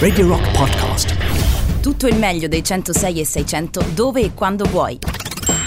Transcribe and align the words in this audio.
Radio 0.00 0.26
Rock 0.26 0.50
Podcast. 0.50 1.14
Tutto 1.80 2.08
il 2.08 2.16
meglio 2.16 2.48
dei 2.48 2.64
106 2.64 3.20
e 3.20 3.24
600 3.24 3.84
dove 3.94 4.22
e 4.22 4.34
quando 4.34 4.64
vuoi. 4.64 4.98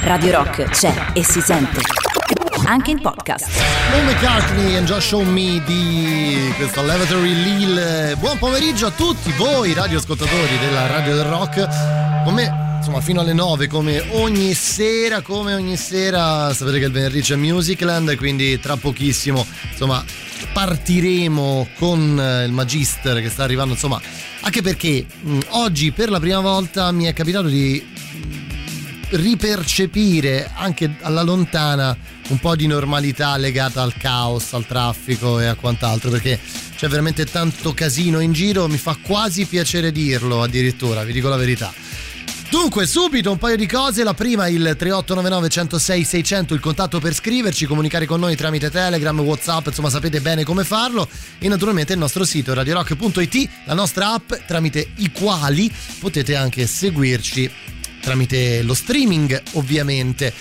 Radio 0.01 0.32
Rock 0.32 0.63
c'è 0.66 0.93
e 1.13 1.24
si 1.24 1.39
sente. 1.39 1.79
Anche 2.65 2.91
in 2.91 2.99
podcast. 2.99 3.47
Paul 3.89 4.03
McCartney 4.03 4.75
e 4.75 4.83
Josh 4.83 5.13
On 5.13 5.31
Me 5.31 5.63
di 5.65 6.53
questo 6.57 6.81
Lavatory 6.81 7.33
Lil. 7.33 8.18
Buon 8.20 8.38
pomeriggio 8.38 8.88
a 8.88 8.91
tutti 8.91 9.31
voi 9.38 9.73
radioascoltatori 9.73 10.59
della 10.59 10.88
Radio 10.88 11.16
del 11.16 11.25
Rock. 11.25 11.66
Come 12.25 12.62
insomma 12.84 13.00
fino 13.00 13.21
alle 13.21 13.31
9 13.31 13.68
come 13.68 14.04
ogni 14.09 14.54
sera, 14.54 15.21
come 15.21 15.54
ogni 15.54 15.77
sera 15.77 16.54
sapete 16.54 16.79
che 16.79 16.86
il 16.86 16.91
venerdì 16.91 17.21
c'è 17.21 17.38
Musicland, 17.38 18.13
quindi 18.18 18.59
tra 18.59 18.75
pochissimo 18.75 19.47
insomma 19.71 20.04
partiremo 20.52 21.69
con 21.77 22.43
il 22.46 22.51
Magister 22.51 23.21
che 23.21 23.29
sta 23.29 23.43
arrivando, 23.43 23.73
insomma, 23.73 24.01
anche 24.41 24.61
perché 24.61 25.05
mh, 25.21 25.39
oggi 25.51 25.93
per 25.93 26.10
la 26.10 26.19
prima 26.19 26.41
volta 26.41 26.91
mi 26.91 27.05
è 27.05 27.14
capitato 27.14 27.47
di 27.47 27.82
ripercepire 29.11 30.52
anche 30.54 30.97
alla 31.04 31.21
lontana 31.21 31.96
un 32.27 32.39
po' 32.39 32.57
di 32.57 32.67
normalità 32.67 33.38
legata 33.38 33.81
al 33.81 33.95
caos, 33.95 34.52
al 34.52 34.65
traffico 34.65 35.39
e 35.39 35.45
a 35.45 35.55
quant'altro, 35.55 36.09
perché 36.09 36.38
c'è 36.75 36.89
veramente 36.89 37.23
tanto 37.23 37.73
casino 37.73 38.19
in 38.19 38.33
giro, 38.33 38.67
mi 38.67 38.77
fa 38.77 38.97
quasi 39.02 39.45
piacere 39.45 39.93
dirlo 39.93 40.41
addirittura, 40.41 41.05
vi 41.05 41.13
dico 41.13 41.29
la 41.29 41.38
verità. 41.38 41.82
Dunque, 42.53 42.85
subito 42.85 43.31
un 43.31 43.39
paio 43.39 43.55
di 43.55 43.66
cose. 43.66 44.03
La 44.03 44.13
prima, 44.13 44.48
il 44.48 44.61
3899 44.61 45.49
106 45.49 46.03
600, 46.03 46.53
il 46.53 46.59
contatto 46.59 46.99
per 46.99 47.16
scriverci, 47.16 47.66
comunicare 47.66 48.05
con 48.05 48.20
noi 48.20 48.35
tramite 48.35 48.70
Telegram, 48.70 49.20
Whatsapp, 49.20 49.66
insomma 49.66 49.89
sapete 49.89 50.21
bene 50.21 50.44
come 50.44 50.63
farlo. 50.63 51.09
E 51.39 51.47
naturalmente 51.47 51.94
il 51.94 51.99
nostro 51.99 52.23
sito 52.23 52.53
radiorock.it, 52.53 53.49
la 53.66 53.73
nostra 53.73 54.13
app 54.13 54.34
tramite 54.45 54.88
i 54.97 55.11
quali 55.11 55.73
potete 55.99 56.35
anche 56.35 56.67
seguirci 56.67 57.52
tramite 58.03 58.61
lo 58.64 58.73
streaming 58.73 59.42
ovviamente 59.53 60.33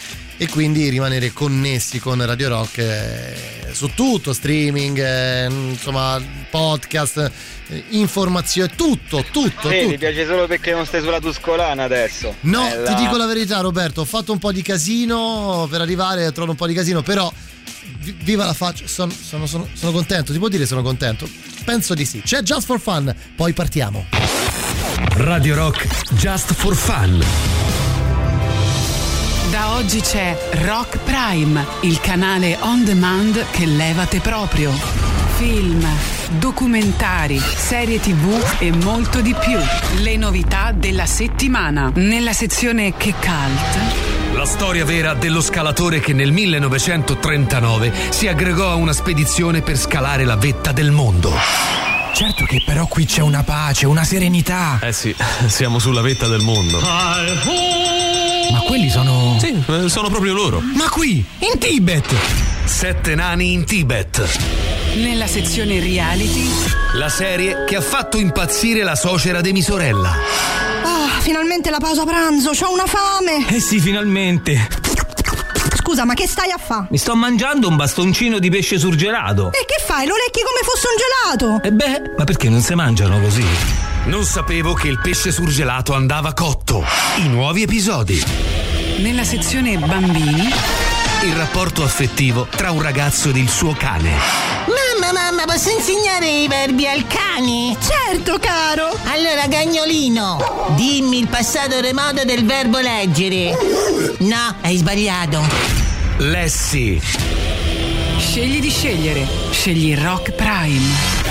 e 0.43 0.49
quindi 0.49 0.89
rimanere 0.89 1.33
connessi 1.33 2.01
con 2.01 2.25
Radio 2.27 2.49
Rock 2.49 2.79
eh, 2.79 3.35
su 3.71 3.93
tutto, 3.95 4.33
streaming, 4.33 4.99
eh, 4.99 5.47
insomma 5.49 6.21
podcast, 6.51 7.31
eh, 7.69 7.85
informazione, 7.91 8.75
tutto, 8.75 9.25
tutto. 9.31 9.69
Sì, 9.69 9.79
tutto. 9.79 9.89
ti 9.91 9.99
piace 9.99 10.27
solo 10.27 10.49
perché 10.49 10.73
non 10.73 10.85
stai 10.85 11.01
sulla 11.01 11.21
Tuscolana 11.21 11.85
adesso. 11.85 12.35
No, 12.41 12.63
Bella. 12.63 12.93
ti 12.95 13.03
dico 13.05 13.17
la 13.17 13.27
verità 13.27 13.61
Roberto, 13.61 14.01
ho 14.01 14.05
fatto 14.05 14.33
un 14.33 14.39
po' 14.41 14.51
di 14.51 14.63
casino 14.63 15.69
per 15.71 15.81
arrivare, 15.81 16.27
ho 16.27 16.31
trovato 16.33 16.51
un 16.51 16.57
po' 16.57 16.67
di 16.67 16.75
casino, 16.75 17.03
però 17.03 17.33
vi- 18.01 18.17
viva 18.25 18.45
la 18.45 18.53
faccia, 18.55 18.85
sono, 18.89 19.13
sono- 19.13 19.47
sono- 19.47 19.69
sono 19.73 19.93
contento, 19.93 20.33
ti 20.33 20.39
può 20.41 20.49
dire 20.49 20.67
sono 20.67 20.83
contento? 20.83 21.29
Penso 21.65 21.95
di 21.95 22.05
sì. 22.05 22.21
C'è 22.21 22.43
Just 22.43 22.67
for 22.67 22.81
Fun, 22.81 23.15
poi 23.37 23.53
partiamo. 23.53 24.07
Radio 25.19 25.55
Rock 25.55 25.87
Just 26.15 26.53
for 26.55 26.75
Fun. 26.75 27.82
Da 29.53 29.75
oggi 29.75 30.01
c'è 30.01 30.35
Rock 30.65 30.97
Prime, 31.01 31.63
il 31.83 32.01
canale 32.01 32.57
on 32.61 32.85
demand 32.85 33.51
che 33.51 33.67
levate 33.67 34.21
proprio. 34.21 34.73
Film, 35.37 35.87
documentari, 36.39 37.39
serie 37.39 38.01
tv 38.01 38.43
e 38.61 38.73
molto 38.73 39.21
di 39.21 39.35
più. 39.35 39.59
Le 40.01 40.17
novità 40.17 40.73
della 40.73 41.05
settimana. 41.05 41.93
Nella 41.97 42.33
sezione 42.33 42.97
Che 42.97 43.13
Cult. 43.13 44.33
La 44.33 44.47
storia 44.47 44.87
vera 44.87 45.13
dello 45.13 45.43
scalatore 45.43 46.01
che 46.01 46.15
nel 46.15 46.33
1939 46.33 47.93
si 48.09 48.29
aggregò 48.29 48.71
a 48.71 48.77
una 48.77 48.95
spedizione 48.95 49.61
per 49.61 49.77
scalare 49.77 50.25
la 50.25 50.37
vetta 50.37 50.73
del 50.73 50.93
mondo. 50.93 51.31
Certo 52.15 52.47
che 52.47 52.63
però 52.65 52.87
qui 52.87 53.05
c'è 53.05 53.21
una 53.21 53.43
pace, 53.43 53.85
una 53.85 54.05
serenità. 54.05 54.79
Eh 54.81 54.95
sì, 54.95 55.15
siamo 55.47 55.79
sulla 55.79 56.01
vetta 56.01 56.27
del 56.27 56.41
mondo. 56.41 56.81
Ma 56.81 57.17
quelli 58.83 58.91
sono. 58.91 59.37
Sì, 59.39 59.65
eh, 59.67 59.89
sono 59.89 60.09
proprio 60.09 60.33
loro. 60.33 60.61
Ma 60.61 60.89
qui, 60.89 61.25
in 61.39 61.59
Tibet! 61.59 62.15
Sette 62.65 63.15
nani 63.15 63.53
in 63.53 63.65
Tibet. 63.65 64.39
Nella 64.95 65.27
sezione 65.27 65.79
Reality. 65.79 66.49
La 66.95 67.09
serie 67.09 67.65
che 67.67 67.77
ha 67.77 67.81
fatto 67.81 68.19
impazzire 68.19 68.83
la 68.83 68.97
suocera 68.97 69.41
di 69.41 69.53
mia 69.53 69.63
sorella. 69.63 70.11
Ah, 70.11 71.21
finalmente 71.21 71.71
la 71.71 71.79
pausa 71.79 72.05
pranzo, 72.05 72.51
ho 72.51 72.73
una 72.73 72.87
fame. 72.87 73.47
Eh 73.49 73.61
sì, 73.61 73.79
finalmente. 73.79 74.69
Scusa, 75.77 76.05
ma 76.05 76.15
che 76.15 76.27
stai 76.27 76.51
a 76.51 76.59
fa? 76.59 76.87
Mi 76.91 76.99
sto 76.99 77.15
mangiando 77.15 77.69
un 77.69 77.77
bastoncino 77.77 78.39
di 78.39 78.51
pesce 78.51 78.79
surgelato. 78.79 79.49
E 79.53 79.65
che 79.67 79.83
fai? 79.85 80.07
Lo 80.07 80.15
lecchi 80.15 80.41
come 80.43 80.61
fosse 80.63 80.87
un 80.89 81.39
gelato? 81.39 81.63
E 81.63 81.73
beh, 81.73 82.15
ma 82.17 82.25
perché 82.25 82.49
non 82.49 82.61
si 82.61 82.75
mangiano 82.75 83.21
così? 83.21 83.45
Non 84.05 84.25
sapevo 84.25 84.75
che 84.75 84.89
il 84.89 84.99
pesce 85.01 85.31
surgelato 85.31 85.95
andava 85.95 86.33
cotto. 86.33 86.85
I 87.19 87.29
nuovi 87.29 87.63
episodi. 87.63 88.72
Nella 88.99 89.25
sezione 89.25 89.79
Bambini. 89.79 90.49
Il 91.23 91.35
rapporto 91.35 91.83
affettivo 91.83 92.47
tra 92.51 92.71
un 92.71 92.83
ragazzo 92.83 93.31
ed 93.31 93.37
il 93.37 93.49
suo 93.49 93.73
cane. 93.73 94.11
Mamma, 94.67 95.13
mamma, 95.13 95.45
posso 95.45 95.71
insegnare 95.71 96.29
i 96.29 96.49
verbi 96.49 96.87
al 96.87 97.07
cane? 97.07 97.77
Certo, 97.81 98.39
caro. 98.39 98.97
Allora, 99.05 99.47
cagnolino, 99.49 100.75
dimmi 100.77 101.19
il 101.19 101.29
passato 101.29 101.81
remoto 101.81 102.25
del 102.25 102.45
verbo 102.45 102.79
leggere. 102.79 103.57
No, 104.19 104.57
hai 104.61 104.77
sbagliato. 104.77 105.43
Lessi. 106.19 107.01
Scegli 108.19 108.61
di 108.61 108.71
scegliere. 108.71 109.27
Scegli 109.51 109.97
Rock 109.97 110.33
Prime. 110.33 111.22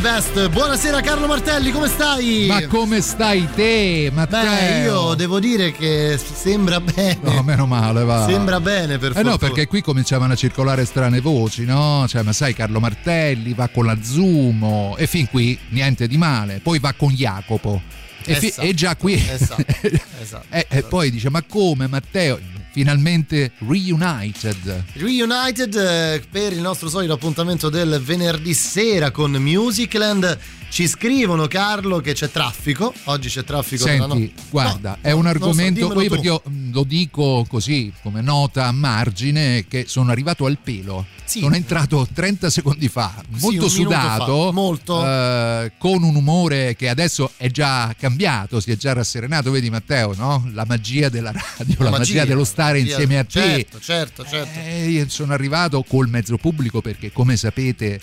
The 0.00 0.08
best. 0.08 0.48
Buonasera 0.48 1.00
Carlo 1.00 1.26
Martelli, 1.26 1.70
come 1.70 1.88
stai? 1.88 2.46
Ma 2.48 2.66
come 2.66 3.00
stai 3.00 3.48
te, 3.54 4.10
Matteo? 4.12 4.42
Beh, 4.42 4.82
io 4.82 5.14
devo 5.14 5.38
dire 5.40 5.72
che 5.72 6.18
sembra 6.18 6.80
bene. 6.80 7.18
No, 7.22 7.42
meno 7.42 7.66
male, 7.66 8.04
va. 8.04 8.26
Sembra 8.26 8.60
bene, 8.60 8.98
per 8.98 9.10
Eh 9.10 9.14
fortuna. 9.14 9.30
no, 9.32 9.38
perché 9.38 9.66
qui 9.66 9.82
cominciavano 9.82 10.32
a 10.32 10.36
circolare 10.36 10.84
strane 10.84 11.20
voci, 11.20 11.64
no? 11.64 12.06
Cioè, 12.08 12.22
ma 12.22 12.32
sai, 12.32 12.54
Carlo 12.54 12.80
Martelli 12.80 13.52
va 13.54 13.68
con 13.68 13.84
la 13.86 13.96
Zumo 14.02 14.96
e 14.96 15.06
fin 15.06 15.28
qui 15.28 15.58
niente 15.70 16.06
di 16.08 16.16
male. 16.16 16.60
Poi 16.62 16.78
va 16.78 16.92
con 16.94 17.10
Jacopo. 17.12 17.80
E, 18.24 18.34
fi- 18.34 18.46
Esatto, 18.48 18.66
e 18.68 18.74
già 18.74 18.96
qui. 18.96 19.14
esatto, 19.14 19.64
esatto, 20.20 20.44
e, 20.50 20.66
e 20.68 20.82
poi 20.82 21.10
dice, 21.10 21.30
ma 21.30 21.42
come, 21.42 21.86
Matteo? 21.86 22.38
Finalmente 22.72 23.52
reunited. 23.58 24.84
Reunited 24.94 25.74
eh, 25.74 26.22
per 26.30 26.52
il 26.52 26.60
nostro 26.60 26.88
solito 26.88 27.12
appuntamento 27.12 27.68
del 27.68 28.00
venerdì 28.00 28.54
sera 28.54 29.10
con 29.10 29.32
Musicland. 29.32 30.38
Ci 30.70 30.86
scrivono 30.86 31.48
Carlo 31.48 31.98
che 31.98 32.12
c'è 32.12 32.30
traffico. 32.30 32.94
Oggi 33.04 33.28
c'è 33.28 33.42
traffico 33.42 33.82
Senti, 33.84 34.32
no- 34.36 34.42
guarda, 34.50 34.90
no, 34.90 34.98
è 35.00 35.10
un 35.10 35.22
so, 35.24 35.28
argomento, 35.28 35.88
perché 35.88 36.26
io 36.26 36.42
mh, 36.44 36.70
lo 36.72 36.84
dico 36.84 37.44
così 37.48 37.92
come 38.02 38.20
nota 38.22 38.66
a 38.66 38.72
margine 38.72 39.66
che 39.66 39.86
sono 39.88 40.12
arrivato 40.12 40.46
al 40.46 40.58
pelo. 40.62 41.04
Sì. 41.24 41.40
Sono 41.40 41.56
entrato 41.56 42.06
30 42.12 42.50
secondi 42.50 42.88
fa, 42.88 43.12
Sì, 43.20 43.26
molto 43.40 43.48
minuto 43.48 43.68
sudato, 43.68 44.46
fa, 44.46 44.52
molto. 44.52 45.04
eh, 45.04 45.72
con 45.76 46.02
un 46.04 46.14
umore 46.14 46.76
che 46.76 46.88
adesso 46.88 47.32
è 47.36 47.50
già 47.50 47.92
cambiato, 47.98 48.60
si 48.60 48.70
è 48.70 48.76
già 48.76 48.92
rasserenato, 48.92 49.50
vedi 49.50 49.70
Matteo, 49.70 50.14
no? 50.16 50.48
La 50.52 50.64
magia 50.66 51.08
della 51.08 51.32
radio, 51.32 51.74
la, 51.78 51.90
magia, 51.90 52.24
dello 52.24 52.44
stare 52.44 52.78
magia- 52.78 52.90
insieme 52.92 53.18
a 53.18 53.24
te. 53.24 53.40
Certo, 53.40 53.80
certo, 53.80 54.24
certo. 54.24 54.58
Eh, 54.60 55.04
sono 55.08 55.32
arrivato 55.32 55.82
col 55.82 56.08
mezzo 56.08 56.36
pubblico 56.36 56.80
perché 56.80 57.12
come 57.12 57.36
sapete 57.36 58.00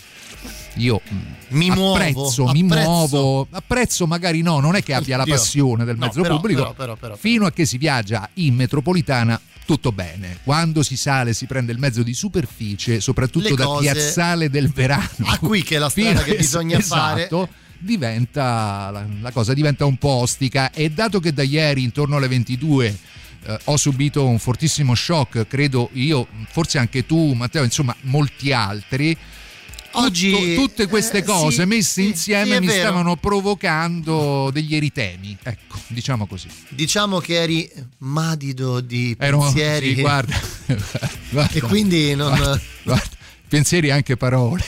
io 0.77 1.01
mh, 1.07 1.15
Mi 1.49 1.69
muovo, 1.69 1.95
apprezzo, 1.95 2.45
mi 2.47 2.61
apprezzo. 2.63 2.89
muovo, 2.89 3.47
apprezzo 3.51 4.07
magari 4.07 4.41
no, 4.41 4.59
non 4.59 4.75
è 4.75 4.83
che 4.83 4.93
abbia 4.93 5.17
la 5.17 5.25
passione 5.25 5.85
del 5.85 5.97
No, 5.97 6.05
mezzo 6.05 6.21
però, 6.21 6.35
pubblico, 6.35 6.61
però, 6.61 6.73
però, 6.73 6.95
però. 6.95 7.15
fino 7.15 7.45
a 7.45 7.51
che 7.51 7.65
si 7.65 7.77
viaggia 7.77 8.29
in 8.35 8.55
metropolitana 8.55 9.39
tutto 9.65 9.91
bene. 9.91 10.39
Quando 10.43 10.81
si 10.81 10.95
sale 10.95 11.33
si 11.33 11.45
prende 11.45 11.73
il 11.73 11.77
mezzo 11.79 12.01
di 12.01 12.13
superficie, 12.13 13.01
soprattutto 13.01 13.53
da 13.53 13.67
Piazzale 13.79 14.49
del 14.49 14.69
Verano. 14.69 15.09
Ah, 15.25 15.37
qui 15.39 15.61
che 15.61 15.75
è 15.75 15.79
la 15.79 15.89
strada 15.89 16.23
che 16.23 16.35
bisogna 16.35 16.79
fare. 16.79 17.21
esatto, 17.25 17.49
Diventa 17.79 18.89
la, 18.91 19.05
la 19.21 19.31
cosa 19.31 19.53
diventa 19.53 19.85
un 19.85 19.97
po' 19.97 20.09
ostica 20.09 20.71
e 20.71 20.89
dato 20.89 21.19
che 21.19 21.33
da 21.33 21.43
ieri 21.43 21.83
intorno 21.83 22.15
alle 22.17 22.27
22 22.27 22.97
eh, 23.43 23.59
ho 23.65 23.77
subito 23.77 24.25
un 24.25 24.39
fortissimo 24.39 24.95
shock, 24.95 25.47
credo 25.47 25.89
io, 25.93 26.27
forse 26.49 26.77
anche 26.77 27.05
tu, 27.05 27.33
Matteo, 27.33 27.63
insomma, 27.63 27.95
molti 28.01 28.51
altri. 28.51 29.15
Oggi, 29.99 30.31
tutto- 30.31 30.53
tutte 30.53 30.87
queste 30.87 31.17
eh, 31.19 31.23
cose 31.23 31.61
sì, 31.63 31.65
messe 31.65 32.01
sì, 32.01 32.07
insieme 32.07 32.53
sì, 32.55 32.59
mi 32.59 32.65
vero. 32.67 32.79
stavano 32.79 33.15
provocando 33.15 34.49
degli 34.51 34.75
eritemi, 34.75 35.35
ecco, 35.41 35.77
diciamo 35.87 36.25
così. 36.27 36.47
Diciamo 36.69 37.19
che 37.19 37.41
eri 37.41 37.69
madido 37.99 38.79
di 38.79 39.15
Ero, 39.19 39.39
pensieri. 39.39 39.95
sì, 39.95 40.01
guarda, 40.01 40.39
guarda, 41.29 41.53
E 41.57 41.61
quindi 41.61 42.13
non- 42.15 42.35
guarda, 42.35 42.61
guarda, 42.83 43.09
pensieri 43.47 43.89
anche 43.91 44.17
parole, 44.17 44.63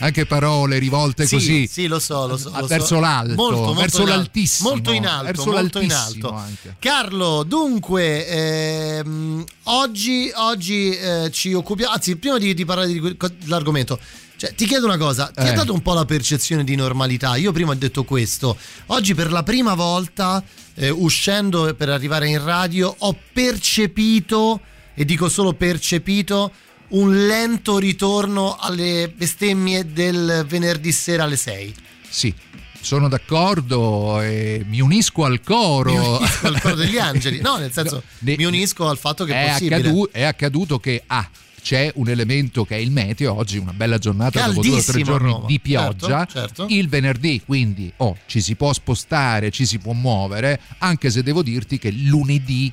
anche 0.00 0.26
parole 0.26 0.78
rivolte 0.78 1.26
Sì, 1.26 1.34
così 1.36 1.66
Sì, 1.66 1.86
lo 1.86 1.98
so, 1.98 2.26
lo 2.26 2.36
so. 2.36 2.50
lo 2.50 2.58
so. 2.60 2.66
verso 2.66 3.00
l'alto, 3.00 3.34
Molto, 3.34 3.60
molto 3.62 3.80
verso 3.80 3.96
in 4.02 4.08
alto. 4.08 4.16
l'altissimo, 4.16 4.68
Molto 4.70 4.92
in 4.92 5.06
alto, 5.06 5.24
verso 5.24 5.50
molto 5.50 5.80
in 5.80 5.92
alto. 5.92 6.32
anche. 6.32 6.76
Carlo, 6.78 7.42
dunque, 7.42 8.26
ehm, 8.26 9.44
oggi, 9.64 10.30
oggi 10.34 10.90
eh, 10.90 11.30
ci 11.32 11.52
occupiamo, 11.54 11.92
anzi, 11.92 12.16
prima 12.16 12.38
di, 12.38 12.54
di 12.54 12.64
parlare 12.64 12.92
dell'argomento, 12.92 13.98
cioè, 14.40 14.54
ti 14.54 14.64
chiedo 14.64 14.86
una 14.86 14.96
cosa, 14.96 15.26
ti 15.34 15.40
ha 15.42 15.50
Eh. 15.50 15.52
dato 15.52 15.74
un 15.74 15.82
po' 15.82 15.92
la 15.92 16.06
percezione 16.06 16.64
di 16.64 16.74
normalità? 16.74 17.36
Io 17.36 17.52
prima 17.52 17.72
ho 17.72 17.74
detto 17.74 18.04
questo, 18.04 18.56
oggi 18.86 19.14
per 19.14 19.30
la 19.30 19.42
prima 19.42 19.74
volta, 19.74 20.42
eh, 20.76 20.88
uscendo 20.88 21.74
per 21.74 21.90
arrivare 21.90 22.26
in 22.26 22.42
radio, 22.42 22.94
ho 22.96 23.14
percepito, 23.34 24.60
e 24.94 25.04
dico 25.04 25.28
solo 25.28 25.52
percepito, 25.52 26.52
un 26.88 27.26
lento 27.26 27.78
ritorno 27.78 28.56
alle 28.58 29.12
bestemmie 29.14 29.92
del 29.92 30.44
venerdì 30.48 30.90
sera 30.90 31.24
alle 31.24 31.36
6. 31.36 31.74
Sì, 32.08 32.34
sono 32.80 33.08
d'accordo 33.08 34.20
e 34.22 34.64
mi 34.66 34.80
unisco 34.80 35.24
al 35.24 35.40
coro. 35.42 35.92
Mi 35.92 35.98
unisco 36.16 36.46
al 36.46 36.60
coro 36.60 36.74
degli 36.74 36.98
angeli. 36.98 37.40
No, 37.40 37.56
nel 37.58 37.70
senso, 37.74 38.02
Ne- 38.20 38.36
mi 38.38 38.44
unisco 38.44 38.88
al 38.88 38.96
fatto 38.98 39.24
che 39.24 39.34
è, 39.34 39.44
è, 39.44 39.50
possibile. 39.50 39.74
accadu- 39.76 40.10
è 40.10 40.22
accaduto 40.22 40.78
che 40.80 41.02
ah, 41.06 41.28
c'è 41.60 41.90
un 41.96 42.08
elemento 42.08 42.64
che 42.64 42.76
è 42.76 42.78
il 42.78 42.90
meteo 42.90 43.34
oggi, 43.34 43.58
una 43.58 43.72
bella 43.72 43.98
giornata 43.98 44.46
dopo 44.46 44.62
due 44.62 44.78
o 44.78 44.82
tre 44.82 45.00
a 45.00 45.04
giorni 45.04 45.30
Roma. 45.30 45.46
di 45.46 45.60
pioggia. 45.60 46.26
Certo, 46.26 46.38
certo. 46.38 46.66
Il 46.68 46.88
venerdì 46.88 47.42
quindi 47.44 47.92
oh, 47.98 48.16
ci 48.26 48.40
si 48.40 48.54
può 48.54 48.72
spostare, 48.72 49.50
ci 49.50 49.66
si 49.66 49.78
può 49.78 49.92
muovere, 49.92 50.60
anche 50.78 51.10
se 51.10 51.22
devo 51.22 51.42
dirti 51.42 51.78
che 51.78 51.90
lunedì 51.90 52.72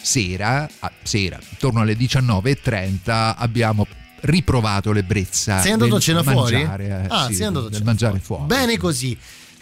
sera, 0.00 0.68
ah, 0.78 0.92
sera 1.02 1.38
intorno 1.50 1.80
alle 1.80 1.96
19.30 1.96 3.34
abbiamo 3.36 3.86
riprovato 4.20 4.92
l'ebbrezza 4.92 5.60
Sei 5.60 5.72
andato 5.72 5.96
a 5.96 6.00
cena 6.00 6.22
fuori? 6.22 6.56
mangiare, 6.56 6.86
eh, 6.86 7.06
ah, 7.08 7.26
sì, 7.26 7.34
sei 7.34 7.46
andato 7.46 7.66
a 7.66 7.70
cena 7.70 7.84
mangiare 7.84 8.18
fuori. 8.18 8.46
Bene 8.46 8.76
così. 8.76 9.16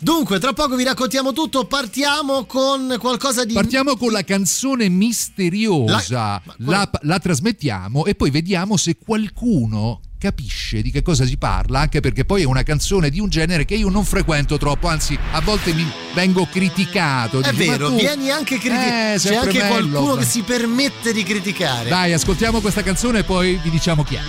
Dunque, 0.04 0.38
tra 0.38 0.52
poco 0.52 0.76
vi 0.76 0.84
raccontiamo 0.84 1.32
tutto. 1.32 1.64
Partiamo 1.64 2.44
con 2.44 2.94
qualcosa 3.00 3.42
di. 3.46 3.54
Partiamo 3.54 3.96
con 3.96 4.12
la 4.12 4.22
canzone 4.22 4.90
misteriosa, 4.90 6.42
La- 6.58 6.66
la, 6.76 6.90
la 7.00 7.18
trasmettiamo 7.18 8.04
e 8.04 8.14
poi 8.14 8.28
vediamo 8.30 8.76
se 8.76 8.98
qualcuno 9.02 10.02
capisce 10.18 10.82
di 10.82 10.90
che 10.90 11.00
cosa 11.00 11.24
si 11.24 11.38
parla, 11.38 11.80
anche 11.80 12.00
perché 12.00 12.26
poi 12.26 12.42
è 12.42 12.44
una 12.44 12.62
canzone 12.62 13.08
di 13.08 13.18
un 13.18 13.30
genere 13.30 13.64
che 13.64 13.76
io 13.76 13.88
non 13.88 14.04
frequento 14.04 14.58
troppo, 14.58 14.88
anzi 14.88 15.18
a 15.32 15.40
volte 15.40 15.72
mi 15.72 15.90
vengo 16.14 16.46
criticato. 16.52 17.40
È 17.40 17.50
Dici, 17.50 17.64
"Ma 17.66 17.72
vero, 17.72 17.88
tu-" 17.88 17.96
vieni 17.96 18.30
anche 18.30 18.58
criticato. 18.58 19.14
Eh, 19.14 19.16
C'è 19.18 19.34
anche 19.36 19.58
bello. 19.58 19.88
qualcuno 19.88 20.14
che 20.16 20.24
si 20.26 20.42
permette 20.42 21.14
di 21.14 21.22
criticare. 21.22 21.88
Dai, 21.88 22.12
ascoltiamo 22.12 22.60
questa 22.60 22.82
canzone 22.82 23.20
e 23.20 23.24
poi 23.24 23.58
vi 23.62 23.70
diciamo 23.70 24.04
chi 24.04 24.16
è. 24.16 24.20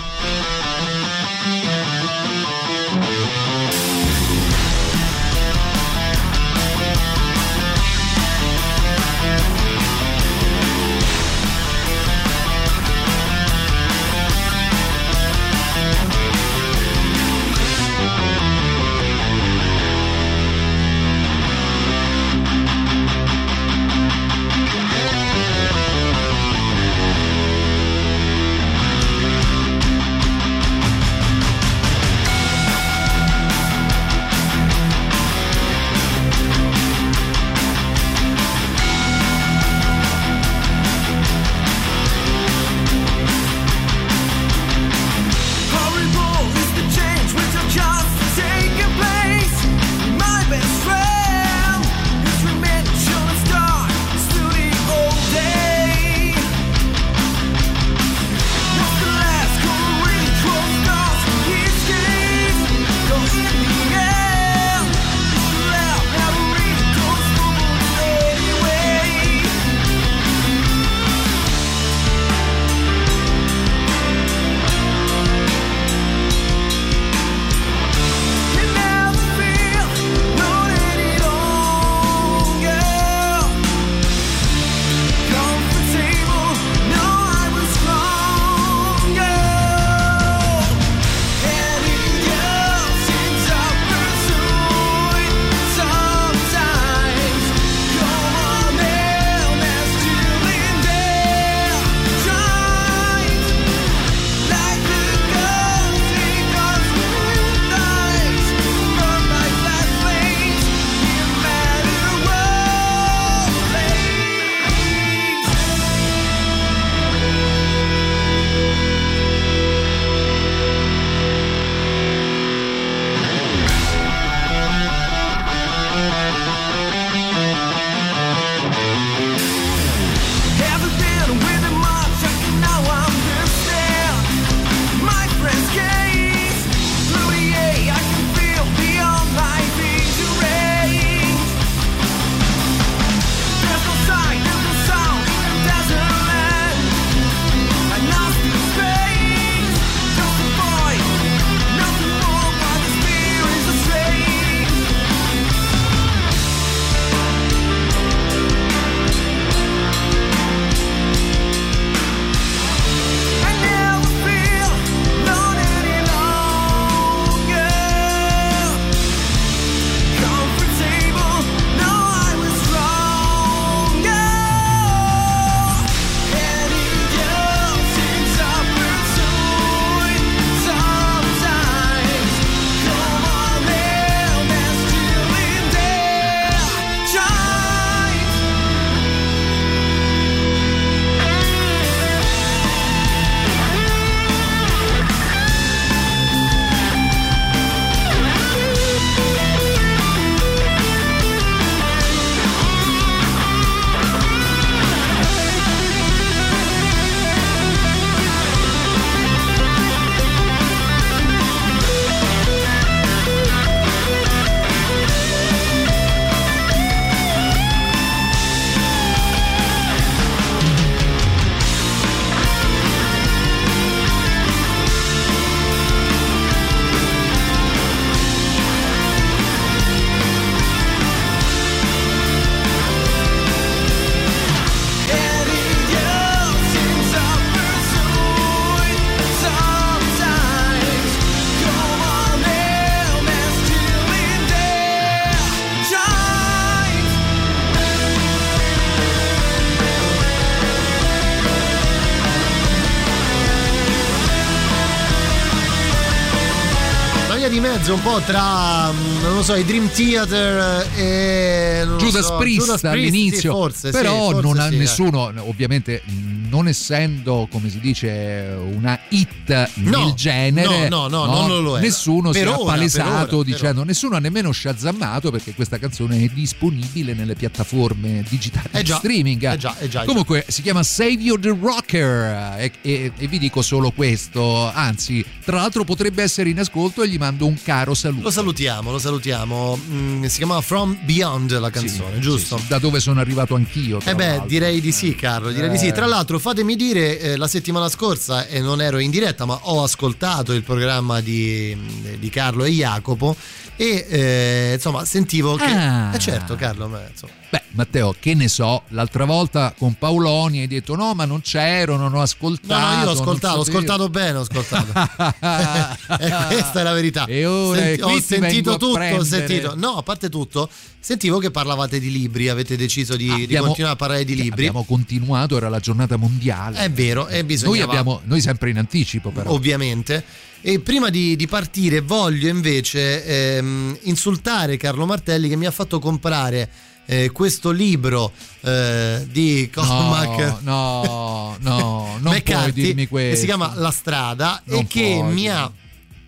Mezzo 257.86 257.94
un 257.94 258.02
po' 258.02 258.20
tra, 258.20 258.90
mm, 258.90 259.22
non 259.22 259.34
lo 259.34 259.42
so, 259.44 259.54
i 259.54 259.64
Dream 259.64 259.88
Theater 259.88 260.88
e... 260.96 261.86
Judas 261.98 262.26
so, 262.26 262.36
Priest 262.36 262.66
Judas 262.66 262.84
all'inizio, 262.84 263.38
sì, 263.38 263.46
forse, 263.46 263.92
sì, 263.92 263.98
però 263.98 264.30
forse 264.30 264.40
non 264.40 264.58
ha 264.58 264.68
sì, 264.68 264.74
eh. 264.74 264.78
nessuno, 264.78 265.32
ovviamente 265.36 266.02
non 266.48 266.68
essendo 266.68 267.48
come 267.50 267.68
si 267.70 267.78
dice 267.80 268.56
una 268.72 268.98
hit 269.08 269.70
No, 269.76 270.04
nel 270.06 270.12
genere, 270.14 270.88
no, 270.88 271.08
no, 271.08 271.24
no, 271.26 271.46
non 271.46 271.62
lo 271.62 271.78
è. 271.78 271.80
nessuno 271.80 272.30
Per 272.30 272.40
si 272.40 272.46
è 272.46 272.48
ora, 272.48 272.56
per 272.56 272.64
appalesato 272.66 273.36
ora, 273.38 273.44
dicendo, 273.44 273.84
nessuno 273.84 274.16
ha 274.16 274.18
nemmeno 274.18 274.50
shazammato 274.52 275.30
perché 275.30 275.54
questa 275.54 275.78
canzone 275.78 276.22
è 276.22 276.28
disponibile 276.32 277.14
nelle 277.14 277.34
piattaforme 277.34 278.24
digitali 278.28 278.68
Eh 278.72 278.78
di 278.78 278.84
già, 278.84 278.96
streaming. 278.96 279.52
eh 279.52 279.56
già, 279.56 279.76
eh 279.78 279.88
già, 279.88 280.02
eh 280.02 280.06
Comunque 280.06 280.44
si 280.48 280.62
chiama 280.62 280.82
Save 280.82 281.12
You 281.12 281.38
the 281.38 281.56
Rocker 281.60 282.54
e, 282.58 282.72
e- 282.82 283.12
e 283.16 283.26
vi 283.28 283.38
dico 283.38 283.62
solo 283.62 283.90
questo, 283.90 284.70
anzi 284.72 285.24
tra 285.44 285.56
l'altro 285.56 285.84
potrebbe 285.84 286.22
essere 286.22 286.50
in 286.50 286.58
ascolto 286.58 287.02
e 287.02 287.08
gli 287.08 287.18
mando 287.18 287.46
un 287.46 287.56
caro 287.62 287.94
saluto. 287.94 288.22
Lo 288.24 288.30
salutiamo, 288.30 288.90
lo 288.90 288.98
salutiamo. 288.98 289.78
Mm, 289.90 290.24
si 290.24 290.38
chiamava 290.38 290.60
From 290.60 290.96
Beyond 291.04 291.58
la 291.58 291.70
canzone, 291.70 292.14
Sì, 292.14 292.20
giusto? 292.20 292.56
sì, 292.56 292.62
sì, 292.62 292.68
da 292.68 292.78
dove 292.78 293.00
sono 293.00 293.20
arrivato 293.20 293.54
anch'io. 293.54 294.00
Eh 294.04 294.14
beh, 294.14 294.42
direi 294.46 294.80
di 294.80 294.90
sì, 294.92 295.14
Carlo, 295.14 295.50
direi 295.52 295.70
di 295.70 295.78
sì. 295.78 295.86
Eh. 295.88 295.92
Tra 295.92 296.06
l'altro, 296.06 296.35
fatemi 296.38 296.76
dire, 296.76 297.18
eh, 297.18 297.36
la 297.36 297.48
settimana 297.48 297.88
scorsa, 297.88 298.46
e 298.46 298.60
non 298.60 298.80
ero 298.80 298.98
in 298.98 299.10
diretta, 299.10 299.44
ma 299.44 299.58
ho 299.62 299.82
ascoltato 299.82 300.52
il 300.52 300.62
programma 300.62 301.20
di, 301.20 301.76
di 302.18 302.28
Carlo 302.28 302.64
e 302.64 302.70
Jacopo 302.70 303.36
e 303.76 304.06
eh, 304.08 304.70
insomma 304.74 305.04
sentivo 305.04 305.56
che... 305.56 305.64
Ah. 305.64 306.14
Eh 306.14 306.18
certo, 306.18 306.56
Carlo, 306.56 306.88
ma, 306.88 307.02
insomma, 307.08 307.32
Beh, 307.48 307.62
Matteo, 307.70 308.14
che 308.18 308.34
ne 308.34 308.48
so, 308.48 308.82
l'altra 308.88 309.24
volta 309.24 309.72
con 309.76 309.94
Paoloni 309.94 310.60
hai 310.60 310.66
detto 310.66 310.96
no, 310.96 311.14
ma 311.14 311.24
non 311.24 311.42
c'ero, 311.42 311.96
non 311.96 312.12
ho 312.14 312.20
ascoltato. 312.20 312.74
No, 312.74 312.86
no, 312.86 312.98
io 312.98 313.04
non 313.04 313.14
ascoltato, 313.14 313.58
ho 313.58 313.64
sapevo." 313.64 313.78
ascoltato 313.78 314.08
bene, 314.08 314.38
ho 314.38 314.40
ascoltato. 314.40 314.92
e 316.18 316.46
questa 316.48 316.80
è 316.80 316.82
la 316.82 316.92
verità. 316.92 317.24
E 317.26 317.46
ora 317.46 317.80
Senti- 317.80 318.02
ho 318.02 318.20
sentito 318.20 318.76
tutto, 318.76 318.98
ho 318.98 319.22
sentito. 319.22 319.74
No, 319.76 319.96
a 319.96 320.02
parte 320.02 320.28
tutto, 320.28 320.68
sentivo 320.98 321.38
che 321.38 321.52
parlavate 321.52 322.00
di 322.00 322.10
libri, 322.10 322.48
avete 322.48 322.76
deciso 322.76 323.14
di, 323.16 323.26
di 323.26 323.44
Abbiamo- 323.44 323.66
continuare 323.66 323.94
a 323.94 323.98
parlare 323.98 324.24
di 324.24 324.34
libri. 324.34 324.66
Abbiamo 324.66 324.84
continuato, 324.84 325.56
era 325.56 325.68
la 325.68 325.80
giornata 325.80 326.16
mondiale. 326.16 326.78
È 326.78 326.90
vero, 326.90 327.28
e 327.28 327.34
Noi 327.36 327.44
bisognava 327.44 327.84
abbiamo, 327.84 328.20
noi 328.24 328.40
sempre 328.40 328.70
in 328.70 328.78
anticipo 328.78 329.30
però. 329.30 329.52
ovviamente. 329.52 330.24
E 330.68 330.80
prima 330.80 331.10
di, 331.10 331.36
di 331.36 331.46
partire 331.46 332.00
voglio 332.00 332.48
invece 332.48 333.24
ehm, 333.24 333.98
insultare 334.02 334.76
Carlo 334.76 335.06
Martelli 335.06 335.48
che 335.48 335.54
mi 335.54 335.64
ha 335.64 335.70
fatto 335.70 336.00
comprare 336.00 336.68
eh, 337.06 337.30
questo 337.30 337.70
libro 337.70 338.32
eh, 338.62 339.24
di 339.30 339.70
Cormac 339.72 340.62
No, 340.62 341.54
no, 341.56 341.56
no, 341.60 342.18
non 342.18 342.42
puoi 342.42 342.72
dirmi 342.72 343.06
questo. 343.06 343.30
che 343.30 343.36
si 343.36 343.44
chiama 343.44 343.74
La 343.76 343.92
strada 343.92 344.60
Non 344.64 344.80
e 344.80 344.86
che 344.88 345.18
puoi 345.20 345.32
mi 345.34 345.48
ha 345.48 345.72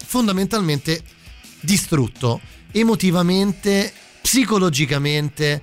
fondamentalmente 0.06 1.02
distrutto 1.58 2.40
emotivamente, 2.70 3.92
psicologicamente 4.22 5.62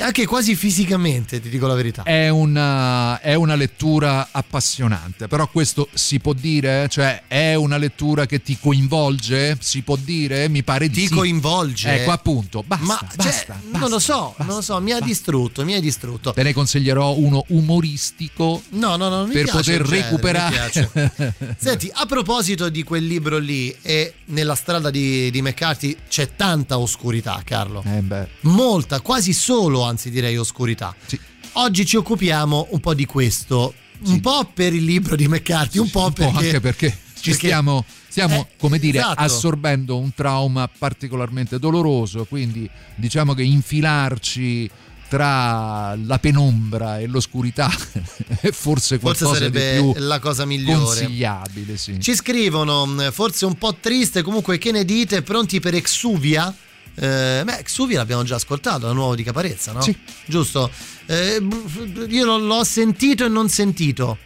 anche 0.00 0.26
quasi 0.26 0.54
fisicamente, 0.54 1.40
ti 1.40 1.48
dico 1.48 1.66
la 1.66 1.74
verità. 1.74 2.02
È 2.02 2.28
una, 2.28 3.20
è 3.20 3.34
una 3.34 3.54
lettura 3.54 4.28
appassionante, 4.30 5.26
però 5.28 5.48
questo 5.48 5.88
si 5.92 6.18
può 6.20 6.32
dire? 6.32 6.88
Cioè 6.88 7.22
è 7.26 7.54
una 7.54 7.76
lettura 7.76 8.26
che 8.26 8.42
ti 8.42 8.58
coinvolge? 8.60 9.56
Si 9.60 9.82
può 9.82 9.96
dire? 9.96 10.48
Mi 10.48 10.62
pare 10.62 10.88
di 10.88 11.02
Ti 11.02 11.06
sì. 11.08 11.14
coinvolge. 11.14 11.94
Ecco 12.02 12.10
appunto, 12.10 12.62
basta, 12.66 12.84
Ma 12.84 12.98
cioè, 12.98 13.16
basta, 13.16 13.60
non 13.72 13.90
lo 13.90 13.98
so, 13.98 14.34
basta, 14.36 14.44
non 14.44 14.56
lo 14.56 14.62
so, 14.62 14.80
mi 14.80 14.92
ha 14.92 15.00
distrutto, 15.00 15.64
mi 15.64 15.74
ha 15.74 15.80
distrutto. 15.80 16.32
Te 16.32 16.42
ne 16.42 16.52
consiglierò 16.52 17.14
uno 17.16 17.44
umoristico 17.48 18.62
No, 18.70 18.96
no, 18.96 19.08
no, 19.08 19.24
per 19.24 19.44
piace 19.44 19.50
poter 19.52 19.82
genere, 19.82 20.02
recuperare. 20.02 20.54
piace. 20.70 21.34
Senti, 21.58 21.90
a 21.92 22.06
proposito 22.06 22.68
di 22.68 22.82
quel 22.82 23.06
libro 23.06 23.38
lì 23.38 23.74
e 23.82 24.14
nella 24.26 24.54
strada 24.54 24.90
di, 24.90 25.30
di 25.30 25.42
McCarthy 25.42 25.96
c'è 26.08 26.34
tanta 26.36 26.78
oscurità, 26.78 27.40
Carlo. 27.44 27.82
Eh 27.86 28.00
beh, 28.00 28.28
Molta, 28.42 29.00
quasi 29.00 29.32
solo, 29.32 29.75
anzi 29.82 30.10
direi 30.10 30.36
oscurità. 30.36 30.94
Sì. 31.06 31.18
Oggi 31.52 31.86
ci 31.86 31.96
occupiamo 31.96 32.68
un 32.70 32.80
po' 32.80 32.92
di 32.94 33.06
questo, 33.06 33.72
un 34.04 34.20
po' 34.20 34.50
per 34.52 34.74
il 34.74 34.84
libro 34.84 35.16
di 35.16 35.26
McCarthy, 35.28 35.78
un 35.78 35.90
po' 35.90 36.06
un 36.06 36.12
po' 36.12 36.30
perché... 36.30 36.46
anche 36.46 36.60
perché 36.60 36.88
ci 36.88 37.30
perché- 37.30 37.46
stiamo, 37.46 37.84
stiamo 38.08 38.34
Eh, 38.50 38.56
come 38.58 38.78
dire, 38.78 38.98
esatto. 38.98 39.20
assorbendo 39.22 39.96
un 39.98 40.12
trauma 40.14 40.68
particolarmente 40.68 41.58
doloroso, 41.58 42.26
quindi 42.26 42.68
diciamo 42.94 43.32
che 43.32 43.42
infilarci 43.42 44.68
tra 45.08 45.94
la 46.04 46.18
penombra 46.18 46.98
e 46.98 47.06
l'oscurità 47.06 47.70
è 48.40 48.50
forse 48.50 48.98
Forse 48.98 48.98
qualcosa 48.98 49.34
sarebbe 49.34 49.76
di 49.76 49.80
più 49.80 49.94
la 50.02 50.18
cosa 50.18 50.44
migliore. 50.44 50.82
consigliabile, 50.84 51.76
sì. 51.76 52.00
Ci 52.00 52.14
scrivono, 52.14 52.84
mh, 52.86 53.12
forse 53.12 53.46
un 53.46 53.54
po' 53.54 53.76
triste, 53.80 54.22
comunque 54.22 54.58
che 54.58 54.72
ne 54.72 54.84
dite? 54.84 55.22
Pronti 55.22 55.60
per 55.60 55.74
Exuvia? 55.74 56.52
Eh, 56.98 57.42
beh, 57.44 57.58
Exuvia 57.58 57.98
l'abbiamo 57.98 58.22
già 58.22 58.36
ascoltato, 58.36 58.86
la 58.86 58.92
nuova 58.92 59.14
di 59.14 59.22
Caparezza, 59.22 59.72
no? 59.72 59.80
Sì. 59.82 59.96
Giusto? 60.26 60.70
Eh, 61.06 61.40
io 62.08 62.38
l'ho- 62.38 62.64
sentito 62.64 63.24
e 63.24 63.28
non 63.28 63.48
sentito. 63.48 64.18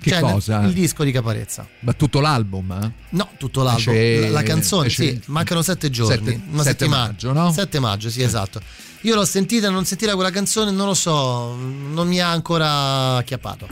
Che 0.00 0.10
Cioè, 0.10 0.20
cosa? 0.20 0.60
Il 0.62 0.72
disco 0.72 1.02
di 1.02 1.10
Caparezza. 1.10 1.66
Ma 1.80 1.92
tutto 1.92 2.20
l'album? 2.20 2.70
eh? 2.80 2.92
No, 3.10 3.30
tutto 3.38 3.64
l'album. 3.64 3.92
Esce- 3.92 4.28
la, 4.28 4.42
canzone, 4.44 4.86
esce- 4.86 5.04
sì, 5.14 5.20
mancano 5.26 5.62
sette 5.62 5.90
giorni. 5.90 6.14
Sette- 6.14 6.40
una 6.48 6.62
sette 6.62 6.78
settimana. 6.78 7.06
maggio, 7.06 7.32
no? 7.32 7.52
7 7.52 7.80
maggio, 7.80 8.08
sì, 8.08 8.22
esatto. 8.22 8.60
Io 9.00 9.14
l'ho 9.16 9.24
sentita 9.24 9.66
e 9.66 9.70
non 9.70 9.84
sentita 9.84 10.14
quella 10.14 10.30
canzone, 10.30 10.70
non 10.70 10.86
lo 10.86 10.94
so, 10.94 11.54
non 11.56 12.06
mi 12.06 12.20
ha 12.20 12.30
ancora 12.30 13.16
acchiappato. 13.16 13.66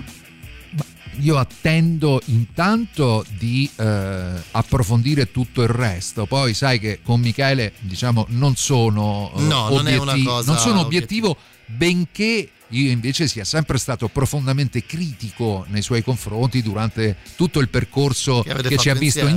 Io 1.21 1.39
attendo 1.39 2.21
intanto 2.27 3.25
di 3.39 3.71
eh, 3.77 4.31
approfondire 4.51 5.31
tutto 5.31 5.63
il 5.63 5.69
resto, 5.69 6.27
poi 6.27 6.55
sai 6.55 6.79
che 6.81 7.01
con 7.03 7.21
Michele 7.21 7.73
diciamo 7.81 8.27
non 8.31 8.57
sono 8.57 9.33
eh, 9.37 9.41
No, 9.43 9.69
non 9.69 9.87
è 9.87 9.97
una 9.97 10.13
obiettivi- 10.13 10.25
cosa 10.27 10.53
non 10.53 10.61
sono 10.61 10.81
obiettivo, 10.81 11.37
benché 11.67 12.49
io 12.69 12.91
invece 12.91 13.29
sia 13.29 13.45
sempre 13.45 13.79
stato 13.79 14.09
profondamente 14.09 14.85
critico 14.85 15.65
nei 15.69 15.83
suoi 15.83 16.03
confronti 16.03 16.63
durante 16.63 17.17
tutto 17.37 17.61
il 17.61 17.69
percorso 17.69 18.43
Che 18.43 18.53
che 18.63 18.77
ci 18.79 18.91
ha 18.91 18.95
visto 18.95 19.21
insieme. 19.29 19.31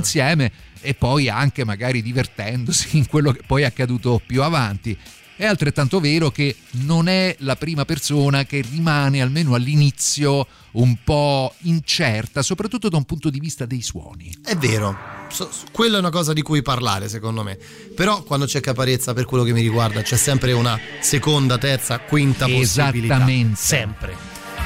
insieme 0.46 0.52
e 0.80 0.94
poi 0.94 1.28
anche 1.28 1.64
magari 1.64 2.02
divertendosi 2.02 2.96
in 2.96 3.06
quello 3.06 3.30
che 3.32 3.42
poi 3.46 3.62
è 3.62 3.66
accaduto 3.66 4.20
più 4.24 4.42
avanti. 4.42 4.96
È 5.38 5.46
altrettanto 5.46 6.00
vero 6.00 6.32
che 6.32 6.56
non 6.84 7.06
è 7.06 7.36
la 7.40 7.54
prima 7.54 7.84
persona 7.84 8.44
che 8.44 8.60
rimane, 8.68 9.22
almeno 9.22 9.54
all'inizio, 9.54 10.44
un 10.72 10.96
po' 11.04 11.54
incerta, 11.60 12.42
soprattutto 12.42 12.88
da 12.88 12.96
un 12.96 13.04
punto 13.04 13.30
di 13.30 13.38
vista 13.38 13.64
dei 13.64 13.80
suoni. 13.80 14.34
È 14.44 14.56
vero, 14.56 14.98
so- 15.28 15.48
quella 15.70 15.98
è 15.98 16.00
una 16.00 16.10
cosa 16.10 16.32
di 16.32 16.42
cui 16.42 16.60
parlare 16.60 17.08
secondo 17.08 17.44
me. 17.44 17.56
Però 17.94 18.24
quando 18.24 18.46
c'è 18.46 18.58
caparezza, 18.58 19.14
per 19.14 19.26
quello 19.26 19.44
che 19.44 19.52
mi 19.52 19.60
riguarda, 19.60 20.02
c'è 20.02 20.16
sempre 20.16 20.50
una 20.50 20.76
seconda, 20.98 21.56
terza, 21.56 22.00
quinta 22.00 22.46
possibilità. 22.46 23.14
Esattamente. 23.14 23.56
Sempre. 23.60 24.16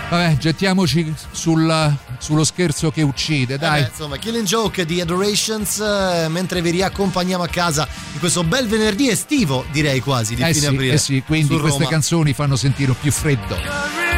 Vabbè, 0.08 0.38
gettiamoci 0.38 1.12
sul- 1.32 1.96
sullo 2.22 2.44
scherzo 2.44 2.92
che 2.92 3.02
uccide, 3.02 3.54
Eh 3.54 3.58
dai. 3.58 3.82
beh, 3.82 3.88
insomma, 3.88 4.16
Killing 4.16 4.46
Joke 4.46 4.84
di 4.86 5.00
Adorations, 5.00 5.80
eh, 5.80 6.26
mentre 6.28 6.62
vi 6.62 6.70
riaccompagniamo 6.70 7.42
a 7.42 7.48
casa 7.48 7.88
in 8.12 8.20
questo 8.20 8.44
bel 8.44 8.68
venerdì 8.68 9.08
estivo, 9.08 9.64
direi 9.72 9.98
quasi, 9.98 10.36
di 10.36 10.42
Eh 10.42 10.46
fine 10.54 10.58
sì, 10.60 10.66
aprile. 10.66 10.92
eh 10.94 10.98
sì, 10.98 11.22
quindi 11.26 11.58
queste 11.58 11.78
Roma. 11.80 11.90
canzoni 11.90 12.32
fanno 12.32 12.54
sentire 12.54 12.94
più 13.00 13.10
freddo. 13.10 14.11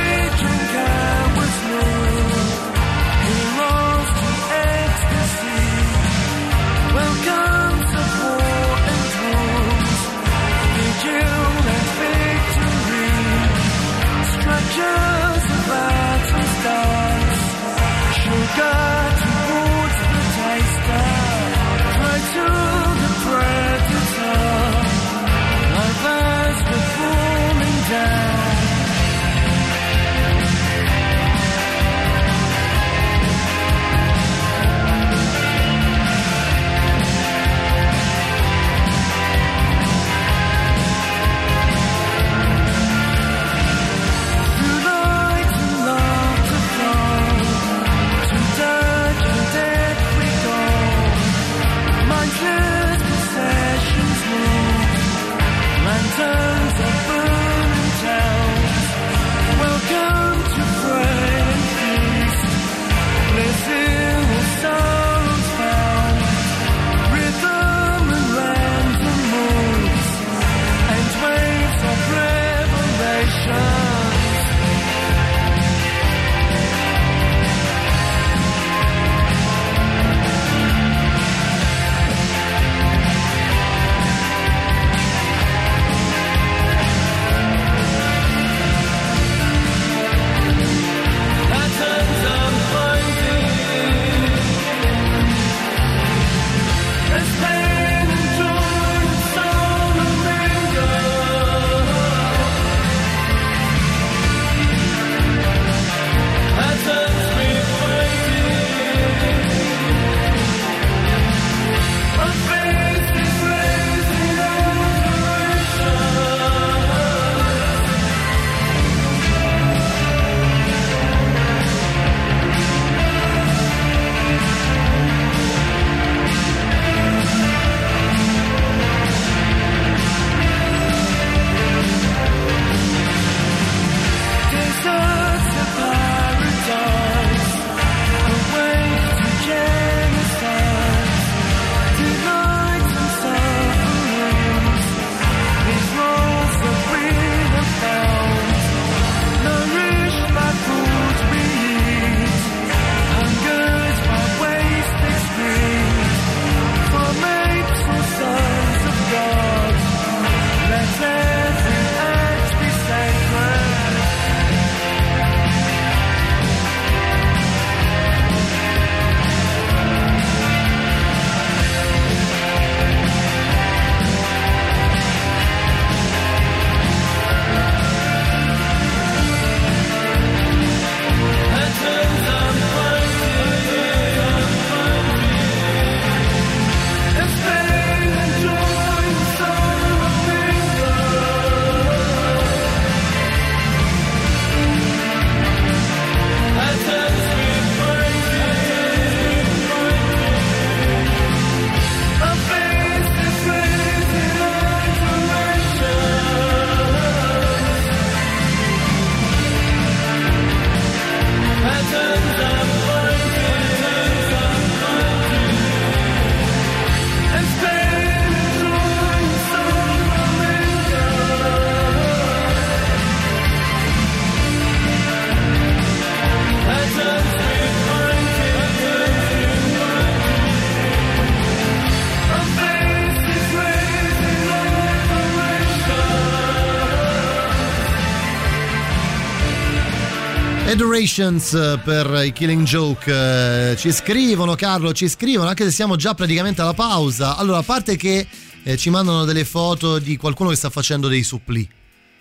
Adorations 240.95 241.53
eh, 241.55 241.81
per 241.83 242.25
i 242.25 242.33
Killing 242.33 242.63
Joke. 242.63 243.11
eh, 243.11 243.77
Ci 243.77 243.91
scrivono, 243.91 244.55
Carlo, 244.55 244.93
ci 244.93 245.09
scrivono, 245.09 245.49
anche 245.49 245.65
se 245.65 245.73
siamo 245.73 245.97
già 245.97 246.15
praticamente 246.15 246.61
alla 246.61 246.73
pausa. 246.73 247.37
Allora, 247.37 247.59
a 247.59 247.63
parte 247.65 247.97
che 247.97 248.25
eh, 248.63 248.77
ci 248.77 248.91
mandano 248.91 249.25
delle 249.25 249.45
foto 249.45 249.99
di 249.99 250.17
qualcuno 250.17 250.51
che 250.51 250.55
sta 250.55 250.71
facendo 250.71 251.09
dei 251.09 251.25
supplì. 251.25 251.69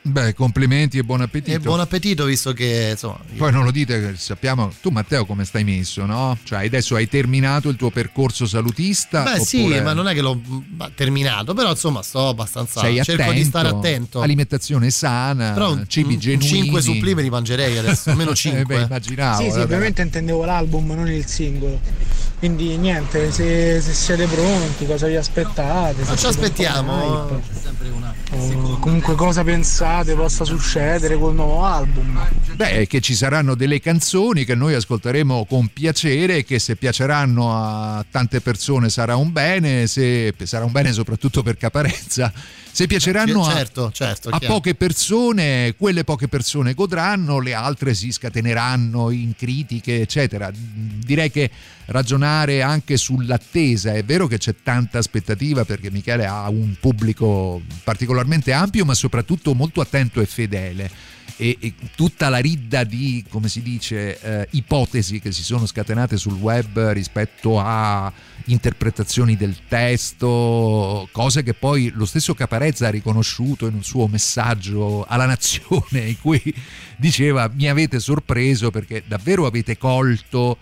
Beh, 0.06 0.34
complimenti 0.34 0.98
e 0.98 1.04
buon 1.04 1.22
appetito. 1.22 1.56
E 1.56 1.60
buon 1.60 1.80
appetito, 1.80 2.26
visto 2.26 2.52
che 2.52 2.89
insomma. 2.92 3.20
Poi 3.38 3.54
non 3.54 3.63
lo 3.63 3.72
dite, 3.72 4.02
che 4.12 4.18
sappiamo. 4.18 4.70
Tu, 4.82 4.89
Matteo, 4.89 5.26
come 5.26 5.46
stai 5.46 5.63
messo, 5.63 6.06
no? 6.06 6.38
Cioè, 6.44 6.66
adesso 6.66 6.96
hai 6.96 7.08
terminato 7.08 7.70
il 7.70 7.78
tuo 7.78 7.89
percorso 7.89 8.46
salutista? 8.46 9.24
Beh, 9.24 9.39
sì, 9.39 9.62
oppure 9.62 9.82
ma 9.82 9.94
non 9.94 10.10
è 10.10 10.13
che 10.13 10.22
l'ho 10.22 10.42
terminato, 10.94 11.54
però 11.54 11.70
insomma 11.70 12.02
sto 12.02 12.28
abbastanza. 12.28 12.82
sei 12.82 13.02
cerco 13.02 13.22
attento? 13.22 13.39
di 13.39 13.44
stare 13.46 13.68
attento. 13.70 14.20
Alimentazione 14.22 14.89
sana, 14.89 15.52
Però 15.54 15.72
un, 15.72 15.86
cibi 15.88 16.18
genuini. 16.18 16.63
5 16.63 16.82
suppli 16.82 17.16
me 17.16 17.22
li 17.22 17.30
mangerei 17.30 17.78
adesso, 17.78 18.10
almeno 18.10 18.32
Eh, 18.34 18.36
5. 18.36 18.66
beh, 18.66 18.82
immaginavo. 18.82 19.38
sì, 19.38 19.44
sì, 19.46 19.50
vabbè. 19.52 19.63
ovviamente 19.63 20.02
intendevo 20.02 20.44
l'album, 20.44 20.92
non 20.92 21.08
il 21.10 21.26
singolo. 21.26 21.80
Quindi 22.39 22.76
niente, 22.76 23.32
se, 23.32 23.80
se 23.80 23.94
siete 23.94 24.26
pronti, 24.26 24.86
cosa 24.86 25.08
vi 25.08 25.16
aspettate? 25.16 26.04
Ma 26.04 26.13
ci 26.13 26.18
siete 26.18 26.28
un 26.28 26.34
po' 26.34 26.42
aspettiamo. 26.42 27.30
hype, 27.32 27.62
o 28.36 28.80
comunque 28.80 29.16
cosa 29.16 29.44
pensate 29.46 29.92
possa 30.15 30.43
succedere 30.43 31.17
col 31.17 31.36
nuovo 31.36 31.63
album? 31.63 32.19
Beh, 32.56 32.88
che 32.88 32.99
ci 32.99 33.13
saranno 33.13 33.53
delle 33.56 33.79
canzoni 33.79 34.45
che 34.45 34.56
noi 34.56 34.73
ascolteremo 34.73 35.45
con 35.45 35.67
piacere 35.67 36.38
e 36.38 36.43
che 36.43 36.60
se 36.60 36.75
piaceranno 36.75 37.53
a 37.53 38.06
tante 38.10 38.41
persone 38.41 38.89
sarà 38.89 39.15
un 39.15 39.32
bene, 39.32 39.86
se 39.88 40.34
sarà 40.43 40.65
un 40.65 40.71
bene 40.71 40.91
soprattutto 40.91 41.43
per 41.43 41.58
Caparezza. 41.58 42.32
Se 42.74 42.88
piaceranno 42.88 43.46
a, 43.46 43.54
certo, 43.54 43.92
certo, 43.92 44.30
a 44.30 44.40
chiaro. 44.40 44.56
poche 44.56 44.74
persone, 44.74 45.76
quelle 45.78 46.04
poche 46.04 46.28
persone 46.28 46.74
godranno, 46.74 47.40
le 47.40 47.54
altre 47.54 47.94
si 47.94 48.12
scateneranno 48.12 49.12
in 49.12 49.36
critiche, 49.36 50.02
eccetera. 50.02 50.52
Direi 50.52 51.30
che 51.30 51.52
ragionare 51.86 52.64
anche 52.64 52.98
sull'attesa, 52.98 53.94
è 53.94 54.04
vero 54.04 54.26
che 54.26 54.40
c'è 54.40 54.56
tanta 54.64 54.98
aspettativa 54.98 55.66
perché 55.66 55.92
Michele 55.92 56.26
ha 56.26 56.50
un 56.50 56.74
pubblico 56.80 57.62
particolarmente 57.84 58.52
ampio, 58.54 58.86
ma 58.86 58.96
soprattutto 58.96 59.54
molto 59.54 59.80
attento 59.80 60.20
e 60.20 60.26
fedele 60.26 61.12
e, 61.38 61.58
e 61.60 61.74
tutta 61.96 62.30
la 62.30 62.38
ridda 62.38 62.84
di, 62.84 63.24
come 63.30 63.48
si 63.48 63.62
dice, 63.62 64.20
eh, 64.20 64.48
ipotesi 64.52 65.20
che 65.20 65.32
si 65.32 65.44
sono 65.44 65.66
scatenate 65.66 66.18
sul 66.18 66.34
web 66.34 66.90
rispetto 66.92 67.60
a 67.60 68.12
interpretazioni 68.45 69.36
del 69.36 69.56
testo, 69.67 71.08
cose 71.12 71.43
che 71.43 71.53
poi 71.53 71.91
lo 71.93 72.06
stesso 72.06 72.34
Caparezza 72.34 72.88
ha 72.88 72.91
riconosciuto 72.91 73.67
in 73.67 73.75
un 73.75 73.84
suo 73.84 74.08
messaggio 74.08 75.06
alla 75.08 75.25
nazione 75.25 75.99
in 76.08 76.19
cui 76.19 76.41
diceva 76.97 77.49
mi 77.53 77.69
avete 77.69 77.99
sorpreso 77.99 78.71
perché 78.71 79.03
davvero 79.06 79.45
avete 79.45 79.77
colto 79.77 80.58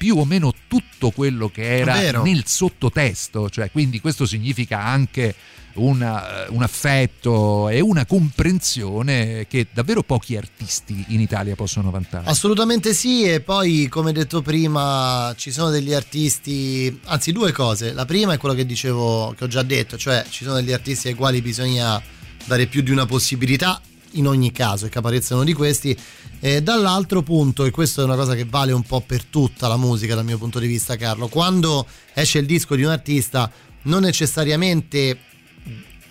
più 0.00 0.16
o 0.16 0.24
meno 0.24 0.54
tutto 0.66 1.10
quello 1.10 1.50
che 1.50 1.76
era 1.76 1.92
Vero. 1.92 2.22
nel 2.22 2.44
sottotesto, 2.46 3.50
cioè 3.50 3.70
quindi 3.70 4.00
questo 4.00 4.24
significa 4.24 4.82
anche 4.82 5.34
una- 5.74 6.46
un 6.48 6.62
affetto 6.62 7.68
e 7.68 7.80
una 7.80 8.06
comprensione 8.06 9.46
che 9.46 9.66
davvero 9.70 10.02
pochi 10.02 10.38
artisti 10.38 11.04
in 11.08 11.20
Italia 11.20 11.54
possono 11.54 11.90
vantare. 11.90 12.24
Assolutamente 12.30 12.94
sì, 12.94 13.24
e 13.24 13.40
poi 13.42 13.88
come 13.88 14.12
detto 14.12 14.40
prima 14.40 15.34
ci 15.36 15.50
sono 15.50 15.68
degli 15.68 15.92
artisti, 15.92 16.98
anzi 17.04 17.30
due 17.32 17.52
cose. 17.52 17.92
La 17.92 18.06
prima 18.06 18.32
è 18.32 18.38
quello 18.38 18.54
che 18.54 18.64
dicevo, 18.64 19.34
che 19.36 19.44
ho 19.44 19.48
già 19.48 19.62
detto, 19.62 19.98
cioè 19.98 20.24
ci 20.30 20.44
sono 20.44 20.56
degli 20.56 20.72
artisti 20.72 21.08
ai 21.08 21.14
quali 21.14 21.42
bisogna 21.42 22.00
dare 22.46 22.64
più 22.66 22.80
di 22.80 22.90
una 22.90 23.04
possibilità, 23.04 23.78
in 24.12 24.26
ogni 24.26 24.52
caso, 24.52 24.86
e 24.86 24.88
Caparezza 24.88 25.32
è 25.32 25.36
uno 25.36 25.44
di 25.44 25.52
questi. 25.52 25.96
E 26.40 26.62
dall'altro 26.62 27.22
punto, 27.22 27.64
e 27.64 27.70
questa 27.70 28.02
è 28.02 28.04
una 28.04 28.16
cosa 28.16 28.34
che 28.34 28.44
vale 28.44 28.72
un 28.72 28.82
po' 28.82 29.00
per 29.00 29.24
tutta 29.24 29.68
la 29.68 29.76
musica 29.76 30.14
dal 30.14 30.24
mio 30.24 30.38
punto 30.38 30.58
di 30.58 30.66
vista, 30.66 30.96
Carlo, 30.96 31.28
quando 31.28 31.86
esce 32.14 32.38
il 32.38 32.46
disco 32.46 32.74
di 32.74 32.82
un 32.82 32.90
artista 32.90 33.50
non 33.82 34.02
necessariamente 34.02 35.18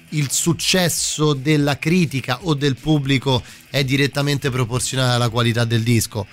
il 0.09 0.31
successo 0.31 1.33
della 1.33 1.77
critica 1.77 2.39
o 2.43 2.53
del 2.55 2.75
pubblico 2.75 3.43
è 3.69 3.83
direttamente 3.83 4.49
proporzionale 4.49 5.13
alla 5.13 5.29
qualità 5.29 5.65
del 5.65 5.83
disco. 5.83 6.25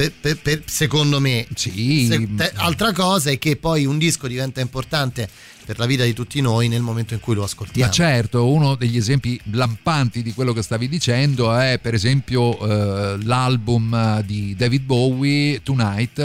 Per- 0.00 0.12
per- 0.18 0.38
per- 0.38 0.62
secondo 0.64 1.20
me, 1.20 1.46
Sì. 1.54 2.06
Se- 2.08 2.34
te- 2.34 2.52
altra 2.54 2.92
cosa 2.92 3.30
è 3.30 3.38
che 3.38 3.56
poi 3.56 3.84
un 3.84 3.98
disco 3.98 4.26
diventa 4.26 4.62
importante 4.62 5.28
per 5.66 5.78
la 5.78 5.84
vita 5.84 6.04
di 6.04 6.14
tutti 6.14 6.40
noi 6.40 6.68
nel 6.68 6.80
momento 6.80 7.12
in 7.12 7.20
cui 7.20 7.34
lo 7.34 7.42
ascoltiamo. 7.44 7.86
Ma 7.86 7.92
certo, 7.94 8.48
uno 8.50 8.76
degli 8.76 8.96
esempi 8.96 9.38
lampanti 9.50 10.22
di 10.22 10.32
quello 10.32 10.54
che 10.54 10.62
stavi 10.62 10.88
dicendo 10.88 11.54
è 11.54 11.78
per 11.82 11.92
esempio 11.92 12.58
eh, 12.60 13.22
l'album 13.24 14.22
di 14.22 14.54
David 14.56 14.84
Bowie, 14.84 15.62
Tonight, 15.62 16.18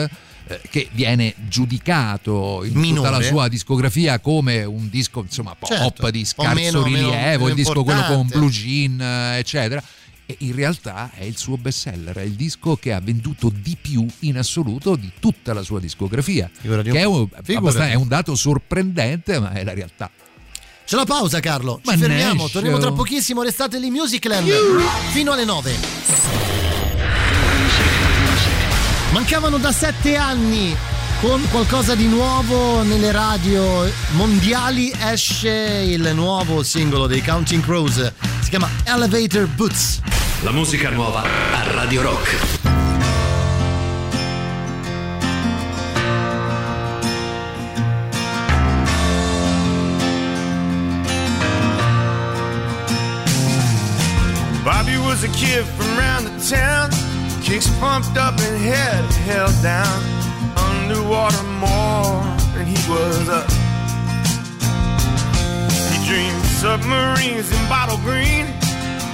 eh, 0.48 0.62
che 0.70 0.88
viene 0.94 1.34
giudicato 1.50 2.64
in 2.64 2.70
tutta 2.74 2.80
Minore. 2.86 3.10
la 3.10 3.22
sua 3.22 3.48
discografia 3.50 4.20
come 4.20 4.64
un 4.64 4.90
disco 4.90 5.22
insomma 5.22 5.54
pop 5.56 5.70
Certo, 5.70 6.10
di 6.12 6.24
scarso 6.24 6.54
meno- 6.54 6.84
rilievo, 6.84 7.12
meno 7.12 7.48
il 7.50 7.56
disco 7.56 7.84
quello 7.84 8.04
con. 8.06 8.28
Blue 8.28 8.50
Jean, 8.50 9.02
eh, 9.02 9.38
eccetera. 9.40 9.84
E 10.28 10.36
in 10.40 10.56
realtà 10.56 11.12
è 11.14 11.24
il 11.24 11.38
suo 11.38 11.56
bestseller, 11.58 12.16
è 12.16 12.24
il 12.24 12.34
disco 12.34 12.76
che 12.78 12.94
ha 12.94 13.00
venduto 13.00 13.52
di 13.54 13.78
più 13.80 14.06
in 14.22 14.38
assoluto 14.38 14.96
di 14.96 15.12
tutta 15.20 15.54
la 15.54 15.62
sua 15.62 15.80
discografia. 15.80 16.50
Figurati 16.52 16.90
Che 16.90 17.00
è 17.00 17.04
un, 17.04 17.28
è 17.46 17.94
un 17.94 18.08
dato 18.08 18.36
sorprendente, 18.36 19.40
ma 19.40 19.52
è 19.52 19.64
la 19.64 19.74
realtà. 19.74 20.10
C'è 20.86 20.96
la 20.96 21.06
pausa, 21.06 21.40
Carlo. 21.40 21.80
Ci 21.84 21.90
Mannaggia. 21.90 22.08
fermiamo, 22.08 22.50
torniamo 22.50 22.78
tra 22.80 22.92
pochissimo. 22.92 23.44
Restate 23.44 23.80
lì, 23.80 23.90
Musicland 23.90 24.48
fino 25.12 25.32
alle 25.32 25.46
9. 25.46 25.76
Mancavano 29.12 29.58
da 29.58 29.72
sette 29.72 30.16
anni. 30.16 30.95
Con 31.28 31.42
qualcosa 31.50 31.96
di 31.96 32.06
nuovo 32.06 32.84
nelle 32.84 33.12
radio 33.12 33.92
mondiali 34.12 34.94
esce 34.96 35.50
il 35.50 36.12
nuovo 36.14 36.62
singolo 36.62 37.08
dei 37.08 37.24
Counting 37.24 37.64
Crows. 37.64 38.12
Si 38.42 38.50
chiama 38.52 38.70
Elevator 38.84 39.48
Boots. 39.48 40.02
La 40.44 40.52
musica 40.52 40.92
nuova 40.92 41.24
a 41.24 41.72
Radio 41.72 42.04
Rock. 42.04 42.36
Bobby 54.64 54.96
was 54.98 55.24
a 55.24 55.30
kid 55.30 55.66
from 55.76 55.98
round 55.98 56.28
the 56.28 56.56
town, 56.56 56.92
kicks 57.42 57.68
pumped 57.80 58.16
up 58.16 58.40
and 58.40 58.62
head 58.64 59.04
held 59.26 59.60
down. 59.64 60.25
Underwater 60.56 61.44
more 61.60 62.24
than 62.54 62.66
he 62.66 62.80
was 62.90 63.30
up. 63.30 63.50
He 65.92 65.98
dreamed 66.08 66.46
submarines 66.62 67.52
in 67.52 67.62
bottle 67.68 67.98
green, 67.98 68.46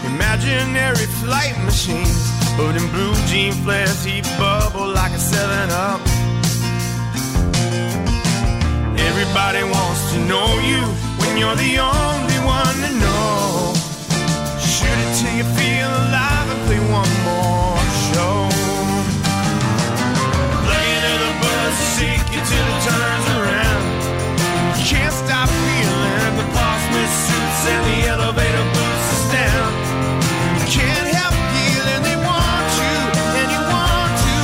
imaginary 0.05 1.07
flight 1.21 1.55
machines. 1.65 2.31
But 2.57 2.75
in 2.75 2.85
blue 2.91 3.15
jean 3.27 3.53
flares, 3.63 4.03
he 4.03 4.21
bubbled 4.37 4.93
like 4.93 5.13
a 5.13 5.19
7 5.19 5.71
up. 5.71 6.01
Everybody 9.09 9.63
wants 9.63 10.13
to 10.13 10.19
know 10.25 10.49
you 10.59 10.81
when 11.19 11.37
you're 11.37 11.55
the 11.55 11.79
only 11.79 12.39
one 12.45 12.75
to 12.85 12.91
know. 13.03 13.73
Shoot 14.59 14.97
it 15.03 15.11
till 15.19 15.35
you 15.39 15.45
feel 15.57 15.89
alive 15.89 16.47
and 16.53 16.61
play 16.67 16.79
one 16.91 17.13
more 17.23 17.80
and 27.65 27.85
the 27.85 28.07
elevator 28.07 28.65
down. 29.29 29.71
Can't 30.65 31.09
help 31.13 31.35
feeling 31.53 32.01
they 32.01 32.17
want 32.17 32.69
you 32.81 32.97
and 33.37 33.47
you 33.53 33.61
want 33.69 34.13
to. 34.25 34.35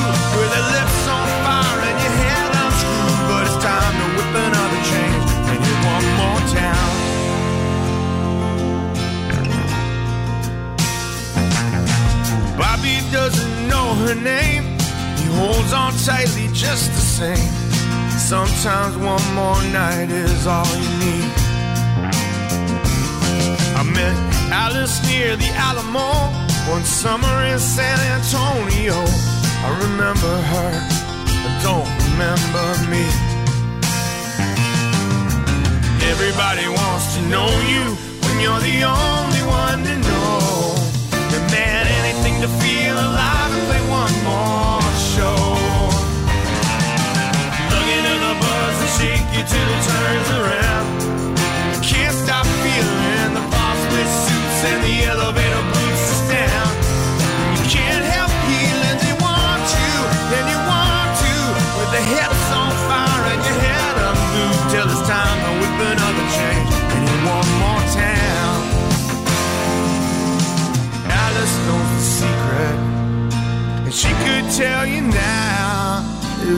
Their 0.54 0.68
lips 0.78 1.02
on 1.10 1.28
fire 1.46 1.80
and 1.90 1.98
your 2.04 2.16
head 2.22 2.50
but 3.28 3.42
it's 3.48 3.58
time 3.64 3.94
to 4.02 4.08
whip 4.16 4.34
another 4.46 4.82
change 4.92 5.30
and 5.50 5.58
hit 5.66 5.78
one 5.96 6.08
more 6.22 6.42
town. 6.62 6.90
Bobby 12.60 12.98
doesn't 13.12 13.68
know 13.68 13.88
her 14.06 14.16
name. 14.16 14.64
He 15.18 15.26
holds 15.40 15.74
on 15.74 15.94
tightly 16.06 16.50
just 16.54 16.92
the 16.94 17.06
same. 17.18 17.54
Sometimes 18.20 18.96
one 18.98 19.26
more 19.34 19.62
night 19.74 20.12
is 20.12 20.46
all 20.46 20.68
you 20.78 20.90
need 21.00 21.47
met 23.98 24.18
Alice 24.54 25.02
near 25.10 25.36
the 25.36 25.50
Alamo 25.68 26.10
one 26.70 26.84
summer 26.84 27.36
in 27.52 27.58
San 27.58 27.98
Antonio. 28.14 28.98
I 29.66 29.70
remember 29.86 30.34
her, 30.54 30.74
I 31.48 31.52
don't 31.66 31.90
remember 32.06 32.66
me. 32.94 33.06
Everybody 36.14 36.68
wants 36.80 37.06
to 37.16 37.22
know 37.34 37.50
you 37.74 37.84
when 38.24 38.36
you're 38.44 38.64
the 38.72 38.80
only 38.86 39.44
one 39.66 39.80
to 39.90 39.96
know. 40.08 40.78
And 41.36 41.46
man, 41.56 41.84
anything 42.02 42.36
to 42.46 42.50
feel 42.62 42.96
alive 43.08 43.52
and 43.58 43.64
play 43.70 43.84
one 44.02 44.16
more 44.30 44.86
show. 45.16 45.40
Looking 47.74 48.04
in 48.14 48.20
the 48.28 48.36
buzz 48.44 48.78
and 48.86 48.94
shake 48.98 49.28
you 49.36 49.44
till 49.52 49.68
it 49.76 49.82
turns 49.90 50.30
around. 50.38 50.57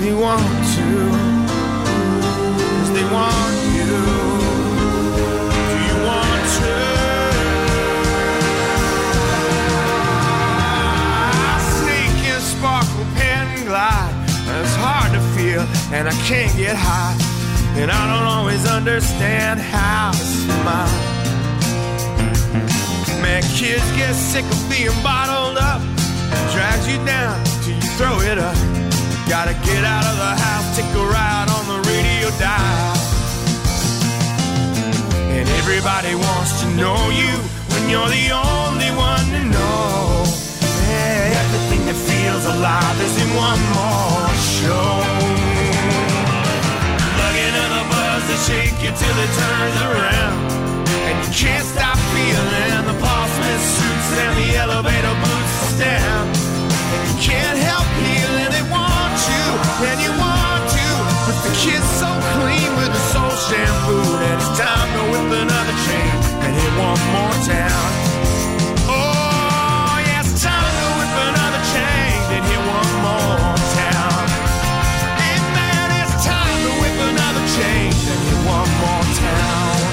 You 0.10 0.18
want 0.18 0.42
to. 0.76 0.88
'Cause 2.74 2.92
they 2.98 3.06
want 3.18 3.56
you. 3.78 3.92
Do 5.70 5.78
you 5.90 5.98
want 6.10 6.44
to? 6.58 6.74
Snake 11.78 12.22
and 12.34 12.44
sparkle, 12.54 13.06
pen 13.18 13.46
glide. 13.68 14.14
It's 14.62 14.76
hard 14.86 15.12
to 15.18 15.22
feel, 15.36 15.64
and 15.96 16.04
I 16.08 16.16
can't 16.30 16.54
get 16.58 16.76
high. 16.76 17.16
And 17.80 17.92
I 17.92 18.02
don't 18.12 18.28
always 18.36 18.66
understand 18.66 19.62
how 19.62 20.12
to 20.12 20.26
smile. 20.42 21.00
Man, 23.22 23.44
kids 23.60 23.88
get 23.96 24.16
sick 24.16 24.46
of 24.56 24.60
being 24.72 24.98
bottled 25.04 25.58
up. 25.72 25.82
Drags 26.54 26.88
you 26.92 26.98
down 27.06 27.36
till 27.62 27.76
you 27.76 27.90
throw 27.98 28.16
it 28.32 28.40
up. 28.40 28.79
Gotta 29.30 29.54
get 29.54 29.86
out 29.86 30.06
of 30.10 30.18
the 30.18 30.34
house, 30.42 30.76
take 30.76 30.90
a 30.90 31.06
ride 31.06 31.50
on 31.54 31.64
the 31.70 31.80
radio 31.88 32.34
dial. 32.42 32.98
And 35.38 35.48
everybody 35.62 36.16
wants 36.16 36.60
to 36.62 36.68
know 36.74 36.98
you 37.14 37.38
when 37.70 37.84
you're 37.94 38.10
the 38.10 38.34
only 38.34 38.90
one 38.98 39.26
to 39.30 39.42
know. 39.54 40.26
Yeah, 40.90 41.46
everything 41.46 41.86
that 41.86 42.00
feels 42.10 42.44
alive 42.50 42.98
is 43.06 43.16
in 43.22 43.30
one 43.38 43.62
more 43.78 44.34
show. 44.58 44.98
Lugging 47.22 47.54
in 47.54 47.70
the 47.78 47.86
buzz 47.86 48.24
that 48.34 48.40
shake 48.50 48.82
you 48.82 48.92
till 48.98 49.14
it 49.14 49.32
turns 49.38 49.78
around. 49.94 50.38
And 51.06 51.16
you 51.22 51.32
can't 51.38 51.68
stop 51.70 52.02
feeling 52.18 52.82
the 52.90 52.98
pulse 52.98 53.36
with 53.46 53.62
suits 53.78 54.10
and 54.26 54.34
the 54.42 54.50
elevator 54.58 55.16
boots 55.22 55.78
down. 55.78 56.26
And 56.34 57.02
you 57.14 57.16
can't 57.22 57.60
help 57.62 57.86
you, 58.10 58.19
and 59.90 60.00
you 60.02 60.12
want 60.16 60.64
to. 60.70 60.88
But 61.26 61.38
the 61.46 61.54
kid's 61.56 61.90
so 62.00 62.10
clean 62.36 62.70
with 62.80 62.92
the 62.92 63.04
soul 63.12 63.34
shampoo 63.48 64.04
that 64.20 64.36
it's 64.38 64.52
time 64.58 64.90
to 64.96 65.02
whip 65.12 65.30
another 65.44 65.76
chain 65.86 66.12
and 66.44 66.52
hit 66.56 66.74
one 66.80 67.02
more 67.16 67.38
town. 67.46 67.90
Oh, 68.90 70.00
it's 70.18 70.34
time 70.42 70.74
to 70.82 70.88
whip 70.98 71.16
another 71.30 71.64
chain 71.74 72.18
and 72.36 72.44
hit 72.50 72.64
one 72.66 72.94
more 73.06 73.56
town. 73.78 74.24
It's 75.30 76.14
time 76.26 76.58
to 76.66 76.72
whip 76.82 76.98
another 77.12 77.46
chain 77.56 77.90
and 77.94 78.20
hit 78.28 78.40
one 78.48 78.72
more 78.84 79.06
town. 79.22 79.89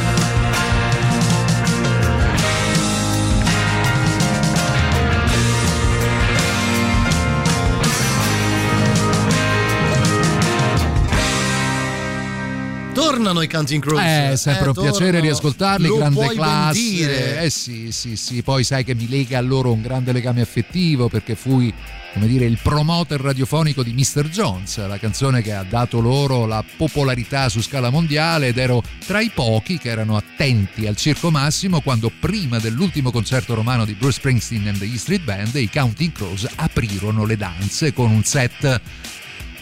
Tornano 12.97 13.43
i 13.43 13.49
Counting 13.49 13.83
Crows. 13.83 14.01
Eh, 14.03 14.31
È 14.33 14.37
sempre 14.37 14.69
un 14.69 14.73
piacere 14.75 14.93
tornano. 14.99 15.25
riascoltarli, 15.25 15.87
Lo 15.89 15.97
grande 15.99 16.29
classe. 16.29 17.43
Eh 17.43 17.51
sì, 17.51 17.93
sì, 17.93 18.17
sì, 18.17 18.43
poi 18.43 18.65
sai 18.65 18.85
che 18.85 18.95
mi 18.95 19.07
lega 19.09 19.39
a 19.39 19.43
loro 19.43 19.71
un 19.73 19.83
grande 19.83 20.13
legame 20.13 20.41
affettivo 20.41 21.09
perché 21.09 21.35
fui, 21.35 21.73
come 22.15 22.27
dire, 22.27 22.47
il 22.47 22.59
promoter 22.63 23.21
radiofonico 23.21 23.83
di 23.83 23.93
Mr. 23.93 24.29
Jones, 24.31 24.87
la 24.87 24.99
canzone 24.99 25.43
che 25.43 25.53
ha 25.53 25.63
dato 25.63 26.01
loro 26.01 26.47
la 26.47 26.65
popolarità 26.77 27.49
su 27.51 27.61
scala 27.61 27.91
mondiale 27.91 28.49
ed 28.49 28.57
ero 28.59 28.83
tra 29.05 29.21
i 29.21 29.31
pochi 29.35 29.77
che 29.79 29.91
erano 29.91 30.17
attenti 30.17 30.87
al 30.87 30.97
circo 30.97 31.31
massimo 31.31 31.81
quando 31.83 32.11
prima 32.19 32.59
dell'ultimo 32.59 33.11
concerto 33.11 33.55
romano 33.55 33.85
di 33.85 33.93
Bruce 33.93 34.19
Springsteen 34.19 34.69
and 34.69 34.79
the 34.79 34.87
E 34.87 34.97
Street 34.97 35.23
Band 35.23 35.55
i 35.57 35.69
Counting 35.71 36.13
Crows 36.13 36.47
aprirono 36.57 37.25
le 37.27 37.37
danze 37.37 37.93
con 37.93 38.11
un 38.11 38.25
set 38.25 38.81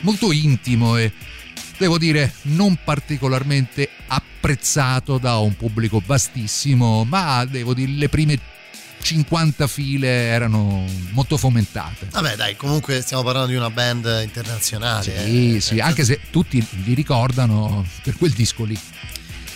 molto 0.01 0.31
intimo 0.33 0.97
e 0.97 1.11
devo 1.77 1.99
dire 1.99 2.33
non 2.43 2.79
particolarmente 2.83 3.89
apprezzato 4.07 5.19
da 5.19 5.39
un 5.39 5.57
pubblico 5.57 6.03
vastissimo, 6.05 7.05
ma 7.05 7.45
devo 7.45 7.75
dire 7.75 7.93
le 7.93 8.09
prime 8.09 8.39
50 9.05 9.67
file 9.67 10.09
erano 10.09 10.85
molto 11.11 11.37
fomentate. 11.37 12.09
Vabbè, 12.11 12.37
dai, 12.37 12.57
comunque 12.57 13.03
stiamo 13.03 13.23
parlando 13.23 13.51
di 13.51 13.57
una 13.57 13.69
band 13.69 14.21
internazionale. 14.23 15.03
Sì, 15.03 15.57
eh. 15.57 15.61
sì, 15.61 15.79
anche 15.79 16.05
se 16.05 16.21
tutti 16.31 16.67
li 16.85 16.95
ricordano 16.95 17.87
per 18.03 18.17
quel 18.17 18.33
disco 18.33 18.65
lì. 18.65 18.79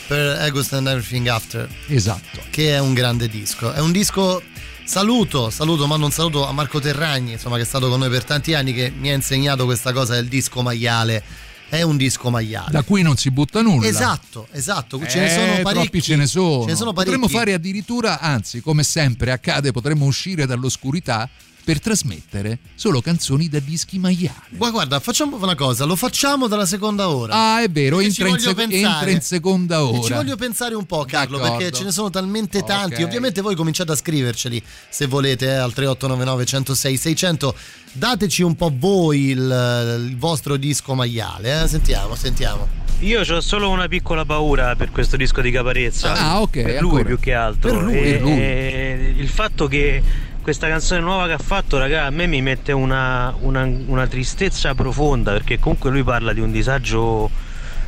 Per 0.06 0.38
August 0.40 0.74
and 0.74 0.86
Everything 0.86 1.26
After. 1.28 1.68
Esatto. 1.86 2.42
Che 2.50 2.74
è 2.74 2.78
un 2.78 2.92
grande 2.92 3.28
disco. 3.28 3.72
È 3.72 3.80
un 3.80 3.90
disco. 3.90 4.42
Saluto, 4.84 5.50
saluto, 5.50 5.86
mando 5.86 6.06
un 6.06 6.12
saluto 6.12 6.46
a 6.46 6.52
Marco 6.52 6.80
Terragni, 6.80 7.32
insomma, 7.32 7.56
che 7.56 7.62
è 7.62 7.66
stato 7.66 7.90
con 7.90 7.98
noi 7.98 8.08
per 8.08 8.24
tanti 8.24 8.54
anni, 8.54 8.72
che 8.72 8.90
mi 8.90 9.10
ha 9.10 9.14
insegnato 9.14 9.66
questa 9.66 9.92
cosa 9.92 10.14
del 10.14 10.28
disco 10.28 10.62
maiale. 10.62 11.22
È 11.70 11.82
un 11.82 11.96
disco 11.98 12.30
maiale. 12.30 12.70
Da 12.70 12.82
cui 12.82 13.02
non 13.02 13.16
si 13.16 13.30
butta 13.30 13.60
nulla. 13.60 13.86
Esatto, 13.86 14.48
esatto. 14.52 14.98
Ce 15.06 15.18
ne 15.20 15.26
Eh, 15.26 15.30
sono 15.34 15.46
parecchi. 15.62 15.72
troppi 15.72 16.02
ce 16.02 16.16
ne 16.16 16.26
sono. 16.26 16.62
Ce 16.62 16.70
ne 16.70 16.74
sono 16.76 16.92
parecchi. 16.94 17.16
potremmo 17.18 17.38
fare 17.38 17.52
addirittura, 17.52 18.20
anzi, 18.20 18.60
come 18.62 18.82
sempre 18.82 19.32
accade, 19.32 19.70
potremmo 19.70 20.06
uscire 20.06 20.46
dall'oscurità 20.46 21.28
per 21.68 21.80
trasmettere 21.80 22.60
solo 22.76 23.02
canzoni 23.02 23.46
da 23.50 23.58
dischi 23.58 23.98
maiali. 23.98 24.32
Guarda, 24.48 24.70
guarda, 24.74 25.00
facciamo 25.00 25.36
una 25.36 25.54
cosa, 25.54 25.84
lo 25.84 25.96
facciamo 25.96 26.46
dalla 26.46 26.64
seconda 26.64 27.10
ora. 27.10 27.34
Ah, 27.34 27.60
è 27.62 27.68
vero, 27.68 28.00
entra 28.00 28.26
in, 28.26 28.38
sec- 28.38 28.58
entra 28.72 29.10
in 29.10 29.20
seconda 29.20 29.76
E 29.76 29.80
ora. 29.80 30.00
ci 30.00 30.12
voglio 30.14 30.36
pensare 30.36 30.74
un 30.74 30.86
po', 30.86 31.04
Carlo, 31.04 31.36
D'accordo. 31.36 31.58
perché 31.58 31.76
ce 31.76 31.84
ne 31.84 31.92
sono 31.92 32.08
talmente 32.08 32.62
tanti. 32.62 33.02
Ok. 33.02 33.08
Ovviamente 33.08 33.42
voi 33.42 33.54
cominciate 33.54 33.92
a 33.92 33.96
scriverceli 33.96 34.62
se 34.88 35.04
volete 35.08 35.44
eh, 35.44 35.56
al 35.56 35.74
3899 35.74 36.44
106 36.46 36.96
600. 36.96 37.54
Dateci 37.92 38.42
un 38.42 38.56
po' 38.56 38.72
voi 38.74 39.26
il, 39.28 40.06
il 40.08 40.16
vostro 40.16 40.56
disco 40.56 40.94
maiale. 40.94 41.64
Eh? 41.64 41.68
Sentiamo, 41.68 42.14
sentiamo. 42.14 42.66
Io 43.00 43.20
ho 43.20 43.40
solo 43.42 43.68
una 43.68 43.88
piccola 43.88 44.24
paura 44.24 44.74
per 44.74 44.90
questo 44.90 45.18
disco 45.18 45.42
di 45.42 45.50
Caparezza. 45.50 46.14
Ah, 46.14 46.40
ok, 46.40 46.50
Per 46.50 46.64
lui 46.80 46.90
ancora. 46.92 47.04
più 47.04 47.18
che 47.20 47.34
altro. 47.34 47.72
Per 47.72 47.82
lui, 47.82 47.98
E- 47.98 48.12
per 48.12 48.22
lui. 48.22 48.32
e 48.40 49.14
il 49.18 49.28
fatto 49.28 49.68
che 49.68 50.02
questa 50.48 50.68
canzone 50.68 51.02
nuova 51.02 51.26
che 51.26 51.34
ha 51.34 51.38
fatto, 51.38 51.76
raga, 51.76 52.06
a 52.06 52.10
me 52.10 52.26
mi 52.26 52.40
mette 52.40 52.72
una, 52.72 53.34
una- 53.40 53.70
una 53.84 54.06
tristezza 54.06 54.74
profonda 54.74 55.32
perché 55.32 55.58
comunque 55.58 55.90
lui 55.90 56.02
parla 56.02 56.32
di 56.32 56.40
un 56.40 56.50
disagio 56.50 57.30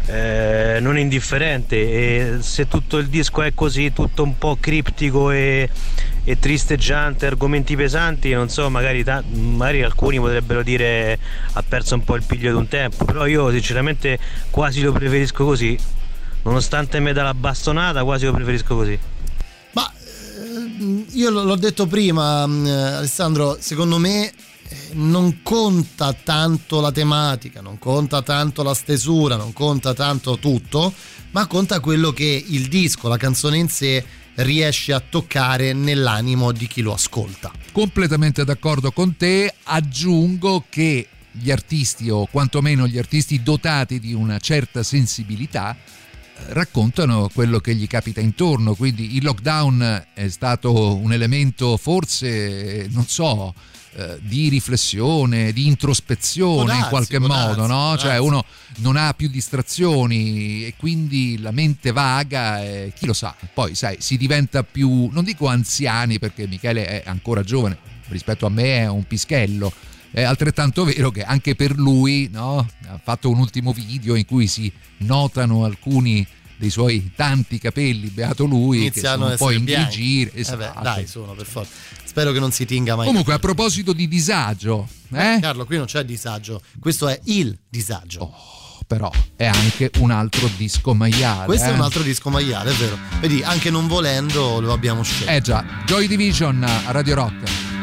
eh, 0.04 0.76
non 0.78 0.98
indifferente 0.98 1.76
e 1.76 2.36
se 2.40 2.68
tutto 2.68 2.98
il 2.98 3.06
disco 3.06 3.40
è 3.40 3.54
così, 3.54 3.94
tutto 3.94 4.22
un 4.22 4.36
po' 4.36 4.58
criptico 4.60 5.30
e, 5.30 5.70
e 6.22 6.38
tristeggiante, 6.38 7.24
argomenti 7.24 7.76
pesanti, 7.76 8.30
non 8.32 8.50
so, 8.50 8.68
magari, 8.68 9.02
ta- 9.04 9.24
magari 9.26 9.82
alcuni 9.82 10.18
potrebbero 10.18 10.62
dire 10.62 11.18
ha 11.54 11.64
perso 11.66 11.94
un 11.94 12.04
po' 12.04 12.14
il 12.14 12.24
piglio 12.24 12.50
di 12.50 12.58
un 12.58 12.68
tempo, 12.68 13.06
però 13.06 13.24
io 13.24 13.50
sinceramente 13.50 14.18
quasi 14.50 14.82
lo 14.82 14.92
preferisco 14.92 15.46
così, 15.46 15.78
nonostante 16.42 17.00
me 17.00 17.14
dà 17.14 17.22
la 17.22 17.32
bastonata, 17.32 18.04
quasi 18.04 18.26
lo 18.26 18.32
preferisco 18.32 18.76
così. 18.76 18.98
Io 21.12 21.30
l'ho 21.30 21.56
detto 21.56 21.86
prima, 21.86 22.46
mh, 22.46 22.66
Alessandro, 22.66 23.56
secondo 23.60 23.98
me 23.98 24.26
eh, 24.26 24.32
non 24.92 25.40
conta 25.42 26.12
tanto 26.12 26.80
la 26.80 26.92
tematica, 26.92 27.60
non 27.60 27.78
conta 27.78 28.22
tanto 28.22 28.62
la 28.62 28.74
stesura, 28.74 29.36
non 29.36 29.52
conta 29.52 29.94
tanto 29.94 30.38
tutto, 30.38 30.92
ma 31.32 31.46
conta 31.46 31.80
quello 31.80 32.12
che 32.12 32.44
il 32.48 32.68
disco, 32.68 33.08
la 33.08 33.16
canzone 33.16 33.56
in 33.56 33.68
sé 33.68 34.04
riesce 34.36 34.92
a 34.92 35.00
toccare 35.00 35.72
nell'animo 35.72 36.52
di 36.52 36.66
chi 36.66 36.82
lo 36.82 36.92
ascolta. 36.92 37.52
completamente 37.72 38.44
d'accordo 38.44 38.90
con 38.92 39.16
te. 39.16 39.52
Aggiungo 39.64 40.64
che 40.68 41.06
gli 41.32 41.50
artisti, 41.50 42.10
o 42.10 42.26
quantomeno 42.26 42.86
gli 42.86 42.98
artisti 42.98 43.42
dotati 43.42 44.00
di 44.00 44.12
una 44.12 44.38
certa 44.38 44.82
sensibilità, 44.82 45.76
raccontano 46.48 47.28
quello 47.32 47.60
che 47.60 47.74
gli 47.74 47.86
capita 47.86 48.20
intorno. 48.20 48.74
Quindi 48.74 49.16
il 49.16 49.24
lockdown 49.24 50.06
è 50.14 50.28
stato 50.28 50.96
un 50.96 51.12
elemento 51.12 51.76
forse, 51.76 52.86
non 52.90 53.06
so. 53.06 53.54
eh, 53.94 54.18
Di 54.22 54.48
riflessione, 54.48 55.52
di 55.52 55.66
introspezione 55.66 56.52
Può 56.54 56.62
in 56.62 56.68
darsi, 56.68 56.88
qualche 56.88 57.18
modo, 57.18 57.66
darsi, 57.66 57.72
no? 57.72 57.96
Cioè 57.98 58.10
darsi. 58.10 58.26
uno 58.26 58.44
non 58.76 58.96
ha 58.96 59.12
più 59.14 59.28
distrazioni 59.28 60.64
e 60.64 60.74
quindi 60.76 61.38
la 61.40 61.50
mente 61.50 61.90
vaga 61.92 62.62
e 62.62 62.92
chi 62.96 63.06
lo 63.06 63.12
sa, 63.12 63.34
poi 63.52 63.74
sai, 63.74 63.96
si 63.98 64.16
diventa 64.16 64.62
più, 64.62 65.08
non 65.12 65.24
dico 65.24 65.48
anziani 65.48 66.18
perché 66.20 66.46
Michele 66.46 66.86
è 66.86 67.02
ancora 67.06 67.42
giovane, 67.42 67.78
rispetto 68.08 68.46
a 68.46 68.48
me 68.48 68.78
è 68.78 68.88
un 68.88 69.04
pischello, 69.04 69.72
è 70.12 70.22
altrettanto 70.22 70.84
vero 70.84 71.10
che 71.10 71.22
anche 71.22 71.54
per 71.54 71.76
lui 71.76 72.28
no, 72.32 72.58
ha 72.86 73.00
fatto 73.02 73.30
un 73.30 73.38
ultimo 73.38 73.72
video 73.72 74.14
in 74.14 74.24
cui 74.24 74.46
si 74.46 74.70
notano 74.98 75.64
alcuni 75.64 76.26
dei 76.56 76.68
suoi 76.68 77.12
tanti 77.16 77.58
capelli, 77.58 78.08
beato 78.08 78.44
lui, 78.44 78.80
Iniziano 78.80 78.90
che 78.90 79.00
sono 79.00 79.30
un 79.30 79.36
po' 79.38 79.44
essere 79.44 79.58
in 79.58 79.64
bianchi. 79.64 79.96
giro. 79.96 80.30
Eh 80.30 80.34
beh, 80.34 80.40
Esatto. 80.40 80.82
dai, 80.82 81.06
sono 81.06 81.32
per 81.32 81.46
forza. 81.46 81.70
Spero 82.04 82.32
che 82.32 82.38
non 82.38 82.52
si 82.52 82.66
tinga 82.66 82.96
mai. 82.96 83.06
Comunque, 83.06 83.32
a 83.32 83.38
proposito 83.38 83.94
di 83.94 84.06
disagio, 84.06 84.86
eh? 85.12 85.38
Carlo, 85.40 85.64
qui 85.64 85.78
non 85.78 85.86
c'è 85.86 86.04
disagio, 86.04 86.60
questo 86.78 87.08
è 87.08 87.18
il 87.24 87.56
disagio. 87.66 88.20
Oh, 88.20 88.80
però 88.86 89.10
è 89.36 89.46
anche 89.46 89.90
un 90.00 90.10
altro 90.10 90.50
disco 90.56 90.92
maiale. 90.92 91.46
Questo 91.46 91.68
è 91.68 91.70
eh? 91.70 91.74
un 91.74 91.80
altro 91.80 92.02
disco 92.02 92.28
maiale, 92.28 92.72
è 92.72 92.74
vero. 92.74 92.98
Vedi, 93.20 93.42
anche 93.42 93.70
non 93.70 93.86
volendo 93.86 94.60
lo 94.60 94.74
abbiamo 94.74 95.02
scelto. 95.02 95.32
Eh 95.32 95.40
già, 95.40 95.64
Joy 95.86 96.08
Division 96.08 96.62
a 96.62 96.90
Radio 96.90 97.14
Rock. 97.14 97.79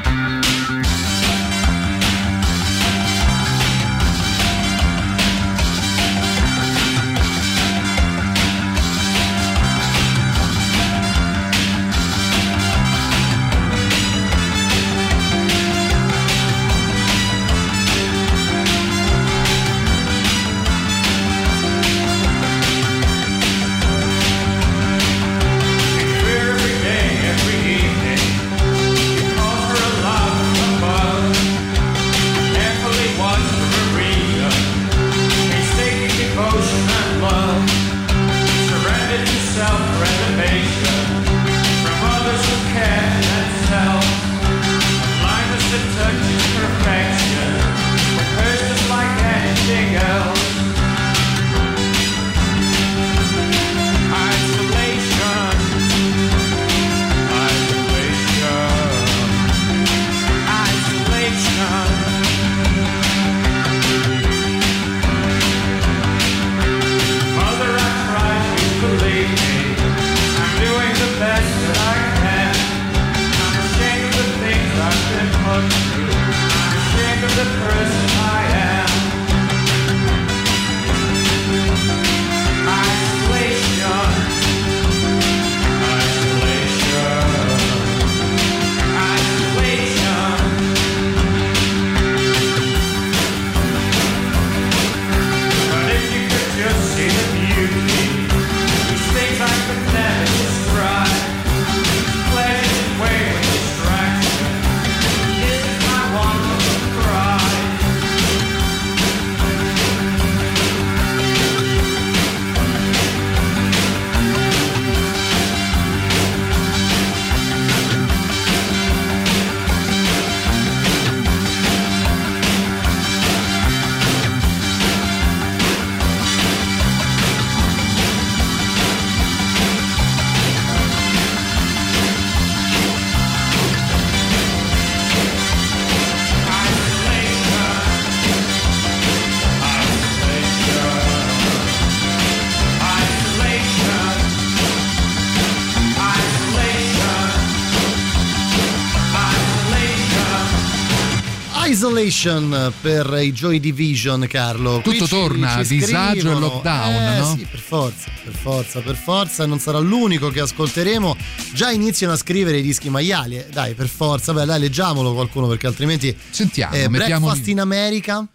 Isolation 152.28 152.74
per 152.82 153.18
i 153.22 153.32
Joy 153.32 153.60
Division, 153.60 154.26
Carlo. 154.28 154.82
Qui 154.82 154.94
Tutto 154.94 155.06
ci- 155.06 155.12
torna, 155.12 155.64
ci 155.64 155.78
disagio 155.78 156.32
e 156.32 156.40
lockdown, 156.40 156.94
Eh, 156.94 157.18
no? 157.20 157.36
Sì, 157.38 157.48
per 157.50 157.60
forza, 157.60 158.12
per 158.24 158.34
forza, 158.34 158.82
per 158.82 158.96
forza. 158.96 159.46
Non 159.46 159.60
sarà 159.60 159.80
l'unico 159.80 160.30
che 160.30 160.42
ascolteremo. 160.42 161.16
Già 161.54 161.72
iniziano 161.72 162.14
a 162.14 162.18
scrivere 162.18 162.58
i 162.58 162.62
dischi 162.62 162.90
maiali. 162.90 163.38
eh. 163.38 163.48
Dai, 163.52 163.74
per 163.76 163.88
forza. 163.88 164.34
Beh, 164.34 164.46
dai, 164.46 164.60
leggiamolo 164.60 165.14
qualcuno 165.14 165.48
perché 165.48 165.68
altrimenti. 165.68 166.16
Sentiamo, 166.30 166.76
eh, 166.76 166.90
Breakfast 166.90 167.48
in 167.48 167.60
America. 167.62 168.26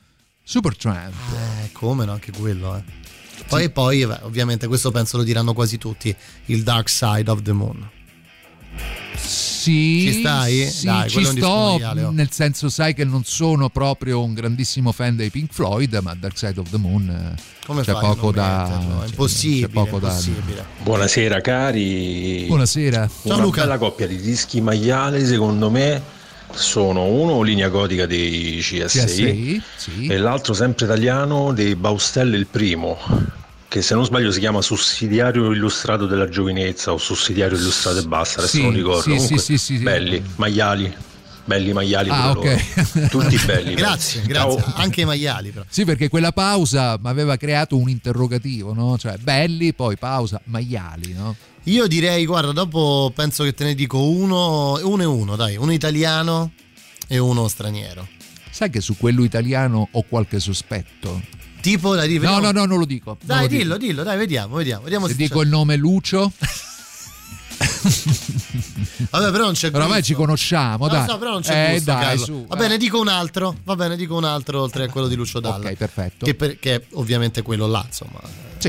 Supertramp. 0.42 1.12
Eh, 1.64 1.72
come 1.72 2.04
no, 2.04 2.12
anche 2.12 2.32
quello, 2.32 2.76
eh. 2.76 2.82
Poi, 3.46 3.70
poi 3.70 4.06
beh, 4.06 4.20
ovviamente, 4.22 4.66
questo 4.66 4.90
penso 4.90 5.18
lo 5.18 5.22
diranno 5.22 5.52
quasi 5.52 5.76
tutti: 5.76 6.14
il 6.46 6.62
Dark 6.62 6.88
Side 6.88 7.30
of 7.30 7.42
the 7.42 7.52
Moon. 7.52 7.90
Sì, 9.16 9.51
Ci 9.70 10.20
stai? 10.20 10.66
Sì, 10.68 10.86
Dai, 10.86 11.08
ci 11.08 11.24
sto, 11.24 11.76
maiale, 11.76 12.04
oh. 12.04 12.10
nel 12.10 12.30
senso 12.30 12.68
sai 12.68 12.94
che 12.94 13.04
non 13.04 13.22
sono 13.24 13.68
proprio 13.68 14.22
un 14.22 14.34
grandissimo 14.34 14.92
fan 14.92 15.14
dei 15.16 15.30
Pink 15.30 15.52
Floyd, 15.52 15.98
ma 16.02 16.14
Dark 16.14 16.36
Side 16.36 16.58
of 16.58 16.68
the 16.70 16.78
Moon 16.78 17.08
eh, 17.08 17.40
Come 17.66 17.82
c'è 17.82 17.92
poco 17.92 18.32
da 18.32 18.68
metterlo? 18.68 18.96
È 18.96 19.04
c'è- 19.04 19.08
impossibile, 19.10 19.66
c'è 19.66 19.72
poco 19.72 19.98
da 19.98 20.08
impossibile. 20.08 20.64
Buonasera 20.82 21.40
cari. 21.40 22.44
Buonasera. 22.46 23.08
Una 23.22 23.36
Luca. 23.36 23.60
bella 23.62 23.78
coppia 23.78 24.06
di 24.06 24.20
dischi 24.20 24.60
maiali 24.60 25.24
secondo 25.24 25.70
me 25.70 26.02
sono 26.52 27.04
uno 27.04 27.42
linea 27.42 27.68
gotica 27.68 28.04
dei 28.06 28.58
CSI, 28.60 28.84
CSI, 28.84 29.62
sì. 29.76 30.06
e 30.06 30.18
l'altro 30.18 30.52
sempre 30.54 30.84
italiano 30.84 31.52
dei 31.52 31.74
Baustelle 31.76 32.36
il 32.36 32.46
primo 32.46 32.98
che 33.72 33.80
se 33.80 33.94
non 33.94 34.04
sbaglio 34.04 34.30
si 34.30 34.38
chiama 34.38 34.60
sussidiario 34.60 35.50
illustrato 35.50 36.04
della 36.04 36.28
giovinezza 36.28 36.92
o 36.92 36.98
sussidiario 36.98 37.56
illustrato 37.56 38.00
e 38.00 38.02
basta, 38.02 38.40
adesso 38.40 38.56
Sì, 38.56 38.62
non 38.64 38.74
ricordo. 38.74 39.00
sì, 39.00 39.08
Comunque, 39.12 39.38
sì, 39.38 39.56
sì, 39.56 39.76
sì. 39.78 39.82
belli, 39.82 40.22
maiali, 40.36 40.94
belli 41.46 41.72
maiali 41.72 42.10
Ah, 42.12 42.34
pure 42.34 42.52
ok. 42.54 42.92
loro. 42.92 43.08
Tutti 43.08 43.38
belli. 43.46 43.72
Grazie, 43.74 44.20
Ciao. 44.30 44.56
grazie. 44.56 44.72
Anche 44.76 45.00
i 45.00 45.04
maiali, 45.06 45.52
però. 45.52 45.64
Sì, 45.70 45.86
perché 45.86 46.10
quella 46.10 46.32
pausa 46.32 46.98
mi 47.02 47.08
aveva 47.08 47.38
creato 47.38 47.78
un 47.78 47.88
interrogativo, 47.88 48.74
no? 48.74 48.98
Cioè, 48.98 49.16
belli, 49.16 49.72
poi 49.72 49.96
pausa, 49.96 50.38
maiali, 50.44 51.14
no? 51.14 51.34
Io 51.62 51.86
direi, 51.86 52.26
guarda, 52.26 52.52
dopo 52.52 53.10
penso 53.14 53.42
che 53.42 53.54
te 53.54 53.64
ne 53.64 53.74
dico 53.74 54.02
uno, 54.06 54.78
uno 54.86 55.02
e 55.02 55.06
uno, 55.06 55.34
dai, 55.34 55.56
uno 55.56 55.72
italiano 55.72 56.52
e 57.08 57.16
uno 57.16 57.48
straniero. 57.48 58.06
Sai 58.50 58.68
che 58.68 58.82
su 58.82 58.98
quello 58.98 59.24
italiano 59.24 59.88
ho 59.90 60.02
qualche 60.06 60.40
sospetto? 60.40 61.22
Tipo, 61.62 61.94
dai, 61.94 62.08
di- 62.08 62.14
No, 62.18 62.20
vediamo. 62.34 62.40
no, 62.40 62.50
no, 62.52 62.64
non 62.66 62.78
lo 62.78 62.84
dico. 62.84 63.16
Dai, 63.24 63.42
lo 63.42 63.46
dico. 63.46 63.62
dillo, 63.62 63.76
dillo, 63.78 64.02
dai, 64.02 64.18
vediamo, 64.18 64.56
vediamo. 64.56 64.82
vediamo 64.82 65.06
Se 65.06 65.12
se 65.12 65.18
dico 65.18 65.40
il 65.42 65.48
nome 65.48 65.76
Lucio, 65.76 66.30
Vabbè, 69.10 69.30
però 69.30 69.44
non 69.44 69.52
c'è 69.54 69.70
però 69.70 69.84
ormai 69.84 70.02
ci 70.02 70.14
conosciamo, 70.14 70.86
No, 70.86 70.92
dai. 70.92 71.06
so, 71.08 71.18
però 71.18 71.32
non 71.32 71.42
c'è 71.42 71.68
eh, 71.68 71.72
gusto, 71.74 71.84
dai, 71.92 72.18
su. 72.18 72.44
Va 72.46 72.56
bene, 72.56 72.76
dico 72.78 72.98
un 73.00 73.08
altro. 73.08 73.56
Va 73.64 73.76
bene, 73.76 73.96
dico 73.96 74.16
un 74.16 74.24
altro 74.24 74.60
oltre 74.62 74.84
a 74.84 74.88
quello 74.88 75.06
di 75.08 75.14
Lucio 75.14 75.38
Dalla. 75.40 75.68
Ok, 75.68 75.74
perfetto. 75.74 76.24
Che, 76.24 76.34
per- 76.34 76.58
che 76.58 76.74
è 76.76 76.82
ovviamente 76.92 77.42
quello 77.42 77.66
là, 77.66 77.84
insomma. 77.86 78.20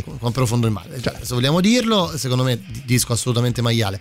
Con, 0.04 0.18
con 0.18 0.32
profondo 0.32 0.66
il 0.68 0.74
male. 0.74 1.00
Cioè, 1.02 1.18
se 1.22 1.34
vogliamo 1.34 1.62
dirlo, 1.62 2.12
secondo 2.18 2.44
me 2.44 2.60
di- 2.66 2.82
disco 2.86 3.14
assolutamente 3.14 3.62
maiale. 3.62 4.00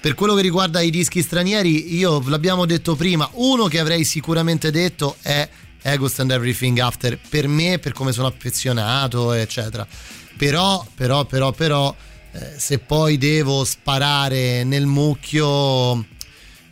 Per 0.00 0.14
quello 0.14 0.34
che 0.34 0.42
riguarda 0.42 0.80
i 0.80 0.90
dischi 0.90 1.22
stranieri, 1.22 1.94
io 1.96 2.22
l'abbiamo 2.26 2.66
detto 2.66 2.94
prima, 2.96 3.28
uno 3.34 3.66
che 3.66 3.78
avrei 3.78 4.04
sicuramente 4.04 4.70
detto 4.70 5.16
è 5.22 5.48
Ghost 5.96 6.20
and 6.20 6.30
Everything 6.30 6.78
After, 6.78 7.18
per 7.28 7.46
me, 7.46 7.78
per 7.78 7.92
come 7.92 8.12
sono 8.12 8.26
affezionato, 8.26 9.32
eccetera. 9.32 9.86
Però, 10.36 10.84
però, 10.94 11.24
però, 11.24 11.52
però, 11.52 11.94
eh, 12.32 12.54
se 12.56 12.78
poi 12.78 13.18
devo 13.18 13.64
sparare 13.64 14.64
nel 14.64 14.86
mucchio, 14.86 16.04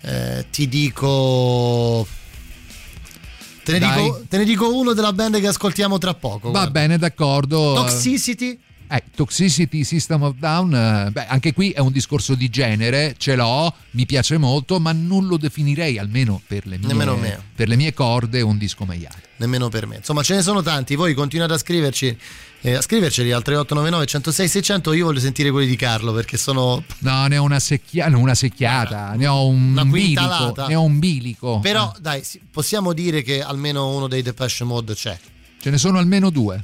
eh, 0.01 0.47
ti 0.51 0.69
dico 0.69 2.07
Te 3.65 3.79
ne, 3.79 3.79
dico, 3.79 4.25
te 4.29 4.37
ne 4.39 4.45
dico 4.45 4.77
uno 4.77 4.93
della 4.93 5.13
band 5.13 5.39
che 5.39 5.47
ascoltiamo 5.47 5.99
tra 5.99 6.15
poco. 6.15 6.51
Va 6.51 6.61
guarda. 6.61 6.71
bene, 6.71 6.99
d'accordo. 6.99 7.75
Toxicity. 7.75 8.59
Eh, 8.95 9.03
Toxicity 9.14 9.84
System 9.84 10.22
of 10.22 10.34
Down, 10.38 10.74
eh, 10.74 11.11
beh, 11.11 11.26
anche 11.26 11.55
qui 11.55 11.70
è 11.70 11.78
un 11.80 11.93
discorso 11.93 12.34
di 12.34 12.51
genere, 12.51 13.14
ce 13.16 13.34
l'ho, 13.36 13.72
mi 13.93 14.05
piace 14.05 14.36
molto, 14.36 14.78
ma 14.80 14.93
non 14.93 15.26
lo 15.26 15.38
definirei, 15.38 15.97
almeno 15.99 16.43
per 16.47 16.66
le 16.66 16.76
mie, 16.78 17.43
per 17.55 17.68
le 17.68 17.76
mie 17.76 17.95
corde, 17.95 18.43
un 18.43 18.59
disco 18.59 18.84
maiale. 18.84 19.22
Nemmeno 19.38 19.70
per 19.70 19.86
me. 19.86 19.97
Insomma, 19.97 20.22
ce 20.22 20.34
ne 20.34 20.43
sono 20.43 20.61
tanti. 20.61 20.95
Voi 20.95 21.14
continuate 21.14 21.55
a 21.55 21.59
scriverci. 21.59 22.16
eh, 22.61 22.74
a 22.74 22.80
scriverceli 22.82 23.32
al 23.32 23.43
3899 23.43 24.07
106 24.07 24.49
600 24.49 24.93
io 24.93 25.07
voglio 25.07 25.18
sentire 25.20 25.51
quelli 25.51 25.66
di 25.66 25.74
Carlo 25.76 26.12
perché 26.12 26.36
sono 26.36 26.84
No, 26.99 27.26
ne 27.26 27.38
ho 27.38 27.43
una, 27.43 27.59
secchia- 27.59 28.07
una 28.14 28.34
secchiata, 28.36 29.14
ne 29.14 29.26
ho 29.26 29.47
un 29.49 29.88
bilico, 29.90 30.55
ne 30.68 30.74
ho 30.76 30.82
un 30.84 30.99
bilico. 31.01 31.59
però 31.61 31.93
dai 31.99 32.22
sì, 32.22 32.40
possiamo 32.53 32.93
dire 32.93 33.22
che 33.22 33.43
almeno 33.43 33.88
uno 33.97 34.07
dei 34.07 34.22
Depeche 34.22 34.62
Mode 34.64 34.95
c'è 34.95 35.18
Ce 35.61 35.70
ne 35.70 35.78
sono 35.78 35.99
almeno 35.99 36.30
due. 36.30 36.62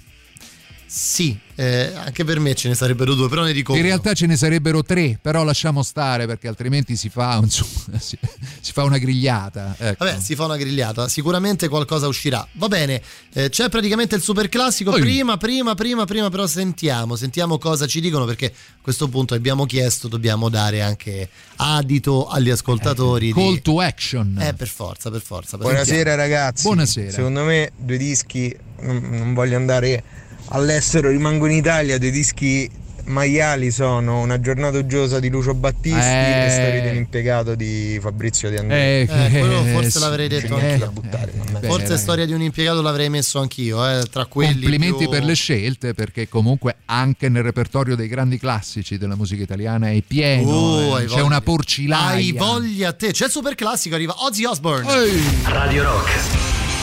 sì 0.87 1.37
eh, 1.61 1.93
anche 1.93 2.23
per 2.23 2.39
me 2.39 2.55
ce 2.55 2.69
ne 2.69 2.77
sarebbero 2.77 3.15
due 3.15 3.29
però 3.29 3.43
ne 3.43 3.53
dico 3.53 3.73
In 3.73 3.81
uno. 3.81 3.89
realtà 3.89 4.13
ce 4.15 4.27
ne 4.27 4.37
sarebbero 4.37 4.85
tre, 4.85 5.19
però 5.21 5.43
lasciamo 5.43 5.83
stare 5.83 6.25
perché 6.25 6.47
altrimenti 6.47 6.95
si 6.95 7.09
fa, 7.09 7.37
insomma, 7.43 7.99
si, 7.99 8.17
si 8.61 8.73
fa 8.73 8.85
una 8.85 8.99
grigliata. 8.99 9.75
Ecco. 9.77 10.05
Vabbè, 10.05 10.21
si 10.21 10.37
fa 10.37 10.45
una 10.45 10.57
grigliata, 10.57 11.09
sicuramente 11.09 11.67
qualcosa 11.67 12.07
uscirà. 12.07 12.47
Va 12.53 12.69
bene, 12.69 13.03
eh, 13.33 13.49
c'è 13.49 13.69
praticamente 13.71 14.15
il 14.15 14.23
super 14.23 14.49
classico. 14.49 14.93
Oi. 14.93 15.01
Prima, 15.01 15.37
prima, 15.37 15.75
prima, 15.75 16.05
prima, 16.05 16.31
però 16.31 16.47
sentiamo, 16.47 17.17
sentiamo 17.17 17.59
cosa 17.59 17.89
ci 17.89 18.01
dicono 18.01 18.25
perché 18.25 18.47
a 18.47 18.81
questo 18.81 19.09
punto 19.09 19.35
abbiamo 19.35 19.67
chiesto, 19.67 20.07
dobbiamo 20.07 20.49
dare 20.49 20.81
anche 20.81 21.29
adito 21.57 22.29
agli 22.29 22.51
ascoltatori. 22.51 23.33
Call 23.33 23.55
di... 23.55 23.63
to 23.63 23.81
action. 23.81 24.39
Eh, 24.41 24.55
per 24.55 24.69
forza, 24.69 25.11
per 25.11 25.23
forza. 25.23 25.57
Buonasera 25.57 26.15
ragazzi. 26.15 26.63
Buonasera. 26.63 27.11
Secondo 27.11 27.43
me 27.43 27.73
due 27.77 27.97
dischi, 27.97 28.57
non, 28.83 29.09
non 29.11 29.35
voglio 29.35 29.57
andare 29.57 30.27
all'estero, 30.51 31.11
rimango 31.11 31.47
in 31.47 31.53
Italia, 31.57 31.99
due 31.99 32.11
dischi 32.11 32.71
maiali 33.09 33.71
sono 33.71 34.21
Una 34.21 34.39
giornata 34.39 34.77
uggiosa 34.77 35.19
di 35.19 35.31
Lucio 35.31 35.55
Battisti 35.55 35.99
Eh. 35.99 36.45
e 36.47 36.51
Storia 36.51 36.81
di 36.83 36.89
un 36.89 36.97
impiegato 36.97 37.55
di 37.55 37.99
Fabrizio 38.03 38.51
Di 38.51 38.57
Andrea. 38.57 38.79
Eh, 38.79 39.09
Eh, 39.09 39.39
quello 39.39 39.65
eh, 39.65 39.73
forse 39.73 39.99
l'avrei 39.99 40.29
detto 40.29 40.55
anch'io. 40.57 40.77
da 40.79 40.87
buttare. 40.89 41.33
Beh, 41.59 41.67
Forse 41.67 41.97
storia 41.97 42.27
di 42.27 42.35
un 42.35 42.43
impiegato 42.43 42.83
l'avrei 42.83 43.09
messo 43.09 43.41
anch'io, 43.41 43.83
eh, 43.89 44.03
tra 44.11 44.27
quelli. 44.27 44.53
Complimenti 44.53 44.99
più- 45.05 45.09
per 45.09 45.25
le 45.25 45.33
scelte 45.35 45.95
perché 45.95 46.29
comunque 46.29 46.77
anche 46.85 47.31
nel 47.31 47.43
repertorio 47.45 47.97
dei 47.97 48.09
grandi 48.09 48.39
classici 48.39 48.99
della 48.99 49.17
musica 49.17 49.43
italiana 49.43 49.89
è 49.91 50.03
pieno, 50.07 50.51
Oh, 50.51 50.99
eh, 51.01 51.05
c'è 51.05 51.09
voglia. 51.09 51.25
una 51.25 51.41
porcilaia. 51.41 52.09
Hai 52.17 52.33
voglia 52.33 52.89
a 52.89 52.93
te. 52.93 53.13
C'è 53.13 53.25
il 53.25 53.31
super 53.31 53.55
classico, 53.55 53.95
arriva 53.95 54.15
Ozzy 54.19 54.45
Osbourne. 54.45 54.87
Ehi. 54.93 55.23
Radio 55.45 55.83
Rock. 55.85 56.11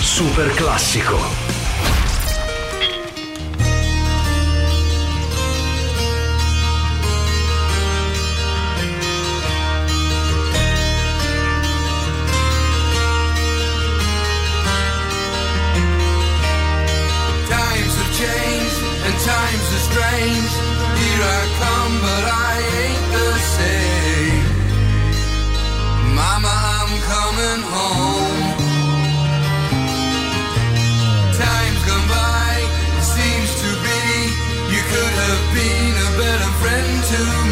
Super 0.02 0.50
classico. 0.56 1.65
To 37.06 37.45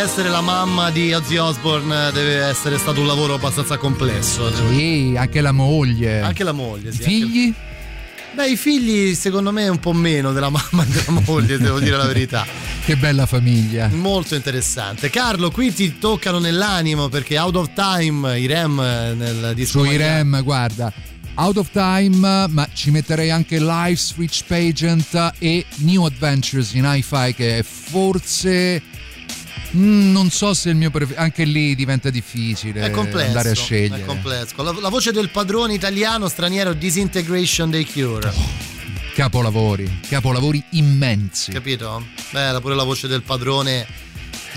essere 0.00 0.30
la 0.30 0.40
mamma 0.40 0.90
di 0.90 1.12
Ozzy 1.12 1.36
Osbourne 1.36 2.10
deve 2.12 2.36
essere 2.36 2.78
stato 2.78 3.00
un 3.00 3.06
lavoro 3.06 3.34
abbastanza 3.34 3.76
complesso. 3.76 4.50
Sì, 4.70 5.14
anche 5.14 5.42
la 5.42 5.52
moglie. 5.52 6.20
Anche 6.20 6.42
la 6.42 6.52
moglie, 6.52 6.90
sì. 6.90 7.02
Figli? 7.02 7.44
Anche... 7.46 7.68
Beh, 8.32 8.48
i 8.48 8.56
figli 8.56 9.14
secondo 9.14 9.52
me 9.52 9.68
un 9.68 9.78
po' 9.78 9.92
meno 9.92 10.32
della 10.32 10.48
mamma 10.50 10.84
e 10.84 10.86
della 10.86 11.20
moglie, 11.26 11.58
devo 11.58 11.78
dire 11.80 11.98
la 11.98 12.06
verità. 12.06 12.46
Che 12.82 12.96
bella 12.96 13.26
famiglia. 13.26 13.88
Molto 13.88 14.34
interessante. 14.34 15.10
Carlo, 15.10 15.50
qui 15.50 15.72
ti 15.72 15.98
toccano 15.98 16.38
nell'animo 16.38 17.08
perché 17.08 17.38
Out 17.38 17.56
of 17.56 17.70
Time, 17.74 18.38
i 18.38 18.46
Rem 18.46 18.76
nel 18.76 19.52
disco. 19.54 19.84
Sui 19.84 19.98
Rem, 19.98 20.42
guarda. 20.42 20.90
Out 21.34 21.58
of 21.58 21.70
Time, 21.72 22.46
ma 22.48 22.68
ci 22.72 22.90
metterei 22.90 23.30
anche 23.30 23.58
Life's 23.60 24.14
Rich 24.16 24.44
Pageant 24.46 25.34
e 25.38 25.66
New 25.76 26.04
Adventures 26.04 26.72
in 26.72 26.84
Hi-Fi 26.86 27.34
che 27.34 27.62
forse 27.62 28.82
mm, 29.76 30.12
non 30.12 30.30
so 30.30 30.54
se 30.54 30.70
il 30.70 30.76
mio 30.76 30.90
preferito 30.90 31.20
anche 31.20 31.44
lì 31.44 31.74
diventa 31.74 32.10
difficile 32.10 32.82
è 32.82 32.90
complesso, 32.90 33.26
andare 33.26 33.50
a 33.50 33.54
scegliere. 33.54 34.02
È 34.02 34.04
complesso. 34.04 34.62
La, 34.62 34.74
la, 34.80 34.88
voce 34.88 35.12
del 35.12 35.30
padrone 35.30 35.74
italiano 35.74 36.28
straniero 36.28 36.72
Disintegration 36.72 37.70
dei 37.70 37.86
Cure. 37.86 38.28
Oh, 38.28 38.48
capolavori, 39.14 40.00
capolavori 40.08 40.62
immensi. 40.70 41.52
Capito? 41.52 42.04
Beh, 42.30 42.58
pure 42.60 42.74
la 42.74 42.84
voce 42.84 43.08
del 43.08 43.22
padrone 43.22 43.86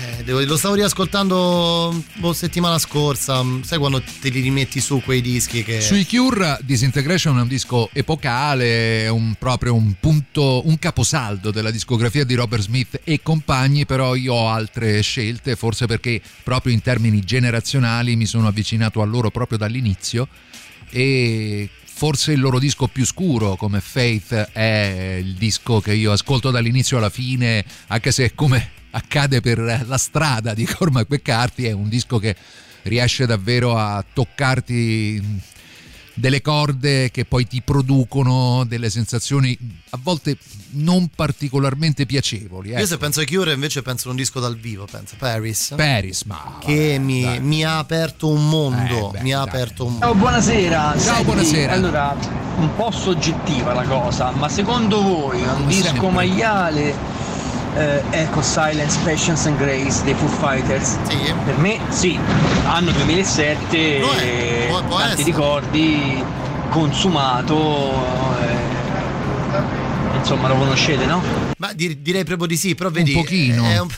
eh, 0.04 0.22
devo, 0.22 0.44
lo 0.44 0.56
stavo 0.56 0.74
riascoltando 0.74 2.04
boh, 2.16 2.32
settimana 2.32 2.78
scorsa, 2.78 3.42
mm, 3.42 3.62
sai 3.62 3.78
quando 3.78 4.02
te 4.20 4.28
li 4.28 4.40
rimetti 4.40 4.80
su 4.80 5.00
quei 5.02 5.20
dischi 5.20 5.62
che... 5.62 5.80
Sui 5.80 6.06
Cure 6.06 6.58
Disintegration 6.62 7.38
è 7.38 7.40
un 7.40 7.48
disco 7.48 7.88
epocale, 7.92 9.04
è 9.04 9.08
un, 9.08 9.34
proprio 9.38 9.74
un 9.74 9.94
punto, 9.98 10.66
un 10.66 10.78
caposaldo 10.78 11.50
della 11.50 11.70
discografia 11.70 12.24
di 12.24 12.34
Robert 12.34 12.62
Smith 12.62 13.00
e 13.02 13.20
compagni, 13.22 13.86
però 13.86 14.14
io 14.14 14.34
ho 14.34 14.48
altre 14.48 15.00
scelte, 15.00 15.56
forse 15.56 15.86
perché 15.86 16.20
proprio 16.42 16.72
in 16.72 16.82
termini 16.82 17.20
generazionali 17.20 18.16
mi 18.16 18.26
sono 18.26 18.46
avvicinato 18.46 19.00
a 19.00 19.04
loro 19.04 19.30
proprio 19.30 19.56
dall'inizio 19.56 20.28
e 20.90 21.68
forse 21.84 22.32
il 22.32 22.40
loro 22.40 22.58
disco 22.58 22.88
più 22.88 23.06
scuro 23.06 23.54
come 23.56 23.80
Faith 23.80 24.34
è 24.52 25.18
il 25.20 25.34
disco 25.34 25.80
che 25.80 25.94
io 25.94 26.12
ascolto 26.12 26.50
dall'inizio 26.50 26.98
alla 26.98 27.08
fine, 27.08 27.64
anche 27.86 28.10
se 28.10 28.34
come 28.34 28.82
accade 28.94 29.40
per 29.40 29.58
la 29.58 29.98
strada 29.98 30.54
di 30.54 30.64
Cormac 30.64 31.06
McCarthy, 31.08 31.64
è 31.64 31.72
un 31.72 31.88
disco 31.88 32.18
che 32.18 32.36
riesce 32.82 33.26
davvero 33.26 33.76
a 33.76 34.04
toccarti 34.10 35.52
delle 36.16 36.40
corde 36.40 37.10
che 37.10 37.24
poi 37.24 37.44
ti 37.46 37.60
producono 37.60 38.64
delle 38.64 38.88
sensazioni 38.88 39.58
a 39.90 39.98
volte 40.00 40.36
non 40.76 41.08
particolarmente 41.08 42.06
piacevoli. 42.06 42.70
Ecco. 42.70 42.80
Io 42.80 42.86
se 42.86 42.98
penso 42.98 43.20
ai 43.20 43.26
Cure 43.26 43.52
invece 43.52 43.82
penso 43.82 44.08
a 44.08 44.10
un 44.12 44.16
disco 44.16 44.38
dal 44.38 44.56
vivo, 44.56 44.86
penso 44.88 45.16
Paris. 45.18 45.72
Paris, 45.76 46.22
ma 46.22 46.58
che 46.60 46.98
mi, 47.00 47.40
mi, 47.40 47.64
ha 47.64 47.78
aperto 47.78 48.28
un 48.28 48.48
mondo, 48.48 49.08
eh, 49.08 49.18
beh, 49.18 49.22
mi 49.22 49.32
ha 49.32 49.40
aperto 49.40 49.86
un 49.86 49.92
mondo. 49.92 50.06
Ciao, 50.06 50.14
buonasera. 50.14 50.80
Ciao, 50.92 50.98
Senti, 50.98 51.24
buonasera. 51.24 51.72
Allora, 51.72 52.16
un 52.58 52.76
po' 52.76 52.92
soggettiva 52.92 53.72
la 53.72 53.84
cosa, 53.84 54.30
ma 54.30 54.48
secondo 54.48 55.02
voi 55.02 55.42
un 55.42 55.66
disco 55.66 55.86
sempre. 55.86 56.10
maiale 56.10 57.23
eh, 57.76 58.02
Echo 58.10 58.42
Silence, 58.42 58.98
Patience 59.04 59.48
and 59.48 59.56
Grace 59.58 60.02
dei 60.04 60.14
Foo 60.14 60.28
Fighters. 60.28 60.96
Sì. 61.08 61.32
Per 61.44 61.56
me 61.58 61.78
sì, 61.88 62.18
anno 62.66 62.90
2007, 62.92 64.00
Può- 64.00 64.12
eh, 64.20 64.66
può- 64.68 64.82
può 64.82 64.96
tanti 64.98 65.12
essere. 65.12 65.24
ricordi, 65.24 66.24
consumato, 66.70 67.92
eh, 68.40 68.72
insomma 70.18 70.48
lo 70.48 70.54
conoscete 70.56 71.04
no? 71.06 71.22
Ma 71.58 71.72
dir- 71.72 71.96
direi 71.98 72.24
proprio 72.24 72.46
di 72.46 72.56
sì, 72.56 72.74
però 72.74 72.90
vedi... 72.90 73.12
pochino. 73.12 73.64
è 73.64 73.78
un- 73.80 73.88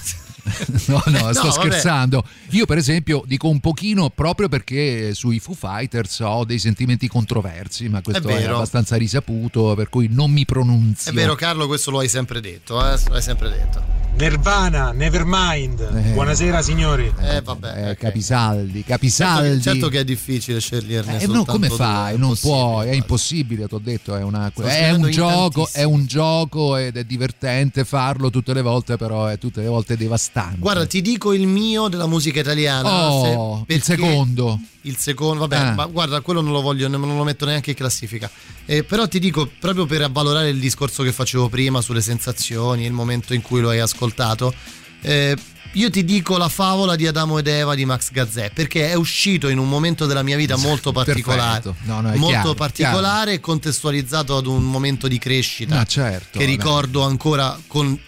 No, 0.87 1.03
no, 1.07 1.19
sto 1.19 1.19
No, 1.19 1.33
vabbè. 1.33 1.51
scherzando. 1.51 2.25
Io, 2.51 2.67
per 2.67 2.79
esempio, 2.79 3.23
dico 3.27 3.49
un 3.49 3.61
pochino 3.61 4.11
proprio 4.11 4.49
perché 4.49 5.13
sui 5.15 5.39
Foo 5.41 5.55
Fighters 5.55 6.21
ho 6.21 6.45
dei 6.45 6.59
sentimenti 6.59 7.09
controversi, 7.09 7.89
ma 7.89 8.01
questo 8.03 8.29
È 8.29 8.37
è, 8.37 8.45
abbastanza 8.45 8.97
risaputo, 8.97 9.75
per 9.75 9.89
cui 9.89 10.09
non 10.11 10.31
mi 10.31 10.45
pronunzio. 10.45 11.11
È 11.11 11.15
vero 11.15 11.35
Carlo, 11.35 11.67
questo 11.67 11.91
lo 11.91 11.99
hai 11.99 12.09
sempre 12.09 12.41
detto, 12.41 12.79
eh? 12.85 12.99
Lo 13.09 13.15
hai 13.17 13.23
sempre 13.23 13.49
detto. 13.49 14.05
Nirvana, 14.17 14.93
Nevermind. 14.93 15.81
Eh. 15.81 16.13
Buonasera 16.13 16.63
signori. 16.63 17.13
Eh 17.21 17.43
vabbè. 17.43 17.91
Eh, 17.91 17.97
Capisaldi, 17.97 18.73
Certo 18.79 18.91
capisaldi. 18.93 19.57
che, 19.57 19.63
certo 19.63 19.89
che 19.89 19.99
è 20.01 20.05
difficile 20.05 20.59
sceglierne 20.59 21.21
Eh, 21.21 21.27
no, 21.27 21.45
come 21.45 21.69
fai? 21.69 22.15
è 22.15 22.17
Non 22.17 22.31
impossibile, 22.31 22.55
puoi, 22.55 22.89
è 22.89 22.93
impossibile, 22.93 23.69
ti 23.69 23.75
ho 23.75 23.79
detto, 23.83 24.17
è, 24.17 24.23
una- 24.23 24.51
è 24.55 24.91
un 24.93 25.11
gioco, 25.11 25.65
è 25.67 25.83
tantissimi. 25.83 25.93
un 25.93 26.07
gioco 26.07 26.77
ed 26.79 26.97
è 26.97 27.05
divertente 27.05 27.85
farlo 27.85 28.31
tutte 28.31 28.55
le 28.55 28.63
volte, 28.63 28.97
però 28.97 29.27
è 29.27 29.37
tutte 29.39 29.61
le 29.61 29.67
volte 29.69 29.99
devastante. 29.99 30.35
Guarda, 30.59 30.87
ti 30.87 31.01
dico 31.03 31.33
il 31.33 31.47
mio 31.47 31.89
della 31.89 32.07
musica 32.07 32.41
italiana. 32.41 33.11
Oh, 33.11 33.65
se- 33.67 33.75
il 33.75 33.83
secondo. 33.83 34.61
Il 34.83 34.97
secondo, 34.97 35.47
vabbè, 35.47 35.57
Ah. 35.57 35.73
ma 35.75 35.87
guarda, 35.87 36.21
quello 36.21 36.41
non 36.41 36.53
lo 36.53 36.61
voglio, 36.61 36.87
non 36.89 37.01
lo 37.17 37.25
metto 37.25 37.45
neanche 37.45 37.71
in 37.71 37.77
classifica. 37.77 38.31
Eh, 38.67 38.85
però 38.85 39.09
ti 39.09 39.19
dico, 39.19 39.51
proprio 39.59 39.87
per 39.87 40.03
avvalorare 40.03 40.51
il 40.51 40.61
discorso 40.61 41.03
che 41.03 41.13
facevo 41.13 41.49
prima 41.49 41.81
sulle 41.81 42.01
sensazioni, 42.01 42.85
il 42.85 42.93
momento 42.93 43.35
in 43.35 43.43
cui 43.43 43.61
lo 43.61 43.71
hai 43.71 43.81
ascoltato, 43.81 44.55
eh, 45.01 45.37
io 45.73 45.91
ti 45.91 46.05
dico 46.05 46.39
la 46.39 46.49
favola 46.49 46.97
di 46.97 47.07
Adamo 47.07 47.39
ed 47.39 47.49
Eva 47.49 47.75
di 47.75 47.85
Max 47.85 48.11
Gazzè, 48.13 48.51
perché 48.55 48.89
è 48.91 48.95
uscito 48.95 49.49
in 49.49 49.59
un 49.59 49.69
momento 49.69 50.07
della 50.07 50.23
mia 50.23 50.37
vita 50.37 50.57
molto 50.57 50.93
particolare. 50.93 51.63
No, 51.83 52.01
no, 52.01 52.09
molto 52.11 52.27
chiaro, 52.29 52.55
particolare 52.55 53.33
e 53.35 53.41
contestualizzato 53.41 54.37
ad 54.37 54.47
un 54.47 54.63
momento 54.65 55.09
di 55.09 55.19
crescita 55.19 55.75
Ma 55.75 55.85
certo, 55.85 56.39
che 56.39 56.45
ricordo 56.45 57.03
ancora 57.03 57.59
con, 57.67 57.99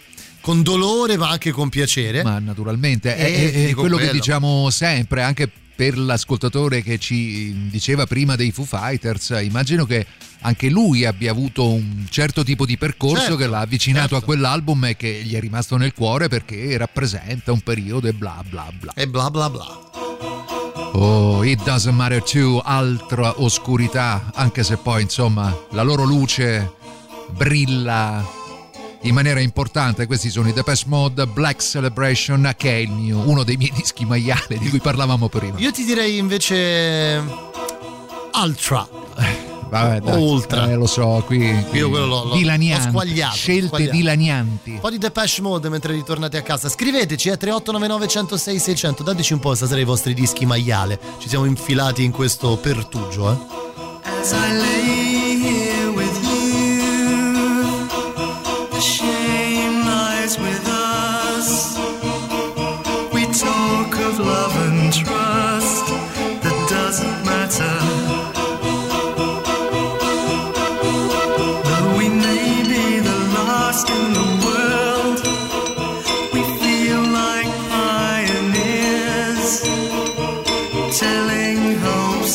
con 0.48 0.62
dolore 0.62 1.18
ma 1.18 1.28
anche 1.28 1.50
con 1.50 1.68
piacere. 1.68 2.22
Ma 2.22 2.38
naturalmente 2.38 3.14
è, 3.14 3.22
è- 3.22 3.52
è 3.52 3.66
dico 3.66 3.80
quello, 3.80 3.96
che 3.96 4.04
quello. 4.04 4.18
diciamo 4.18 4.70
sempre, 4.70 5.22
anche 5.22 5.50
per 5.76 5.98
l'ascoltatore 5.98 6.82
che 6.82 6.98
ci 6.98 7.68
diceva 7.68 8.06
prima 8.06 8.34
dei 8.34 8.50
Foo 8.50 8.64
Fighters, 8.64 9.38
immagino 9.42 9.84
che 9.84 10.06
anche 10.40 10.70
lui 10.70 11.04
abbia 11.04 11.32
avuto 11.32 11.68
un 11.68 12.06
certo 12.08 12.44
tipo 12.44 12.64
di 12.64 12.78
percorso 12.78 13.20
Certo, 13.20 13.36
che 13.36 13.46
l'ha 13.46 13.58
avvicinato 13.60 14.08
certo. 14.08 14.16
a 14.16 14.22
quell'album 14.22 14.86
e 14.86 14.96
che 14.96 15.20
gli 15.22 15.34
è 15.34 15.40
rimasto 15.40 15.76
nel 15.76 15.92
cuore 15.92 16.28
perché 16.28 16.78
rappresenta 16.78 17.52
un 17.52 17.60
periodo 17.60 18.08
e 18.08 18.14
bla 18.14 18.42
bla 18.48 18.72
bla. 18.72 18.92
E 18.94 19.06
bla 19.06 19.30
bla 19.30 19.50
bla. 19.50 19.66
Oh, 20.94 21.44
It 21.44 21.62
Doesn't 21.62 21.94
Matter 21.94 22.22
Too, 22.22 22.60
altra 22.64 23.38
oscurità, 23.42 24.30
anche 24.34 24.62
se 24.62 24.78
poi 24.78 25.02
insomma 25.02 25.54
la 25.72 25.82
loro 25.82 26.04
luce 26.04 26.72
brilla 27.36 28.36
in 29.02 29.14
maniera 29.14 29.40
importante. 29.40 30.06
Questi 30.06 30.30
sono 30.30 30.48
i 30.48 30.52
Depeche 30.52 30.84
Mode 30.86 31.26
Black 31.26 31.60
Celebration, 31.62 32.52
che 32.56 32.70
è 32.70 32.76
il 32.76 32.90
mio, 32.90 33.18
uno 33.26 33.42
dei 33.44 33.56
miei 33.56 33.72
dischi 33.76 34.04
maiale 34.04 34.58
di 34.58 34.68
cui 34.68 34.80
parlavamo 34.80 35.28
prima. 35.28 35.58
Io 35.58 35.70
ti 35.70 35.84
direi 35.84 36.18
invece 36.18 37.22
Ultra. 38.34 38.88
Vabbè, 39.68 40.00
dai, 40.00 40.22
Ultra. 40.22 40.70
eh, 40.70 40.76
lo 40.76 40.86
so, 40.86 41.22
qui, 41.26 41.38
qui 41.68 41.78
Io 41.80 41.90
quello 41.90 42.06
l'ho- 42.06 42.24
l'ho- 42.24 42.36
dilanianti, 42.36 42.84
l'ho 42.86 42.90
squagliato, 42.90 43.34
scelte 43.36 43.66
squagliato. 43.66 43.92
dilanianti. 43.96 44.70
Un 44.70 44.80
po' 44.80 44.88
di 44.88 44.96
Depeche 44.96 45.42
Mode 45.42 45.68
mentre 45.68 45.92
ritornate 45.92 46.38
a 46.38 46.42
casa. 46.42 46.70
Scriveteci 46.70 47.28
a 47.28 47.36
3899 47.36 48.08
106 48.08 48.58
600. 48.58 49.02
Dateci 49.02 49.34
un 49.34 49.40
po' 49.40 49.54
stasera 49.54 49.78
i 49.80 49.84
vostri 49.84 50.14
dischi 50.14 50.46
maiale. 50.46 50.98
Ci 51.18 51.28
siamo 51.28 51.44
infilati 51.44 52.02
in 52.02 52.12
questo 52.12 52.56
pertugio, 52.56 53.30
eh. 53.30 55.07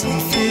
something 0.03 0.42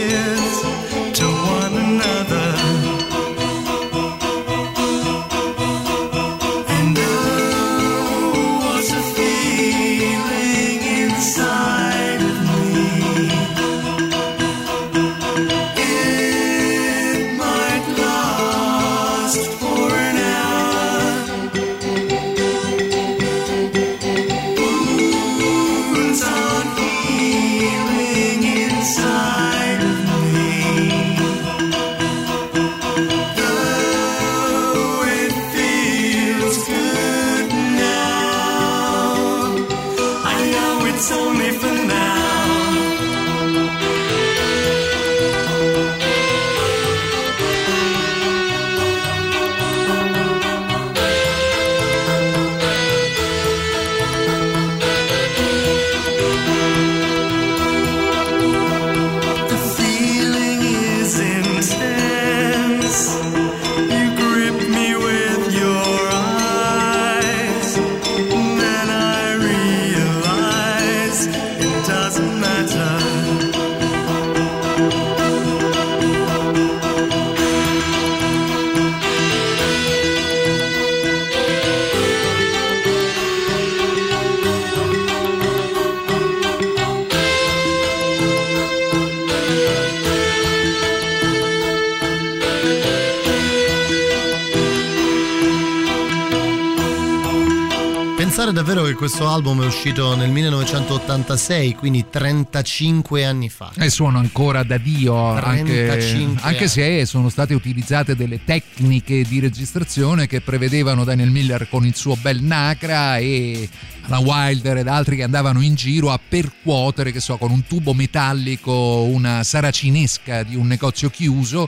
questo 99.03 99.27
album 99.27 99.61
è 99.61 99.65
uscito 99.65 100.15
nel 100.15 100.29
1986, 100.29 101.75
quindi 101.75 102.05
35 102.09 103.25
anni 103.25 103.49
fa. 103.49 103.73
E 103.77 103.89
suona 103.89 104.19
ancora 104.19 104.63
da 104.63 104.77
Dio, 104.77 105.13
anche, 105.13 105.87
35 105.87 106.41
anche 106.41 106.69
se 106.69 107.05
sono 107.05 107.27
state 107.27 107.53
utilizzate 107.53 108.15
delle 108.15 108.45
tecniche 108.45 109.23
di 109.23 109.41
registrazione 109.41 110.25
che 110.25 110.39
prevedevano 110.39 111.03
Daniel 111.03 111.31
Miller 111.31 111.67
con 111.67 111.85
il 111.85 111.95
suo 111.95 112.15
bel 112.15 112.41
Nacra 112.43 113.17
e 113.17 113.67
la 114.05 114.19
Wilder 114.19 114.77
ed 114.77 114.87
altri 114.87 115.17
che 115.17 115.23
andavano 115.23 115.59
in 115.59 115.75
giro 115.75 116.09
a 116.09 116.17
percuotere, 116.25 117.11
che 117.11 117.19
so, 117.19 117.35
con 117.35 117.51
un 117.51 117.65
tubo 117.67 117.93
metallico 117.93 119.03
una 119.03 119.43
saracinesca 119.43 120.43
di 120.43 120.55
un 120.55 120.67
negozio 120.67 121.09
chiuso 121.09 121.67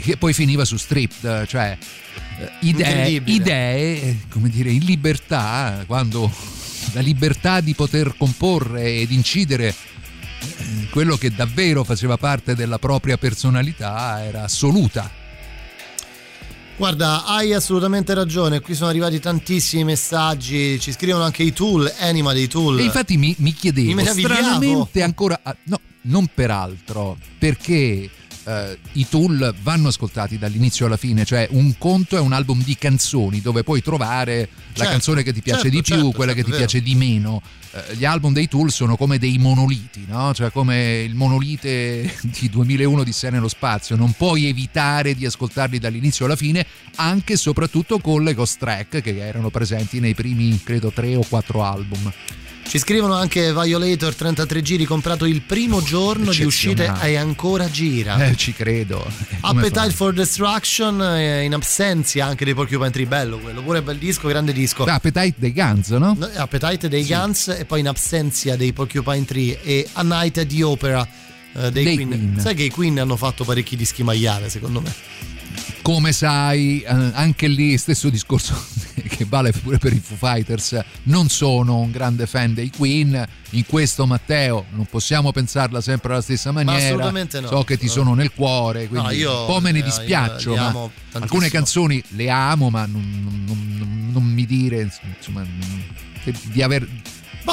che 0.00 0.16
poi 0.16 0.32
finiva 0.32 0.64
su 0.64 0.78
Stripped, 0.78 1.44
cioè 1.46 1.76
idee, 2.68 3.22
idee, 3.24 4.18
come 4.30 4.48
dire, 4.48 4.70
in 4.70 4.84
libertà, 4.84 5.84
quando 5.86 6.30
la 6.92 7.00
libertà 7.00 7.60
di 7.60 7.74
poter 7.74 8.14
comporre 8.16 8.96
ed 8.96 9.10
incidere 9.10 9.68
eh, 9.68 10.88
quello 10.90 11.16
che 11.16 11.30
davvero 11.30 11.84
faceva 11.84 12.16
parte 12.16 12.54
della 12.54 12.78
propria 12.78 13.16
personalità 13.16 14.24
era 14.24 14.44
assoluta. 14.44 15.10
Guarda, 16.76 17.24
hai 17.24 17.54
assolutamente 17.54 18.12
ragione, 18.12 18.60
qui 18.60 18.74
sono 18.74 18.90
arrivati 18.90 19.18
tantissimi 19.18 19.82
messaggi, 19.82 20.78
ci 20.78 20.92
scrivono 20.92 21.24
anche 21.24 21.42
i 21.42 21.52
tool, 21.52 21.90
Anima 22.00 22.34
dei 22.34 22.48
tool. 22.48 22.78
E 22.78 22.82
infatti 22.82 23.16
mi, 23.16 23.34
mi 23.38 23.54
chiedevo, 23.54 23.94
Mi 23.94 24.04
stranamente 24.04 25.02
ancora... 25.02 25.40
ah, 25.42 25.56
no, 25.64 25.80
non 26.02 26.28
peraltro, 26.32 27.16
perché 27.38 28.10
eh, 28.46 28.78
i 28.92 29.08
tool 29.08 29.54
vanno 29.62 29.88
ascoltati 29.88 30.38
dall'inizio 30.38 30.86
alla 30.86 30.96
fine, 30.96 31.24
cioè 31.24 31.48
un 31.50 31.76
conto 31.78 32.16
è 32.16 32.20
un 32.20 32.32
album 32.32 32.62
di 32.62 32.76
canzoni 32.76 33.40
dove 33.40 33.62
puoi 33.62 33.82
trovare 33.82 34.48
la 34.76 34.84
Certo, 34.84 34.90
canzone 34.90 35.22
che 35.22 35.32
ti 35.32 35.42
piace 35.42 35.62
certo, 35.62 35.76
di 35.76 35.82
più, 35.82 35.94
certo, 35.94 36.10
quella 36.12 36.32
certo, 36.32 36.34
che 36.34 36.42
ti 36.42 36.50
vero. 36.50 36.56
piace 36.56 36.82
di 36.82 36.94
meno. 36.94 37.42
Eh, 37.72 37.96
gli 37.96 38.04
album 38.04 38.32
dei 38.32 38.46
tool 38.46 38.70
sono 38.70 38.96
come 38.96 39.18
dei 39.18 39.38
monoliti, 39.38 40.04
no? 40.06 40.32
Cioè 40.32 40.50
come 40.52 41.02
il 41.02 41.14
monolite 41.14 42.14
di 42.22 42.48
2001 42.48 43.02
di 43.02 43.12
Sé 43.12 43.30
nello 43.30 43.48
spazio, 43.48 43.96
non 43.96 44.12
puoi 44.12 44.46
evitare 44.46 45.14
di 45.14 45.26
ascoltarli 45.26 45.78
dall'inizio 45.78 46.26
alla 46.26 46.36
fine, 46.36 46.64
anche 46.96 47.32
e 47.32 47.36
soprattutto 47.36 47.98
con 47.98 48.22
le 48.22 48.34
ghost 48.34 48.58
track 48.58 49.00
che 49.00 49.16
erano 49.18 49.50
presenti 49.50 49.98
nei 49.98 50.14
primi, 50.14 50.60
credo, 50.62 50.90
tre 50.92 51.16
o 51.16 51.24
quattro 51.28 51.64
album. 51.64 52.12
Ci 52.68 52.78
scrivono 52.78 53.14
anche 53.14 53.52
Violator 53.52 54.14
33 54.14 54.60
giri 54.60 54.84
comprato 54.84 55.24
il 55.24 55.42
primo 55.42 55.80
giorno 55.82 56.32
di 56.32 56.42
uscita 56.42 57.00
e 57.00 57.14
ancora 57.14 57.70
gira. 57.70 58.26
Eh, 58.26 58.36
ci 58.36 58.52
credo. 58.52 59.06
Come 59.40 59.60
Appetite 59.60 59.90
fa? 59.90 59.94
for 59.94 60.12
Destruction 60.12 61.00
eh, 61.00 61.44
in 61.44 61.54
absenza 61.54 62.24
anche 62.26 62.44
dei 62.44 62.54
Porcupine 62.54 62.90
Tree, 62.90 63.06
bello 63.06 63.38
quello, 63.38 63.62
pure 63.62 63.82
bel 63.82 63.98
disco, 63.98 64.26
grande 64.28 64.52
disco. 64.52 64.84
Beh, 64.84 64.90
Appetite 64.90 65.34
dei 65.38 65.52
Guns, 65.52 65.90
no? 65.90 66.16
No, 66.18 66.28
Appetite 66.34 66.88
dei 66.88 67.06
Guns 67.06 67.48
e 67.48 67.64
poi 67.64 67.80
in 67.80 67.88
absenza 67.88 68.56
dei 68.56 68.72
Porcupine 68.72 69.24
Tree 69.24 69.62
e 69.62 69.88
A 69.92 70.02
Night 70.02 70.38
at 70.38 70.46
the 70.46 70.62
Opera 70.64 71.06
eh, 71.54 71.70
dei, 71.70 71.84
Dei 71.84 71.94
Queen. 71.94 72.08
Queen. 72.08 72.40
Sai 72.40 72.54
che 72.54 72.64
i 72.64 72.70
Queen 72.70 72.98
hanno 72.98 73.16
fatto 73.16 73.44
parecchi 73.44 73.76
dischi 73.76 74.02
maiale 74.02 74.50
secondo 74.50 74.80
me. 74.80 74.92
Come 75.82 76.12
sai, 76.12 76.80
eh, 76.80 76.88
anche 76.88 77.46
lì 77.46 77.78
stesso 77.78 78.10
discorso 78.10 78.54
che 79.08 79.24
vale 79.24 79.52
pure 79.52 79.78
per 79.78 79.92
i 79.92 80.00
Foo 80.00 80.16
Fighters. 80.16 80.78
Non 81.04 81.28
sono 81.28 81.78
un 81.78 81.90
grande 81.90 82.26
fan 82.26 82.54
dei 82.54 82.70
Queen. 82.70 83.26
In 83.50 83.64
questo, 83.66 84.06
Matteo, 84.06 84.66
non 84.70 84.86
possiamo 84.86 85.32
pensarla 85.32 85.80
sempre 85.80 86.12
alla 86.12 86.20
stessa 86.22 86.50
maniera. 86.52 86.78
assolutamente 86.78 87.40
no. 87.40 87.48
So 87.48 87.62
che 87.64 87.78
ti 87.78 87.88
sono 87.88 88.14
nel 88.14 88.32
cuore, 88.32 88.88
quindi 88.88 89.06
No, 89.06 89.12
io- 89.14 89.40
un 89.40 89.46
po' 89.46 89.60
me 89.60 89.72
ne 89.72 89.78
eh, 89.78 89.82
dispiaccio. 89.82 90.50
io 90.54 90.66
li 90.66 90.72
ma 90.72 90.90
alcune 91.20 91.48
canzoni 91.50 92.02
le 92.10 92.28
amo, 92.30 92.68
ma 92.70 92.84
non, 92.86 93.02
non- 93.46 93.74
non- 93.78 94.08
non 94.12 94.22
mi 94.24 94.44
dire 94.46 94.88
insomma, 95.16 95.44
di 96.50 96.62
aver 96.62 96.86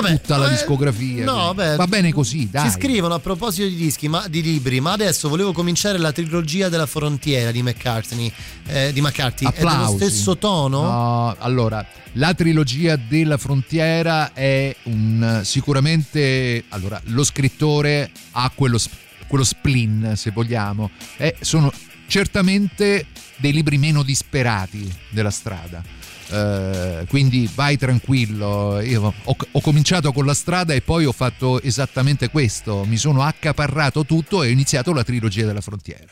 tutta 0.01 0.37
la 0.37 0.47
eh, 0.47 0.49
discografia. 0.51 1.23
no, 1.23 1.53
beh, 1.53 1.75
Va 1.75 1.87
bene 1.87 2.11
così, 2.11 2.49
dai. 2.49 2.69
Ci 2.69 2.77
scrivono 2.79 3.13
a 3.13 3.19
proposito 3.19 3.67
di 3.67 3.75
dischi, 3.75 4.07
ma, 4.07 4.27
di 4.27 4.41
libri, 4.41 4.79
ma 4.79 4.91
adesso 4.91 5.29
volevo 5.29 5.51
cominciare 5.51 5.97
la 5.97 6.11
trilogia 6.11 6.69
della 6.69 6.85
frontiera 6.85 7.51
di 7.51 7.61
McCartney. 7.61 8.31
eh, 8.67 8.91
di 8.93 9.01
McCarthy. 9.01 9.45
È 9.45 9.53
dello 9.55 9.69
Applausi. 9.69 10.05
stesso 10.05 10.37
tono? 10.37 10.81
No, 10.81 11.35
allora, 11.39 11.85
la 12.13 12.33
trilogia 12.33 12.95
della 12.95 13.37
frontiera 13.37 14.33
è 14.33 14.75
un 14.83 15.41
sicuramente 15.43 16.63
allora, 16.69 16.99
lo 17.05 17.23
scrittore 17.23 18.11
ha 18.31 18.51
quello, 18.53 18.79
quello 19.27 19.43
spleen, 19.43 20.13
se 20.15 20.31
vogliamo. 20.31 20.89
Eh, 21.17 21.35
sono 21.41 21.71
certamente 22.07 23.07
dei 23.37 23.51
libri 23.51 23.77
meno 23.77 24.03
disperati 24.03 24.91
della 25.09 25.31
strada. 25.31 25.83
Eh, 26.29 27.05
quindi 27.07 27.49
vai 27.53 27.77
tranquillo. 27.77 28.79
Io 28.81 29.13
ho, 29.23 29.37
ho 29.51 29.61
cominciato 29.61 30.11
con 30.11 30.25
la 30.25 30.33
strada 30.33 30.73
e 30.73 30.81
poi 30.81 31.05
ho 31.05 31.11
fatto 31.11 31.61
esattamente 31.61 32.29
questo. 32.29 32.83
Mi 32.85 32.97
sono 32.97 33.21
accaparrato 33.21 34.05
tutto 34.05 34.43
e 34.43 34.47
ho 34.47 34.51
iniziato 34.51 34.93
la 34.93 35.03
trilogia 35.03 35.45
della 35.45 35.61
frontiera. 35.61 36.11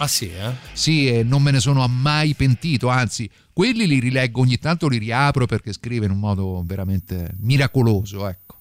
Ah 0.00 0.06
sì, 0.06 0.30
eh? 0.30 0.52
Sì, 0.72 1.08
e 1.08 1.24
non 1.24 1.42
me 1.42 1.50
ne 1.50 1.58
sono 1.58 1.86
mai 1.88 2.34
pentito, 2.34 2.88
anzi, 2.88 3.28
quelli 3.52 3.84
li 3.86 3.98
rileggo 3.98 4.40
ogni 4.40 4.56
tanto, 4.58 4.86
li 4.86 4.98
riapro 4.98 5.46
perché 5.46 5.72
scrive 5.72 6.06
in 6.06 6.12
un 6.12 6.20
modo 6.20 6.62
veramente 6.64 7.32
miracoloso, 7.40 8.28
ecco. 8.28 8.60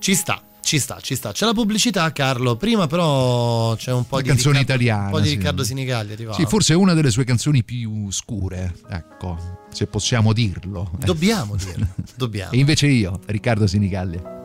Ci 0.00 0.14
sta. 0.16 0.51
Ci 0.72 0.78
sta, 0.78 1.00
ci 1.02 1.16
sta. 1.16 1.32
C'è 1.32 1.44
la 1.44 1.52
pubblicità, 1.52 2.10
Carlo. 2.12 2.56
Prima, 2.56 2.86
però, 2.86 3.76
c'è 3.76 3.92
un 3.92 4.06
po' 4.06 4.16
La 4.16 4.22
di 4.22 4.28
canzone 4.28 4.60
Riccardo, 4.60 4.82
italiana, 4.82 5.04
Un 5.04 5.10
po' 5.10 5.20
di 5.20 5.28
sì. 5.28 5.34
Riccardo 5.34 5.64
Sinigallia. 5.64 6.16
Ti 6.16 6.24
va? 6.24 6.32
Sì, 6.32 6.46
forse 6.46 6.72
è 6.72 6.76
una 6.76 6.94
delle 6.94 7.10
sue 7.10 7.24
canzoni 7.24 7.62
più 7.62 8.10
scure, 8.10 8.74
ecco, 8.88 9.66
se 9.70 9.86
possiamo 9.86 10.32
dirlo. 10.32 10.90
Dobbiamo 10.96 11.56
dirlo. 11.56 11.88
Dobbiamo. 12.14 12.52
E 12.56 12.56
invece 12.56 12.86
io, 12.86 13.20
Riccardo 13.26 13.66
Sinigallia. 13.66 14.41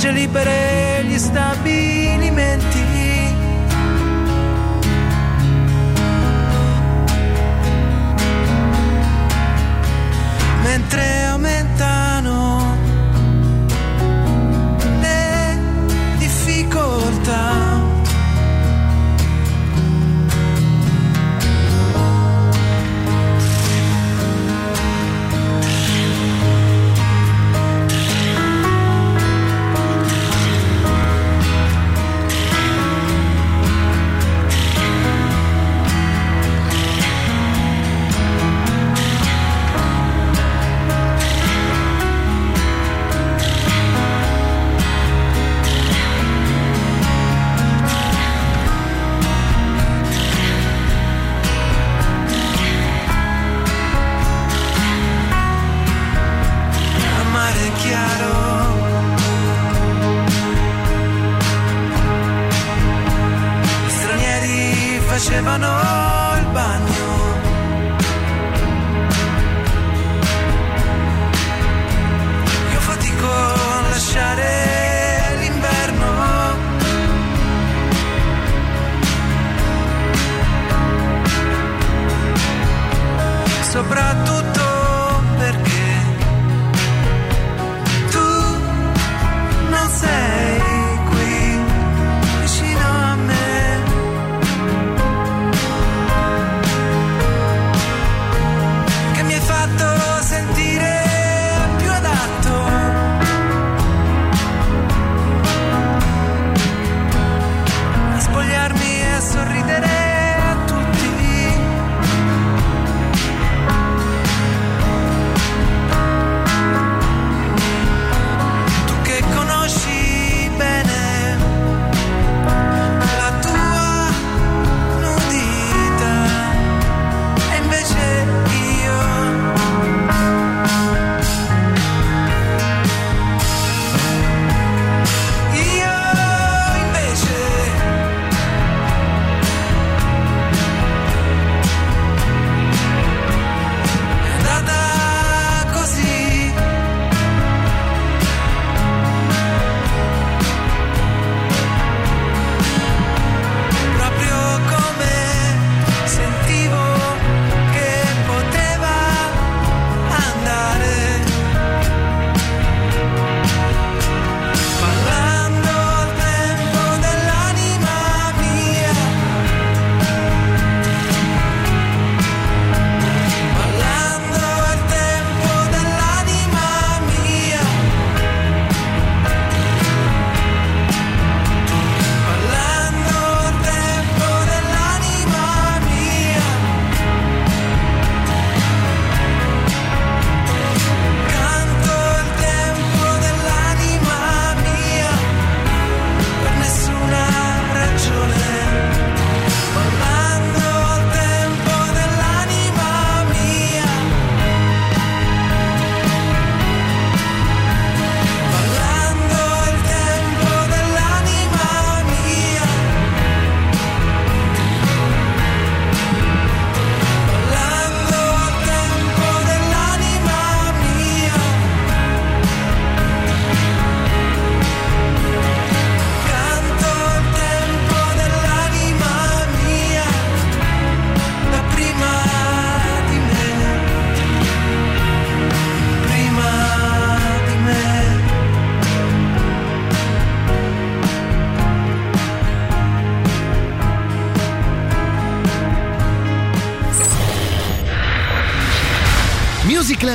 spiagge 0.00 0.12
libere, 0.12 1.04
gli 1.04 1.18
stabilimenti. 1.18 2.79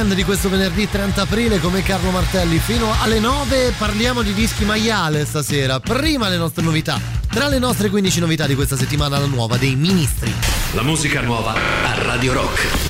weekend 0.05 0.13
di 0.13 0.23
questo 0.23 0.49
venerdì 0.49 0.87
30 0.87 1.21
aprile 1.21 1.59
come 1.59 1.81
Carlo 1.81 2.11
Martelli 2.11 2.59
fino 2.59 2.93
alle 3.01 3.19
9 3.19 3.73
parliamo 3.77 4.21
di 4.21 4.33
dischi 4.33 4.63
maiale 4.63 5.25
stasera. 5.25 5.79
Prima 5.79 6.29
le 6.29 6.37
nostre 6.37 6.63
novità. 6.63 6.99
Tra 7.29 7.47
le 7.47 7.59
nostre 7.59 7.89
15 7.89 8.19
novità 8.19 8.45
di 8.45 8.55
questa 8.55 8.77
settimana 8.77 9.17
la 9.17 9.25
nuova 9.25 9.57
dei 9.57 9.75
Ministri. 9.75 10.33
La 10.73 10.83
musica 10.83 11.21
nuova 11.21 11.53
a 11.53 12.03
Radio 12.03 12.33
Rock. 12.33 12.84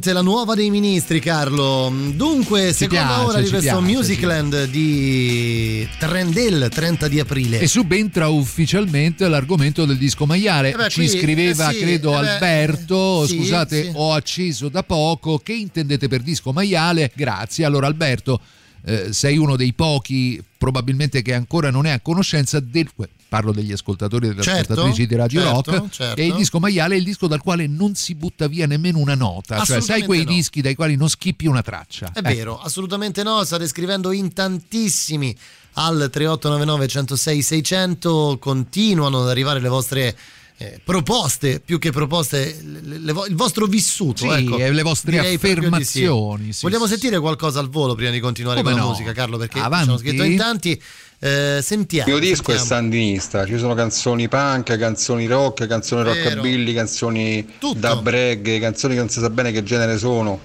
Niente, 0.00 0.14
la 0.14 0.22
nuova 0.22 0.54
dei 0.54 0.70
ministri, 0.70 1.20
Carlo. 1.20 1.92
Dunque, 2.14 2.72
seconda 2.72 3.04
piace, 3.04 3.24
ora 3.24 3.38
di 3.40 3.44
ci 3.44 3.50
questo 3.50 3.76
piace, 3.76 3.92
Musicland 3.94 4.64
di 4.68 5.86
Trendel, 5.98 6.68
30 6.70 7.06
di 7.06 7.20
aprile. 7.20 7.58
E 7.58 7.66
subentra 7.66 8.28
ufficialmente 8.28 9.28
l'argomento 9.28 9.84
del 9.84 9.98
disco 9.98 10.24
maiale. 10.24 10.70
Eh 10.70 10.76
beh, 10.76 10.88
Ci 10.88 11.00
qui, 11.00 11.08
scriveva, 11.08 11.68
eh 11.68 11.74
sì, 11.74 11.80
credo, 11.80 12.18
eh 12.18 12.22
beh, 12.22 12.28
Alberto. 12.30 13.26
sì, 13.26 13.36
Scusate, 13.36 13.82
sì. 13.82 13.90
ho 13.92 14.14
acceso 14.14 14.70
da 14.70 14.82
poco. 14.82 15.36
Che 15.36 15.52
intendete 15.52 16.08
per 16.08 16.22
disco 16.22 16.50
maiale? 16.52 17.12
Grazie. 17.14 17.66
Allora, 17.66 17.86
Alberto, 17.86 18.40
eh, 18.84 19.12
sei 19.12 19.36
uno 19.36 19.56
dei 19.56 19.72
pochi, 19.72 20.42
probabilmente, 20.56 21.22
che 21.22 21.34
ancora 21.34 21.70
non 21.70 21.86
è 21.86 21.90
a 21.90 22.00
conoscenza 22.00 22.60
del. 22.60 22.88
Parlo 23.28 23.52
degli 23.52 23.70
ascoltatori 23.70 24.26
e 24.26 24.28
delle 24.30 24.42
Certo, 24.42 24.72
ascoltatrici 24.72 25.06
di 25.06 25.14
Radio 25.14 25.40
certo, 25.40 25.70
Rock. 25.70 25.90
certo. 25.90 26.20
E 26.20 26.26
il 26.26 26.34
disco 26.34 26.58
maiale 26.58 26.96
è 26.96 26.98
il 26.98 27.04
disco 27.04 27.28
dal 27.28 27.40
quale 27.40 27.68
non 27.68 27.94
si 27.94 28.16
butta 28.16 28.48
via 28.48 28.66
nemmeno 28.66 28.98
una 28.98 29.14
nota. 29.14 29.62
Cioè, 29.62 29.80
sai 29.80 30.02
quei 30.02 30.24
no. 30.24 30.32
dischi 30.32 30.60
dai 30.60 30.74
quali 30.74 30.96
non 30.96 31.08
schippi 31.08 31.46
una 31.46 31.62
traccia. 31.62 32.06
È 32.12 32.18
Ecco. 32.18 32.28
vero, 32.28 32.60
assolutamente 32.60 33.22
no, 33.22 33.44
state 33.44 33.68
scrivendo 33.68 34.10
in 34.10 34.32
tantissimi 34.32 35.36
al 35.74 36.08
3899 36.10 36.88
106 36.88 37.42
600, 37.42 38.38
continuano 38.40 39.22
ad 39.22 39.28
arrivare 39.28 39.60
le 39.60 39.68
vostre 39.68 40.16
eh, 40.62 40.78
proposte, 40.84 41.58
più 41.64 41.78
che 41.78 41.90
proposte, 41.90 42.60
le- 42.62 42.98
le 42.98 43.14
il 43.28 43.34
vostro 43.34 43.64
vissuto. 43.64 44.24
Sì, 44.24 44.28
ecco. 44.28 44.58
e 44.58 44.70
le 44.70 44.82
vostre 44.82 45.18
affermazioni, 45.18 46.52
sì, 46.52 46.60
Vogliamo 46.62 46.84
sì, 46.84 46.90
sentire 46.92 47.18
qualcosa 47.18 47.60
al 47.60 47.70
volo 47.70 47.94
prima 47.94 48.10
di 48.10 48.20
continuare 48.20 48.58
Come 48.60 48.72
con 48.72 48.78
la 48.80 48.84
no? 48.86 48.92
musica, 48.92 49.12
Carlo? 49.12 49.38
Perché 49.38 49.58
Avanti. 49.58 49.84
ci 49.84 49.90
hanno 49.90 49.98
scritto 49.98 50.22
in 50.22 50.36
tanti. 50.36 50.82
Eh, 51.18 51.60
sentiamo. 51.62 52.08
Il 52.12 52.20
mio 52.20 52.28
disco 52.28 52.52
è 52.52 52.56
sentiamo. 52.56 52.82
sandinista, 52.82 53.46
ci 53.46 53.56
sono 53.58 53.74
canzoni 53.74 54.28
punk, 54.28 54.76
canzoni 54.76 55.26
rock, 55.26 55.66
canzoni 55.66 56.02
Vero. 56.02 56.14
rockabilly, 56.28 56.74
canzoni 56.74 57.46
da 57.76 57.96
breg, 57.96 58.60
canzoni 58.60 58.92
che 58.94 59.00
non 59.00 59.08
si 59.08 59.20
sa 59.20 59.30
bene 59.30 59.52
che 59.52 59.62
genere 59.62 59.96
sono, 59.96 60.40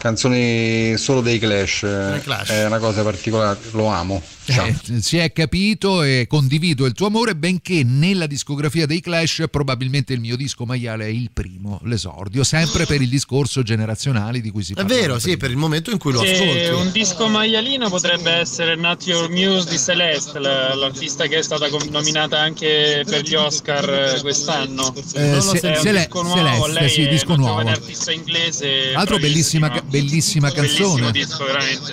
canzoni 0.00 0.96
solo 0.96 1.20
dei 1.20 1.38
Clash, 1.38 1.80
Clash. 2.22 2.48
è 2.50 2.66
una 2.66 2.78
cosa 2.78 3.02
particolare, 3.02 3.58
lo 3.72 3.86
amo. 3.86 4.22
Eh, 4.46 4.74
si 5.00 5.16
è 5.18 5.32
capito 5.32 6.02
e 6.02 6.26
condivido 6.28 6.84
il 6.86 6.92
tuo 6.92 7.06
amore, 7.06 7.36
benché 7.36 7.84
nella 7.84 8.26
discografia 8.26 8.84
dei 8.86 9.00
Clash 9.00 9.44
probabilmente 9.48 10.12
il 10.12 10.18
mio 10.18 10.34
disco 10.36 10.64
maiale 10.64 11.04
è 11.04 11.08
il 11.08 11.30
primo, 11.32 11.78
l'esordio, 11.84 12.42
sempre 12.42 12.84
per 12.86 13.00
il 13.00 13.08
discorso 13.08 13.62
generazionale 13.62 14.40
di 14.40 14.50
cui 14.50 14.64
si 14.64 14.72
È 14.72 14.76
parla. 14.76 14.88
vero, 14.94 15.18
sì, 15.20 15.36
per 15.36 15.50
il 15.50 15.56
momento 15.56 15.90
in 15.92 15.98
cui 15.98 16.12
lo 16.12 16.20
ascolti. 16.22 16.68
un 16.72 16.90
disco 16.90 17.28
maialino 17.28 17.88
potrebbe 17.90 18.32
essere 18.32 18.74
Not 18.74 19.06
Your 19.06 19.30
Muse 19.30 19.68
di 19.70 19.78
Celeste, 19.78 20.38
la- 20.40 20.74
l'artista 20.74 21.26
che 21.28 21.38
è 21.38 21.42
stata 21.42 21.68
nominata 21.90 22.40
anche 22.40 23.04
per 23.06 23.22
gli 23.22 23.34
Oscar 23.34 24.14
eh, 24.16 24.20
quest'anno. 24.20 24.92
Eh, 25.14 25.36
È 25.36 25.40
Se- 25.40 25.76
Cele- 25.80 25.98
disco 26.06 26.22
nuovo, 26.22 26.36
Celeste, 26.64 26.80
lei 26.80 26.88
sì, 26.88 27.02
è 27.02 27.08
disco 27.08 27.36
nuovo. 27.36 27.50
giovane 27.50 27.70
artista 27.72 28.10
inglese. 28.10 28.94
Altro 28.94 29.18
bellissima, 29.18 29.70
bellissima 29.90 30.50
canzone. 30.50 31.10
Disco. 31.10 31.44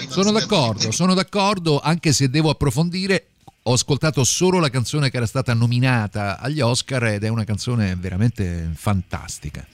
Sono 0.07 0.31
d'accordo, 0.31 0.91
sono 0.91 1.13
d'accordo, 1.13 1.79
anche 1.79 2.13
se 2.13 2.29
devo 2.29 2.49
approfondire. 2.49 3.27
Ho 3.63 3.73
ascoltato 3.73 4.23
solo 4.23 4.59
la 4.59 4.69
canzone 4.69 5.09
che 5.09 5.17
era 5.17 5.25
stata 5.25 5.53
nominata 5.53 6.39
agli 6.39 6.61
Oscar 6.61 7.03
ed 7.07 7.23
è 7.25 7.27
una 7.27 7.43
canzone 7.43 7.97
veramente 7.99 8.69
fantastica. 8.73 9.65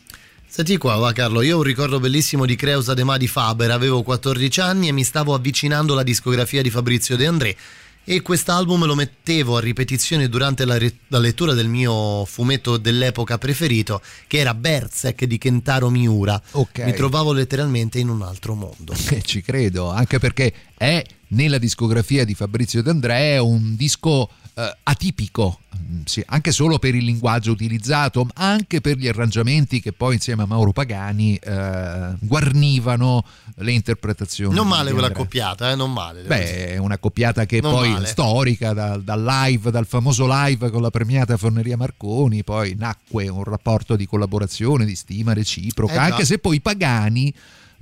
Senti 0.48 0.78
qua, 0.78 0.96
va 0.96 1.12
Carlo, 1.14 1.42
io 1.42 1.56
ho 1.56 1.58
un 1.58 1.64
ricordo 1.64 2.00
bellissimo 2.00 2.46
di 2.46 2.56
Creusa 2.56 2.94
De 2.94 3.04
Ma 3.04 3.18
di 3.18 3.28
Faber, 3.28 3.72
avevo 3.72 4.04
14 4.04 4.62
anni 4.62 4.88
e 4.88 4.92
mi 4.92 5.04
stavo 5.04 5.34
avvicinando 5.34 5.94
alla 5.94 6.04
discografia 6.04 6.62
di 6.62 6.70
Fabrizio 6.70 7.16
De 7.18 7.26
André 7.26 7.58
e 8.06 8.22
quest'album 8.22 8.86
lo 8.86 8.96
mettevo 8.96 9.58
a 9.58 9.60
ripetizione 9.62 10.28
durante 10.28 10.66
la, 10.66 10.78
re- 10.78 10.98
la 11.08 11.20
lettura 11.20 11.54
del 11.54 11.68
mio 11.68 12.26
fumetto 12.26 12.78
dell'epoca 12.78 13.38
preferito, 13.38 14.02
che 14.28 14.40
era 14.40 14.54
Berserk 14.54 15.24
di 15.26 15.38
Kentaro 15.38 15.90
Miura. 15.90 16.42
Ok. 16.52 16.80
Mi 16.80 16.94
trovavo 16.94 17.32
letteralmente 17.32 18.00
in 18.00 18.10
un 18.10 18.22
altro 18.22 18.56
mondo. 18.56 18.94
Eh, 19.14 19.22
ci 19.22 19.42
credo, 19.42 19.92
anche 19.92 20.18
perché 20.18 20.52
è 20.76 21.04
nella 21.28 21.60
discografia 21.60 22.26
di 22.26 22.34
Fabrizio 22.34 22.82
D'Andrea 22.82 23.44
un 23.44 23.76
disco 23.76 24.30
eh, 24.56 24.78
atipico, 24.84 25.60
mm, 25.76 26.02
sì, 26.06 26.24
anche 26.28 26.52
solo 26.52 26.78
per 26.80 26.94
il 26.96 27.04
linguaggio 27.04 27.52
utilizzato, 27.52 28.24
ma 28.24 28.32
anche 28.36 28.82
per 28.82 28.98
gli 28.98 29.08
arrangiamenti 29.08 29.82
che 29.82 29.92
poi 29.92 30.16
insieme 30.16 30.44
a 30.44 30.46
Mauro 30.46 30.72
Pagani 30.72 31.36
eh, 31.36 32.14
guarnivano 32.20 33.24
le 33.56 33.72
interpretazioni. 33.72 34.54
Non 34.54 34.68
male 34.68 34.92
quella 34.92 35.08
accoppiata, 35.08 35.72
eh, 35.72 35.76
non 35.76 35.92
male. 35.92 36.24
Beh, 36.24 36.74
è 36.74 36.78
una 36.78 36.98
coppiata 36.98 37.46
che 37.46 37.62
Non 37.62 37.72
poi 37.72 37.90
male. 37.92 38.06
storica, 38.08 38.74
da- 38.74 38.98
dal 38.98 39.24
live, 39.24 39.72
dal 39.72 39.88
famoso 39.88 40.26
live 40.28 40.70
con 40.70 40.82
la 40.82 40.90
premiata 40.90 41.38
Forneria 41.38 41.78
Marconi, 41.78 42.44
poi 42.44 42.76
nacque 42.78 43.28
un 43.28 43.44
rapporto 43.44 43.96
di 43.96 44.06
collaborazione, 44.06 44.86
di 44.86 44.96
stima 44.96 45.34
reciproca, 45.34 45.94
Eh 45.94 45.98
anche 46.12 46.26
se 46.26 46.38
poi 46.38 46.62
Pagani 46.62 47.34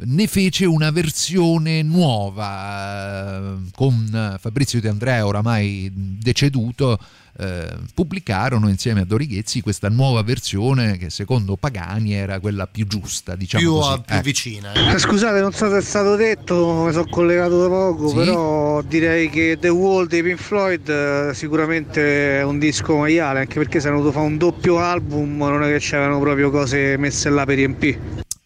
ne 0.03 0.27
fece 0.27 0.65
una 0.65 0.89
versione 0.91 1.81
nuova 1.83 3.37
eh, 3.37 3.69
con 3.75 4.37
Fabrizio 4.39 4.79
De 4.81 4.89
Andrea, 4.89 5.25
oramai 5.25 5.91
deceduto. 5.93 6.97
eh, 7.39 7.65
pubblicarono 7.93 8.67
insieme 8.67 9.01
a 9.01 9.05
Dorighezzi 9.05 9.61
questa 9.61 9.87
nuova 9.87 10.21
versione 10.21 10.97
che 10.97 11.09
secondo 11.09 11.55
Pagani 11.55 12.13
era 12.13 12.39
quella 12.41 12.67
più 12.67 12.85
giusta, 12.85 13.35
diciamo 13.37 13.63
più, 13.63 13.73
così. 13.73 14.01
più 14.05 14.15
Ecco. 14.15 14.23
vicina. 14.23 14.73
eh. 14.73 14.93
Eh, 14.95 14.99
Scusate, 14.99 15.39
non 15.39 15.53
so 15.53 15.69
se 15.69 15.77
è 15.77 15.81
stato 15.81 16.15
detto, 16.17 16.83
mi 16.85 16.91
sono 16.91 17.05
collegato 17.09 17.61
da 17.61 17.67
poco, 17.69 18.09
Sì? 18.09 18.15
però 18.15 18.81
direi 18.81 19.29
che 19.29 19.57
The 19.59 19.69
Wall 19.69 20.07
dei 20.07 20.21
Pink 20.23 20.39
Floyd 20.39 20.89
eh, 20.89 21.31
sicuramente 21.33 22.39
è 22.39 22.43
un 22.43 22.59
disco 22.59 22.97
maiale, 22.97 23.39
anche 23.39 23.57
perché 23.59 23.79
se 23.79 23.87
hanno 23.87 23.97
dovuto 23.97 24.13
fare 24.13 24.25
un 24.27 24.37
doppio 24.37 24.79
album, 24.79 25.37
non 25.37 25.63
è 25.63 25.71
che 25.71 25.79
c'erano 25.79 26.19
proprio 26.19 26.49
cose 26.51 26.97
messe 26.97 27.29
là 27.29 27.45
per 27.45 27.55
riempire. 27.55 27.99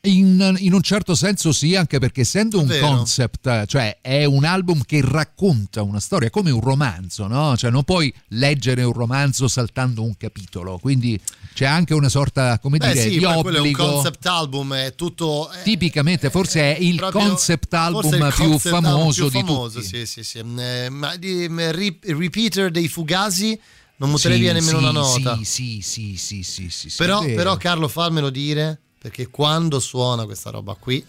In, 0.05 0.55
in 0.59 0.73
un 0.73 0.81
certo 0.81 1.15
senso 1.15 1.51
sì, 1.51 1.75
anche 1.75 1.99
perché 1.99 2.21
essendo 2.21 2.59
un 2.59 2.67
Vero. 2.67 2.87
concept, 2.87 3.65
cioè 3.65 3.97
è 4.01 4.23
un 4.25 4.43
album 4.43 4.83
che 4.85 5.01
racconta 5.03 5.81
una 5.81 5.99
storia 5.99 6.29
come 6.29 6.51
un 6.51 6.59
romanzo, 6.61 7.27
no? 7.27 7.55
Cioè 7.57 7.71
non 7.71 7.83
puoi 7.83 8.13
leggere 8.29 8.83
un 8.83 8.93
romanzo 8.93 9.47
saltando 9.47 10.03
un 10.03 10.15
capitolo, 10.17 10.77
quindi 10.77 11.19
c'è 11.53 11.65
anche 11.65 11.93
una 11.93 12.09
sorta, 12.09 12.59
come 12.59 12.77
Beh 12.77 12.87
dire, 12.91 13.01
sì, 13.01 13.09
di 13.11 13.17
quello 13.19 13.29
è 13.31 13.39
un 13.41 13.47
obbligo. 13.57 13.85
concept 13.93 14.25
album, 14.27 14.73
è 14.75 14.93
tutto... 14.95 15.49
è- 15.49 15.63
Tipicamente 15.63 16.29
forse 16.29 16.75
è 16.75 16.79
il 16.79 16.95
proprio- 16.97 17.27
concept 17.27 17.73
album 17.73 18.13
il 18.13 18.33
più 18.35 18.49
concept 18.49 18.69
famoso 18.81 19.27
più 19.27 19.39
di 19.39 19.45
famoso, 19.47 19.79
tutti. 19.79 19.87
Sì, 19.97 20.05
sì, 20.05 20.23
sì. 20.23 20.43
Eh, 20.57 20.89
ma 20.89 21.15
di 21.15 21.47
Re- 21.47 21.97
Repeater 22.01 22.69
dei 22.71 22.87
Fugasi 22.87 23.59
non 23.97 24.11
butterei 24.11 24.37
Sì, 24.37 24.43
via 24.43 24.53
nemmeno 24.53 24.77
sì, 24.79 24.83
una 24.83 24.91
nota. 24.91 25.35
Sì, 25.37 25.81
sì, 25.81 26.17
sì, 26.17 26.43
sì, 26.43 26.69
sì, 26.69 26.89
sì, 26.89 26.95
però, 26.97 27.23
però 27.23 27.55
Carlo 27.57 27.87
fammelo 27.87 28.29
dire, 28.29 28.81
perché 29.05 29.27
quando 29.29 29.79
suona 29.79 30.25
questa 30.25 30.49
roba 30.49 30.75
qui, 30.79 31.05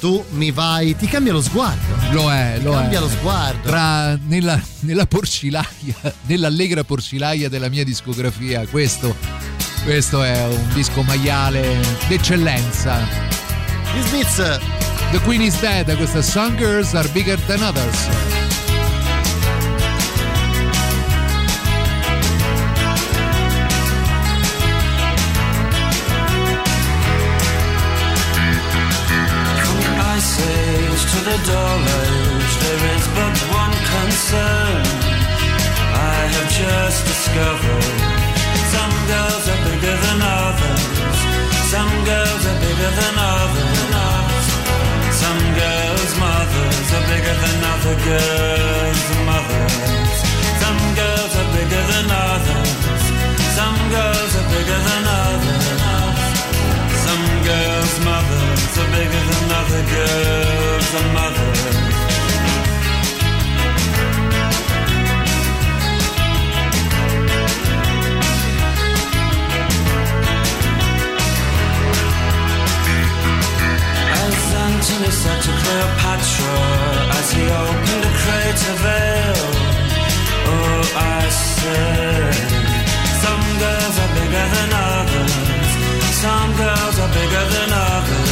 tu 0.00 0.24
mi 0.30 0.52
vai, 0.52 0.96
ti 0.96 1.06
cambia 1.06 1.34
lo 1.34 1.42
sguardo. 1.42 1.94
Lo 2.12 2.32
è, 2.32 2.58
lo 2.62 2.70
cambia 2.70 2.96
è. 2.96 3.00
lo 3.02 3.10
sguardo. 3.10 3.68
Tra, 3.68 4.16
nella, 4.16 4.58
nella 4.80 5.04
porcilaia, 5.04 6.14
nell'allegra 6.24 6.82
porcilaia 6.82 7.50
della 7.50 7.68
mia 7.68 7.84
discografia, 7.84 8.66
questo, 8.68 9.14
questo 9.84 10.22
è 10.22 10.46
un 10.46 10.70
disco 10.72 11.02
maiale 11.02 11.78
d'eccellenza. 12.08 13.06
Gli 13.94 14.02
Smiths, 14.08 14.58
The 15.10 15.20
Queen 15.20 15.42
is 15.42 15.60
Dead, 15.60 15.94
questa 15.96 16.22
Some 16.22 16.56
Girls 16.56 16.94
Are 16.94 17.08
Bigger 17.08 17.38
Than 17.40 17.60
Others. 17.60 18.55
To 31.16 31.24
the 31.30 31.38
dull 31.48 31.80
age, 32.02 32.52
there 32.60 32.82
is 32.94 33.04
but 33.16 33.36
one 33.62 33.76
concern. 33.96 34.84
I 36.12 36.18
have 36.34 36.48
just 36.52 37.00
discovered 37.08 37.96
some 38.74 38.94
girls 39.12 39.44
are 39.52 39.62
bigger 39.64 39.96
than 40.04 40.18
others. 40.20 41.16
Some 41.72 41.92
girls 42.04 42.42
are 42.50 42.58
bigger 42.60 42.92
than 43.00 43.14
others. 43.16 44.44
Some 45.22 45.40
girls' 45.60 46.14
mothers 46.20 46.88
are 46.96 47.06
bigger 47.12 47.36
than 47.44 47.58
other 47.72 47.96
girls' 48.08 49.08
mothers. 49.28 50.16
Some 50.62 50.80
girls 51.00 51.32
are 51.40 51.50
bigger 51.56 51.84
than 51.92 52.06
others. 52.28 52.72
Some 53.58 53.78
girls 53.96 54.32
are 54.40 54.48
bigger 54.52 54.80
than 54.88 55.05
bigger 59.68 59.84
girls' 59.90 60.92
mothers. 61.14 61.76
As 74.22 74.38
Antony 74.66 75.10
said 75.10 75.38
to 75.42 75.52
Cleopatra 75.62 76.56
as 77.18 77.26
he 77.36 77.44
opened 77.64 78.04
a 78.04 78.14
crater 78.22 78.76
veil, 78.84 79.50
oh, 80.52 80.82
I 80.94 81.28
said, 81.28 82.34
some 83.22 83.44
girls 83.62 83.96
are 84.02 84.12
bigger 84.18 84.46
than 84.54 84.70
others. 84.90 85.34
Some 86.24 86.50
girls 86.56 86.96
are 86.98 87.12
bigger 87.18 87.44
than 87.54 87.70
others. 87.72 88.25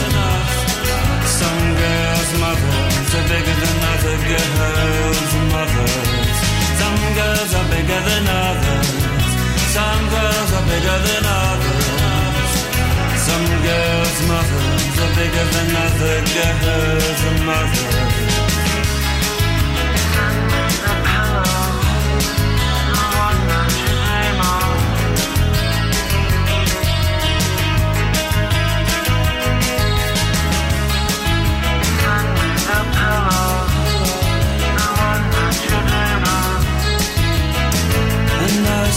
Some 1.35 1.62
girls' 1.82 2.32
mothers 2.39 3.11
are 3.18 3.26
bigger 3.32 3.57
than 3.62 3.78
other 3.93 4.16
girls' 4.30 5.35
mothers. 5.53 6.39
Some 6.80 7.01
girls 7.18 7.53
are 7.59 7.68
bigger 7.74 8.01
than 8.09 8.24
others. 8.28 8.89
Some 9.76 10.03
girls 10.14 10.51
are 10.59 10.66
bigger 10.70 10.99
than 11.07 11.24
others. 11.43 12.51
Some 13.28 13.47
girls' 13.66 14.20
mothers 14.30 14.95
are 15.05 15.12
bigger 15.18 15.47
than 15.55 15.68
other 15.87 16.16
girls' 16.37 17.22
mothers. 17.49 18.53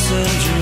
And 0.09 0.56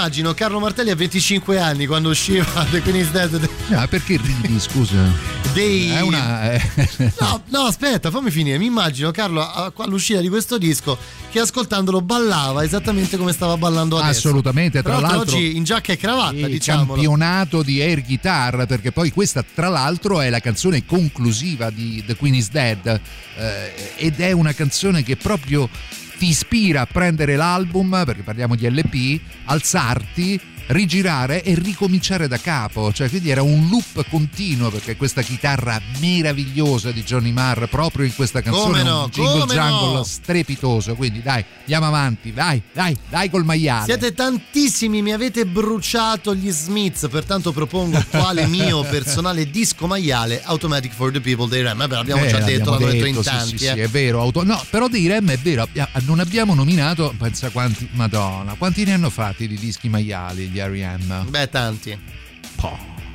immagino 0.00 0.32
Carlo 0.32 0.58
Martelli 0.60 0.88
a 0.88 0.94
25 0.94 1.58
anni 1.60 1.84
quando 1.84 2.08
usciva 2.08 2.46
The 2.72 2.80
Queen 2.80 2.96
is 2.96 3.10
Dead. 3.10 3.46
Ah, 3.72 3.86
perché 3.86 4.16
ridi, 4.16 4.58
scusa? 4.58 4.96
Dei... 5.52 5.90
È 5.90 6.00
una... 6.00 6.52
eh, 6.52 6.62
No, 7.18 7.42
no, 7.48 7.60
aspetta, 7.64 8.10
fammi 8.10 8.30
finire. 8.30 8.56
Mi 8.56 8.64
immagino 8.64 9.10
Carlo 9.10 9.46
all'uscita 9.76 10.20
di 10.20 10.28
questo 10.30 10.56
disco 10.56 10.96
che 11.30 11.40
ascoltandolo 11.40 12.00
ballava 12.00 12.64
esattamente 12.64 13.18
come 13.18 13.32
stava 13.32 13.58
ballando 13.58 13.98
adesso. 13.98 14.28
Assolutamente, 14.28 14.82
tra 14.82 14.92
l'altro 14.98 15.16
l'altro- 15.18 15.36
oggi 15.36 15.56
in 15.56 15.64
giacca 15.64 15.92
e 15.92 15.98
cravatta, 15.98 16.34
il 16.46 16.46
diciamolo. 16.46 16.92
campionato 16.94 17.62
di 17.62 17.82
air 17.82 18.02
guitar 18.02 18.64
perché 18.66 18.92
poi 18.92 19.10
questa 19.12 19.44
tra 19.54 19.68
l'altro 19.68 20.22
è 20.22 20.30
la 20.30 20.40
canzone 20.40 20.86
conclusiva 20.86 21.68
di 21.68 22.02
The 22.06 22.16
Queen 22.16 22.34
is 22.36 22.48
Dead 22.48 23.00
eh, 23.36 23.72
ed 23.96 24.18
è 24.18 24.32
una 24.32 24.54
canzone 24.54 25.02
che 25.02 25.16
proprio 25.16 25.68
ti 26.20 26.28
ispira 26.28 26.82
a 26.82 26.86
prendere 26.86 27.34
l'album 27.34 28.02
perché 28.04 28.20
parliamo 28.20 28.54
di 28.54 28.68
LP 28.68 29.18
alzarti 29.46 30.38
rigirare 30.72 31.42
e 31.42 31.54
ricominciare 31.54 32.28
da 32.28 32.38
capo 32.38 32.92
cioè 32.92 33.08
quindi 33.08 33.30
era 33.30 33.42
un 33.42 33.68
loop 33.68 34.08
continuo 34.08 34.70
perché 34.70 34.96
questa 34.96 35.22
chitarra 35.22 35.80
meravigliosa 35.98 36.90
di 36.92 37.02
Johnny 37.02 37.32
Marr 37.32 37.66
proprio 37.66 38.04
in 38.04 38.14
questa 38.14 38.40
canzone 38.40 38.78
Come 38.78 38.82
no, 38.82 39.02
un 39.04 39.10
jingle 39.10 39.40
come 39.40 39.54
jungle 39.54 39.92
no. 39.94 40.02
strepitoso 40.04 40.94
quindi 40.94 41.22
dai 41.22 41.44
andiamo 41.60 41.86
avanti 41.86 42.30
vai 42.30 42.62
dai 42.72 42.96
dai 43.08 43.28
col 43.30 43.44
maiale 43.44 43.84
Siete 43.84 44.12
tantissimi, 44.14 45.02
mi 45.02 45.12
avete 45.12 45.44
bruciato 45.46 46.34
gli 46.34 46.50
Smiths, 46.50 47.08
pertanto 47.10 47.52
propongo 47.52 48.02
quale 48.10 48.46
mio 48.48 48.82
personale 48.82 49.50
disco 49.50 49.86
maiale 49.86 50.42
Automatic 50.44 50.92
for 50.92 51.10
the 51.10 51.20
People 51.20 51.48
dei 51.48 51.62
Ram. 51.62 51.78
Vabbè, 51.78 51.94
l'abbiamo 51.94 52.24
Eh, 52.24 52.28
già 52.28 52.38
detto, 52.40 52.70
l'abbiamo 52.70 52.78
l'hanno 52.78 52.92
detto 52.92 53.06
in 53.06 53.12
detto, 53.14 53.22
sì, 53.22 53.28
tanti. 53.30 53.58
sì, 53.58 53.64
eh. 53.66 53.72
sì, 53.72 53.78
è 53.80 53.88
vero. 53.88 54.20
auto- 54.20 54.44
No, 54.44 54.62
però 54.70 54.88
dei 54.88 55.06
Rem 55.06 55.30
è 55.30 55.38
vero, 55.38 55.68
non 56.04 56.20
abbiamo 56.20 56.54
nominato, 56.54 57.12
pensa 57.18 57.50
quanti, 57.50 57.88
madonna, 57.92 58.54
quanti 58.58 58.84
ne 58.84 58.92
hanno 58.94 59.10
fatti 59.10 59.46
di 59.48 59.56
dischi 59.56 59.88
maiali 59.88 60.50
R.E.M.? 60.60 61.26
Beh, 61.28 61.48
tanti. 61.48 61.98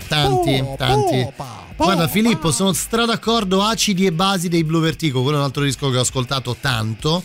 Tanti, 0.07 0.63
tanti. 0.77 1.27
Guarda 1.75 2.07
Filippo, 2.07 2.51
sono 2.51 2.73
stra 2.73 3.05
d'accordo 3.05 3.61
acidi 3.61 4.05
e 4.05 4.11
basi 4.11 4.47
dei 4.47 4.63
Blue 4.63 4.81
Vertigo, 4.81 5.21
quello 5.21 5.37
è 5.37 5.39
un 5.39 5.45
altro 5.45 5.63
disco 5.63 5.89
che 5.89 5.97
ho 5.97 6.01
ascoltato 6.01 6.55
tanto. 6.59 7.23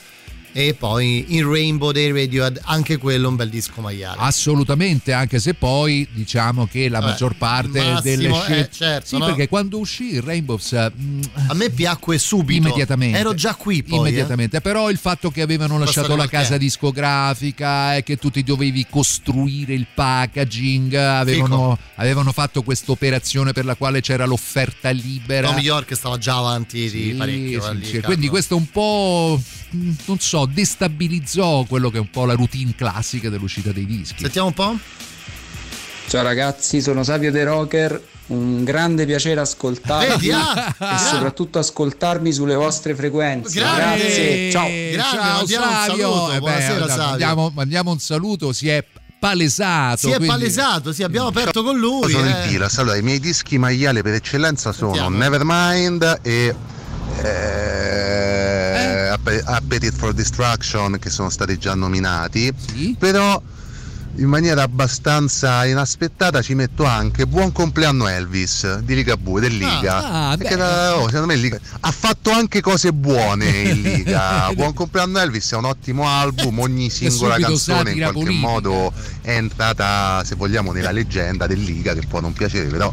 E 0.53 0.75
poi 0.75 1.27
in 1.29 1.49
Rainbow 1.49 1.93
dei 1.93 2.11
Radiohead, 2.11 2.61
anche 2.65 2.97
quello 2.97 3.29
un 3.29 3.37
bel 3.37 3.49
disco 3.49 3.81
maiale. 3.81 4.17
Assolutamente, 4.21 5.13
anche 5.13 5.39
se 5.39 5.55
poi 5.55 6.07
diciamo 6.13 6.67
che 6.67 6.89
la 6.89 6.99
Vabbè, 6.99 7.11
maggior 7.13 7.37
parte 7.37 7.79
Massimo, 7.79 8.01
delle 8.01 8.29
eh, 8.29 8.35
scelte... 8.43 8.69
certo, 8.73 9.07
sì, 9.07 9.19
no? 9.19 9.27
perché 9.27 9.49
quando 9.49 9.79
uscì 9.79 10.15
il 10.15 10.23
Rainbows... 10.23 10.91
mm, 11.01 11.21
A 11.49 11.55
me 11.55 11.71
piacque 11.71 12.19
subito. 12.19 12.67
Immediatamente. 12.67 13.17
Ero 13.19 13.33
già 13.35 13.55
qui 13.55 13.83
poi. 13.85 13.97
eh. 13.99 14.01
Immediatamente, 14.01 14.61
però 14.61 14.91
il 14.91 14.99
fatto 14.99 15.31
che 15.31 15.41
avevano 15.41 15.79
lasciato 15.79 16.07
storia 16.09 16.25
la 16.25 16.29
casa 16.29 16.49
anno. 16.55 16.59
discografica 16.59 17.97
e 17.97 18.03
che 18.03 18.17
tu 18.17 18.31
ti 18.31 18.43
dovevi 18.43 18.87
costruire 18.91 19.75
il 19.75 19.87
packaging, 19.95 20.95
avevano, 20.95 21.79
avevano 21.97 22.33
fatto 22.33 22.63
questa 22.63 22.91
operazione 22.93 23.53
per 23.53 23.65
la 23.65 23.75
quale 23.77 24.01
c'era 24.01 24.25
l'offerta 24.27 24.91
libera. 24.91 25.49
Tom 25.51 25.59
York 25.61 25.95
stava 25.95 26.19
già 26.19 26.37
avanti 26.37 26.91
di 26.91 27.11
Sì, 27.11 27.15
parecchio. 27.17 27.63
sì, 27.63 27.77
lì, 27.77 27.85
sì. 27.85 27.91
Carlo. 27.93 28.07
Quindi 28.07 28.29
questo 28.29 28.57
un 28.57 28.69
po', 28.71 29.41
mh, 29.71 29.91
non 30.07 30.19
so, 30.19 30.40
destabilizzò 30.47 31.65
quello 31.65 31.91
che 31.91 31.97
è 31.97 32.01
un 32.01 32.11
po' 32.11 32.25
la 32.25 32.35
routine 32.35 32.75
classica 32.77 33.29
dell'uscita 33.29 33.73
dei 33.73 33.87
dischi. 33.87 34.21
Sentiamo 34.23 34.49
un 34.49 34.55
po'? 34.55 34.79
Ciao 36.09 36.23
ragazzi, 36.23 36.83
sono 36.83 37.05
Savio 37.05 37.31
De 37.31 37.45
Rocker, 37.45 38.03
un 38.29 38.65
grande 38.65 39.07
piacere 39.07 39.41
ascoltarvi 39.41 40.33
ah, 40.33 40.75
e 40.79 40.99
soprattutto 40.99 41.61
ascoltarmi 41.61 42.33
sulle 42.33 42.57
vostre 42.57 42.97
frequenze. 42.97 43.59
Grande! 43.61 43.99
Grazie, 44.03 44.51
ciao. 44.51 44.67
Grande, 44.67 44.99
Ciao 44.99 45.37
mandiamo 45.37 45.67
un 45.67 45.73
Savio! 45.73 45.97
saluto, 45.97 46.31
Eh 46.31 46.33
beh, 46.35 46.39
buonasera, 46.41 46.69
mandiamo- 46.71 46.89
Savio. 46.89 47.09
Mandiamo, 47.11 47.53
mandiamo 47.55 47.91
un 47.93 47.99
saluto, 48.01 48.53
si 48.53 48.69
è 48.69 48.85
palesato. 49.21 49.97
Si 49.99 50.07
è 50.09 50.17
quindi- 50.17 50.27
palesato, 50.27 50.93
sì, 50.93 51.03
abbiamo 51.05 51.29
aperto 51.29 51.63
con 51.63 51.79
lui. 51.79 52.11
sono 52.11 52.27
eh. 52.27 52.31
in 52.31 52.37
fila. 52.49 52.69
Allora, 52.77 52.97
i 52.97 53.03
miei 53.03 53.21
dischi 53.21 53.59
maiali 53.59 54.03
per 54.03 54.15
eccellenza 54.15 54.73
sono 54.73 54.93
Sentiamo. 54.95 55.17
Nevermind 55.17 56.19
e 56.23 56.55
eh, 57.23 58.40
Appetite 59.45 59.93
for 59.93 60.13
Destruction 60.13 60.99
che 60.99 61.11
sono 61.11 61.31
stati 61.31 61.59
già 61.59 61.75
nominati. 61.75 62.53
Però 62.99 63.41
in 64.17 64.27
maniera 64.27 64.63
abbastanza 64.63 65.65
inaspettata 65.67 66.43
ci 66.43 66.55
metto 66.55 66.85
anche 66.85 67.29
Buon 67.29 67.53
compleanno 67.53 68.09
Elvis 68.09 68.79
di 68.81 68.95
Ligabue 68.97 69.41
del 69.41 69.57
Liga. 69.57 70.31
Ah, 70.31 70.37
Perché 70.37 70.57
beh. 70.57 70.61
la- 70.61 70.97
oh, 70.97 71.07
secondo 71.07 71.27
me 71.27 71.37
Liga 71.37 71.59
ha 71.79 71.91
fatto 71.93 72.31
anche 72.31 72.61
cose 72.61 72.93
buone 72.93 73.47
in 73.49 73.83
Liga. 73.83 74.51
Buon 74.57 74.75
compleanno 74.75 75.19
Elvis 75.21 75.53
è 75.53 75.57
un 75.57 75.65
ottimo 75.67 76.09
album, 76.09 76.59
ogni 76.59 76.91
singola 76.91 77.39
canzone 77.39 77.93
in 77.93 77.99
qualche 77.99 78.19
politica. 78.19 78.47
modo 78.49 78.93
è 79.23 79.31
entrata, 79.37 80.23
se 80.25 80.35
vogliamo, 80.35 80.73
nella 80.73 80.91
leggenda 80.91 81.47
del 81.47 81.61
Liga, 81.63 81.95
che 81.95 82.03
può 82.09 82.21
non 82.21 82.33
piacere, 82.33 82.67
però 82.67 82.93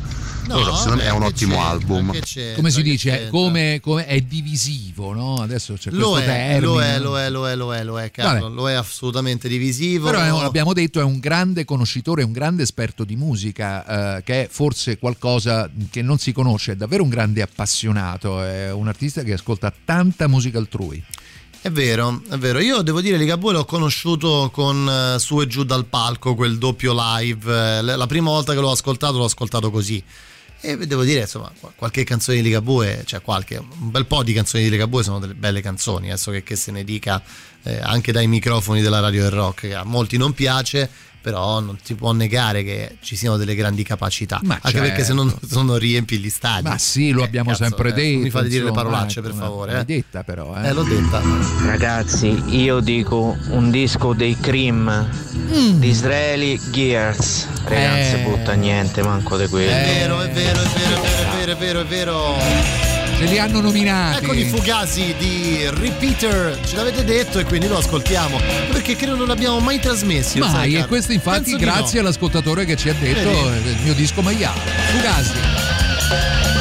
lo 0.56 0.64
so, 0.64 0.76
secondo 0.76 0.96
me 1.04 1.04
è 1.08 1.12
un 1.12 1.24
ottimo 1.24 1.64
album. 1.64 2.20
Come 2.56 2.72
si 2.72 2.82
dice? 2.82 3.28
Come, 3.30 3.80
come 3.82 4.06
è 4.06 4.20
divisivo, 4.22 5.14
no? 5.14 5.36
Adesso 5.42 5.74
c'è 5.74 5.92
Lo 5.92 6.12
questo 6.12 6.30
è, 6.30 6.34
termine. 6.34 6.60
lo 6.60 6.82
è, 6.82 7.00
lo 7.00 7.18
è, 7.20 7.30
lo 7.30 7.48
è, 7.50 7.56
lo 7.56 7.74
è, 7.76 7.84
lo 7.84 8.00
è, 8.00 8.12
Carlo, 8.12 8.44
Vabbè. 8.44 8.54
lo 8.56 8.70
è 8.70 8.74
assolutamente 8.74 9.48
divisivo. 9.48 10.10
Però 10.10 10.22
è- 10.22 10.30
l'abbiamo 10.30 10.74
detto, 10.74 11.00
è 11.00 11.04
un 11.04 11.20
grande 11.20 11.66
conoscitore, 11.66 12.24
un 12.24 12.32
grande 12.32 12.64
esperto 12.64 13.04
di 13.04 13.16
musica, 13.16 14.18
eh, 14.18 14.24
che 14.24 14.44
è 14.44 14.48
forse 14.50 14.98
qualcosa 14.98 15.70
che 15.90 16.02
non 16.02 16.18
si 16.18 16.32
conosce, 16.32 16.74
è 16.74 16.76
davvero 16.76 17.04
un 17.04 17.10
grande 17.10 17.42
appassionato, 17.42 18.42
è 18.44 18.72
un 18.72 18.88
artista 18.88 19.24
che 19.24 19.34
ascolta 19.34 19.74
tanta 19.86 20.28
musica 20.28 20.58
altrui. 20.58 21.04
È 21.60 21.72
vero, 21.72 22.22
è 22.30 22.38
vero. 22.38 22.60
Io 22.60 22.82
devo 22.82 23.02
dire 23.02 23.18
Ligabue 23.18 23.52
l'ho 23.52 23.66
conosciuto 23.66 24.50
con 24.54 24.88
eh, 25.16 25.20
Su 25.20 25.42
e 25.42 25.48
giù 25.48 25.64
dal 25.64 25.86
palco, 25.86 26.36
quel 26.36 26.58
doppio 26.58 26.94
live. 26.96 27.78
Eh, 27.80 27.82
La 27.82 28.06
prima 28.06 28.30
volta 28.30 28.54
che 28.54 28.60
l'ho 28.60 28.72
ascoltato 28.72 29.18
l'ho 29.18 29.26
ascoltato 29.26 29.70
così. 29.72 30.02
E 30.60 30.76
devo 30.78 31.04
dire, 31.04 31.22
insomma, 31.22 31.52
qual- 31.60 31.74
qualche 31.76 32.04
canzone 32.04 32.38
di 32.38 32.44
Ligabue, 32.44 33.04
cioè 33.06 33.22
qualche, 33.22 33.58
un 33.58 33.92
bel 33.92 34.06
po' 34.06 34.24
di 34.24 34.34
canzoni 34.34 34.64
di 34.64 34.70
Ligabue 34.70 35.04
sono 35.04 35.20
delle 35.20 35.36
belle 35.36 35.62
canzoni, 35.62 36.08
adesso 36.08 36.32
che, 36.32 36.44
che 36.44 36.56
se 36.56 36.72
ne 36.72 36.84
dica 36.84 37.22
eh, 37.64 37.80
anche 37.80 38.12
dai 38.12 38.28
microfoni 38.28 38.82
della 38.82 39.00
radio 39.00 39.22
del 39.22 39.32
rock, 39.32 39.68
che 39.68 39.76
a 39.76 39.84
molti 39.84 40.18
non 40.18 40.34
piace, 40.34 40.90
però 41.28 41.60
non 41.60 41.78
si 41.84 41.94
può 41.96 42.14
negare 42.14 42.64
che 42.64 43.00
ci 43.02 43.18
siano 43.18 43.36
delle 43.36 43.54
grandi 43.54 43.84
capacità. 43.84 44.40
Ma 44.44 44.58
Anche 44.62 44.80
perché 44.80 45.04
se 45.04 45.12
non, 45.12 45.30
certo. 45.30 45.46
se 45.46 45.62
non 45.62 45.78
riempi 45.78 46.18
gli 46.20 46.30
stadi. 46.30 46.64
Ma 46.70 46.78
sì, 46.78 47.12
lo 47.12 47.22
abbiamo 47.22 47.50
cazzo, 47.50 47.64
sempre 47.66 47.90
eh, 47.90 47.94
detto. 47.94 48.14
non 48.14 48.22
mi 48.22 48.30
fate 48.30 48.48
dire 48.48 48.64
le 48.64 48.72
parolacce, 48.72 49.20
ecco, 49.20 49.28
per 49.28 49.38
favore. 49.38 49.72
l'hai 49.74 49.82
eh. 49.82 49.86
detta 49.86 50.24
però, 50.24 50.56
eh. 50.56 50.68
Eh, 50.70 50.72
l'ho 50.72 50.84
detta. 50.84 51.22
Ragazzi, 51.66 52.28
io 52.56 52.80
dico 52.80 53.36
un 53.50 53.70
disco 53.72 54.14
dei 54.14 54.38
Cream 54.40 55.06
Disraeli 55.80 56.58
Gears. 56.72 57.48
Ragazzi, 57.66 58.16
Eh. 58.16 58.24
butta 58.24 58.54
niente, 58.54 59.04
manco 59.04 59.36
di 59.36 59.48
quello. 59.48 59.70
È 59.70 59.84
vero, 59.84 60.22
è 60.22 60.32
vero, 60.32 60.62
è 60.62 60.68
vero, 60.68 61.02
è 61.04 61.10
vero, 61.10 61.12
è 61.12 61.36
vero, 61.36 61.52
è 61.52 61.56
vero, 61.58 61.80
è 61.82 61.86
vero. 61.86 62.97
Ce 63.18 63.26
li 63.26 63.40
hanno 63.40 63.62
nominati. 63.62 64.24
Ecco 64.24 64.34
i 64.34 64.44
fugasi 64.46 65.16
di 65.18 65.68
Repeater, 65.70 66.60
ce 66.64 66.76
l'avete 66.76 67.04
detto 67.04 67.40
e 67.40 67.46
quindi 67.46 67.68
lo 67.68 67.78
ascoltiamo. 67.80 68.40
Perché 68.72 68.96
credo 68.96 69.16
non 69.16 69.28
l'abbiamo 69.28 69.60
mai 69.60 69.80
trasmesso. 69.80 70.38
sai, 70.44 70.52
Mai, 70.52 70.70
e 70.70 70.74
Carlo? 70.74 70.88
questo 70.88 71.12
infatti 71.14 71.52
Penso 71.52 71.58
grazie 71.58 72.00
no. 72.02 72.06
all'ascoltatore 72.08 72.66
che 72.66 72.76
ci 72.76 72.90
ha 72.90 72.94
detto 72.94 73.28
Vedi? 73.30 73.70
il 73.70 73.78
mio 73.84 73.94
disco 73.96 74.22
maiale. 74.22 74.60
Fugasi. 74.92 76.57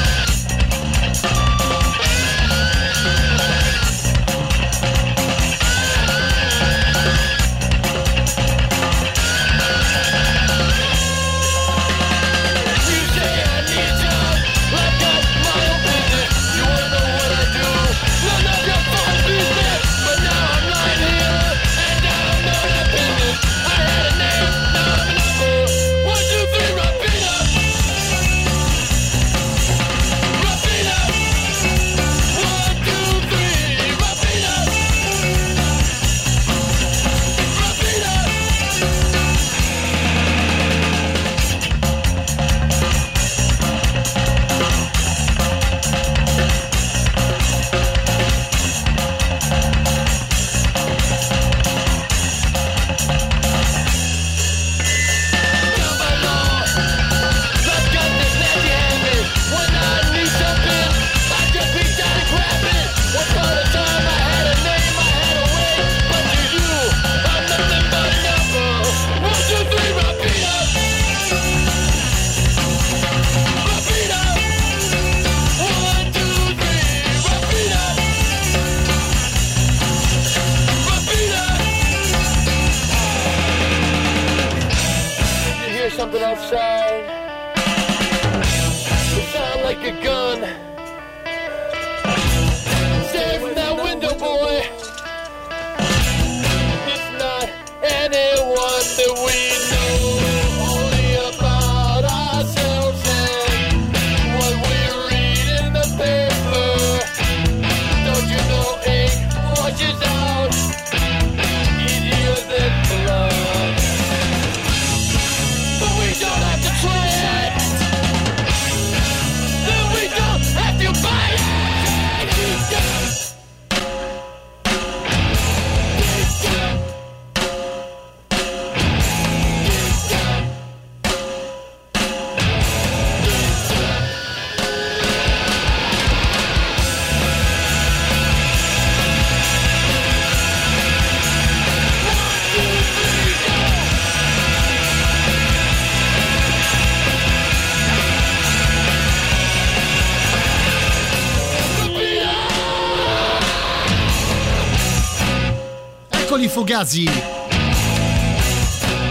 Eccoli 156.66 157.02
i 157.02 157.06
fugasi. 157.06 157.09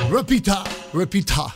Repita, 0.09 0.61
repita. 0.91 1.53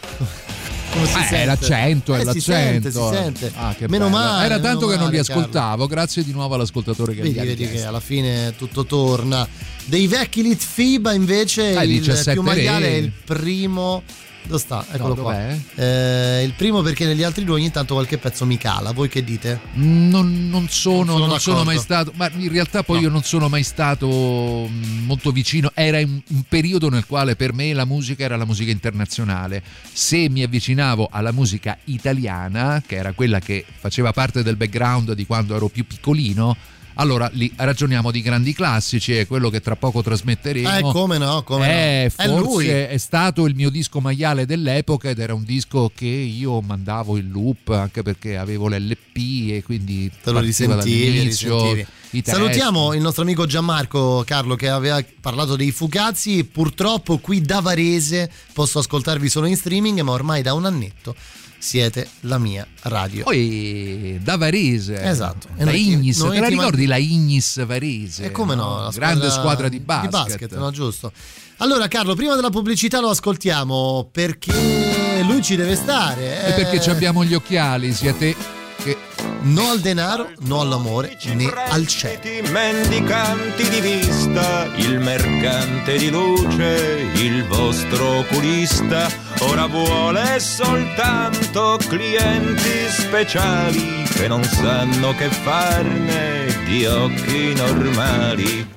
Come 0.91 1.05
si 1.05 1.11
Eh, 1.11 1.21
sente? 1.21 1.35
è 1.35 1.45
l'accento, 1.45 2.15
è 2.15 2.19
Eh, 2.19 2.23
l'accento. 2.23 2.39
Si 2.39 2.41
sente, 2.41 2.91
si 2.91 2.99
sente. 3.11 3.51
Ah, 3.55 3.75
che 3.77 3.87
meno 3.89 4.05
bello. 4.05 4.17
male. 4.17 4.45
Era 4.45 4.59
tanto 4.59 4.87
che 4.87 4.95
non 4.95 5.09
li 5.09 5.17
male, 5.17 5.23
Carlo. 5.27 5.41
ascoltavo. 5.41 5.87
Grazie 5.87 6.23
di 6.23 6.31
nuovo 6.31 6.55
all'ascoltatore 6.55 7.13
che 7.15 7.21
Vedi, 7.21 7.39
vedi 7.39 7.67
che 7.69 7.83
alla 7.83 7.99
fine 7.99 8.53
tutto 8.57 8.85
torna. 8.85 9.45
Dei 9.85 10.07
vecchi 10.07 10.41
Lit 10.41 10.61
FIBA 10.63 11.13
invece 11.13 11.75
Ah, 11.75 11.83
il 11.83 11.91
il 11.91 11.99
17 11.99 12.31
più 12.33 12.41
maiale 12.43 12.87
è 12.87 12.93
il 12.95 13.11
primo. 13.11 14.03
Dove 14.49 14.61
sta? 14.61 14.83
Eccolo 14.91 15.13
No, 15.13 15.21
qua. 15.21 15.37
Eh, 15.75 16.43
il 16.43 16.53
primo 16.53 16.81
perché 16.81 17.05
negli 17.05 17.21
altri 17.21 17.43
due 17.43 17.55
ogni 17.55 17.69
tanto 17.69 17.93
qualche 17.93 18.17
pezzo 18.17 18.47
mi 18.47 18.57
cala. 18.57 18.93
Voi 18.93 19.07
che 19.07 19.23
dite? 19.23 19.59
Non, 19.73 20.49
non 20.49 20.67
sono, 20.69 21.11
sono 21.11 21.25
non 21.27 21.39
sono 21.39 21.63
mai 21.63 21.77
stato, 21.77 22.11
ma 22.15 22.31
in 22.35 22.51
realtà 22.51 22.81
poi 22.81 23.01
io 23.01 23.09
non 23.09 23.21
sono 23.21 23.47
mai 23.47 23.61
stato 23.61 24.07
mh, 24.07 25.03
molto 25.05 25.31
vicino. 25.31 25.69
Era 25.75 25.99
un, 25.99 26.19
un 26.27 26.43
periodo 26.49 26.89
nel 26.89 27.05
quale 27.05 27.35
per 27.35 27.53
me 27.53 27.73
la 27.73 27.85
musica 27.85 28.23
era 28.23 28.37
la 28.37 28.45
musica 28.45 28.71
internazionale. 28.71 29.61
Se 29.93 30.27
mi 30.29 30.41
avvicinavo 30.41 31.09
alla 31.11 31.31
musica 31.31 31.77
italiana, 31.83 32.81
che 32.83 32.95
era 32.95 33.11
quella 33.11 33.37
che 33.37 33.63
faceva 33.79 34.11
parte 34.13 34.41
del 34.41 34.55
background 34.55 35.13
di 35.13 35.27
quando 35.27 35.55
ero 35.55 35.67
più 35.67 35.85
piccolino, 35.85 36.57
allora 36.99 37.29
lì 37.33 37.51
ragioniamo 37.55 38.11
di 38.11 38.21
grandi 38.21 38.53
classici 38.53 39.17
e 39.17 39.25
quello 39.25 39.49
che 39.49 39.61
tra 39.61 39.75
poco 39.77 40.03
trasmetteremo. 40.03 40.77
Eh, 40.77 40.81
come 40.91 41.17
no, 41.17 41.43
come 41.43 41.65
no. 41.65 41.71
è 41.71 42.05
È 42.05 42.09
forse 42.09 42.39
lui. 42.39 42.67
è 42.67 42.97
stato 42.97 43.45
il 43.45 43.55
mio 43.55 43.69
disco 43.69 44.01
maiale 44.01 44.45
dell'epoca 44.45 45.09
ed 45.09 45.19
era 45.19 45.33
un 45.33 45.43
disco 45.43 45.91
che 45.95 46.05
io 46.05 46.59
mandavo 46.59 47.17
in 47.17 47.29
loop 47.29 47.69
anche 47.69 48.01
perché 48.03 48.37
avevo 48.37 48.67
l'LP 48.67 49.17
e 49.51 49.63
quindi 49.63 50.11
Te 50.21 50.31
lo 50.31 50.39
risentivi, 50.39 51.21
risentivi. 51.21 51.87
Salutiamo 52.23 52.93
il 52.93 53.01
nostro 53.01 53.21
amico 53.23 53.45
Gianmarco 53.45 54.23
Carlo 54.25 54.55
che 54.55 54.67
aveva 54.67 55.03
parlato 55.21 55.55
dei 55.55 55.71
Fugazzi. 55.71 56.43
Purtroppo 56.43 57.19
qui 57.19 57.39
da 57.41 57.61
Varese 57.61 58.29
posso 58.51 58.79
ascoltarvi 58.79 59.29
solo 59.29 59.45
in 59.45 59.55
streaming, 59.55 60.01
ma 60.01 60.11
ormai 60.11 60.41
da 60.41 60.53
un 60.53 60.65
annetto 60.65 61.15
siete 61.59 62.07
la 62.21 62.37
mia 62.37 62.65
radio. 62.83 63.23
Poi 63.25 64.19
da 64.23 64.37
Varese. 64.37 65.03
Esatto. 65.03 65.47
E 65.55 65.65
La 65.65 65.71
noi 65.71 65.91
Ignis, 65.91 66.19
noi 66.21 66.35
te 66.35 66.39
la 66.39 66.47
ti 66.47 66.55
man- 66.55 66.65
ricordi 66.65 66.85
la 66.87 66.97
Ignis 66.97 67.65
Varese? 67.65 68.23
E 68.25 68.31
come 68.31 68.55
no? 68.55 68.79
la 68.79 68.91
Grande 68.91 69.29
squadra 69.29 69.69
di 69.69 69.79
basket. 69.79 70.55
no, 70.55 70.71
giusto. 70.71 71.11
Allora, 71.57 71.87
Carlo, 71.87 72.15
prima 72.15 72.35
della 72.35 72.49
pubblicità 72.49 73.01
lo 73.01 73.09
ascoltiamo 73.09 74.09
perché 74.11 75.21
lui 75.23 75.41
ci 75.41 75.55
deve 75.57 75.75
stare. 75.75 76.47
E 76.47 76.53
perché 76.53 76.77
eh. 76.77 76.81
ci 76.81 76.89
abbiamo 76.89 77.23
gli 77.25 77.33
occhiali, 77.33 77.93
sia 77.93 78.13
te 78.13 78.35
che 78.83 78.97
No 79.41 79.69
al 79.69 79.79
denaro, 79.79 80.29
no 80.39 80.59
all'amore, 80.59 81.17
né 81.33 81.51
al 81.69 81.87
cielo. 81.87 82.19
mendicanti 82.51 83.69
di 83.69 83.79
vista, 83.79 84.69
il 84.75 84.99
mercante 84.99 85.97
di 85.97 86.09
luce, 86.09 87.09
il 87.13 87.45
vostro 87.47 88.19
oculista, 88.19 89.09
ora 89.39 89.65
vuole 89.65 90.39
soltanto 90.39 91.79
clienti 91.87 92.89
speciali 92.89 94.03
che 94.13 94.27
non 94.27 94.43
sanno 94.43 95.15
che 95.15 95.29
farne 95.29 96.63
di 96.65 96.85
occhi 96.85 97.53
normali. 97.53 98.67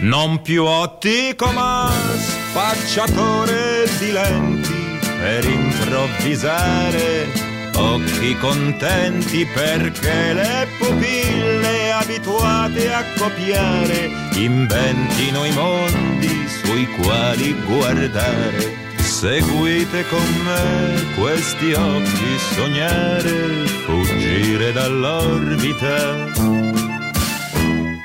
Non 0.00 0.40
più 0.40 0.64
ottico 0.64 1.52
ma 1.52 1.92
spacciatore 2.16 3.86
di 3.98 4.12
lenti 4.12 4.98
per 5.18 5.44
improvvisare 5.44 7.26
occhi 7.74 8.34
contenti 8.38 9.46
perché 9.52 10.32
le 10.32 10.66
pupille 10.78 11.92
abituate 11.92 12.94
a 12.94 13.04
copiare 13.18 14.10
inventino 14.36 15.44
i 15.44 15.52
mondi 15.52 16.48
sui 16.48 16.86
quali 17.02 17.54
guardare. 17.66 18.88
Seguite 18.96 20.06
con 20.08 20.24
me 20.44 21.12
questi 21.14 21.74
occhi 21.74 22.38
sognare, 22.54 23.66
fuggire 23.84 24.72
dall'orbita 24.72 26.79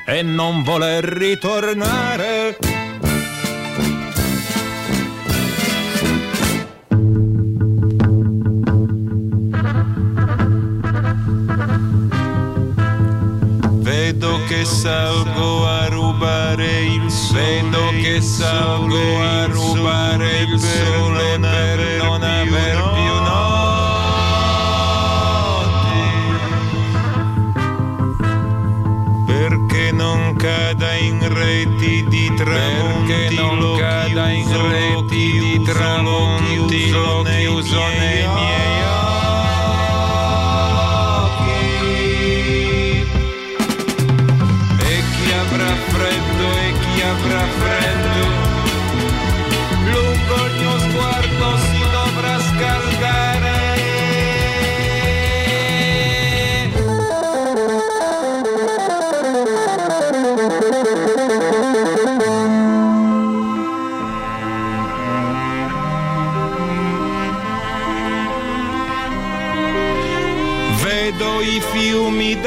e 0.06 0.22
non 0.22 0.62
voler 0.62 1.04
ritornare. 1.04 2.56
Vedo 13.80 14.38
che 14.46 14.64
salgo 14.64 15.66
a 15.66 15.86
rubare 15.88 16.84
il 16.84 17.10
sole. 17.10 17.40
Vedo 17.40 17.90
che 18.00 18.20
salgo 18.20 19.20
a 19.20 19.46
rubare 19.46 20.42
il 20.42 20.58
sole 20.58 21.36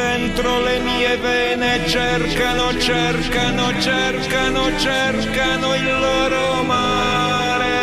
dentro 0.10 0.62
le 0.62 0.80
mie 0.80 1.18
vene, 1.18 1.88
cercano, 1.88 2.76
cercano, 2.80 3.80
cercano, 3.80 4.62
cercano 4.78 5.76
il 5.76 6.00
loro 6.06 6.64
mare. 6.64 7.78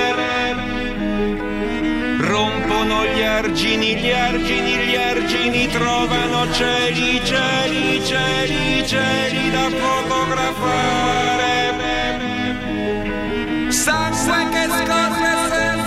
Rompono 2.19 3.05
gli 3.07 3.23
argini, 3.23 3.95
gli 3.97 4.11
argini, 4.11 4.73
gli 4.87 4.97
argini, 4.97 5.69
trovano 5.69 6.53
cieli, 6.53 7.25
cieli, 7.25 8.05
cieli, 8.05 8.87
cieli 8.87 9.51
da 9.51 9.69
fotografare. 9.83 11.55
Sangue 13.69 14.49
che 14.53 14.65
scorre 14.79 15.33
senza 15.51 15.86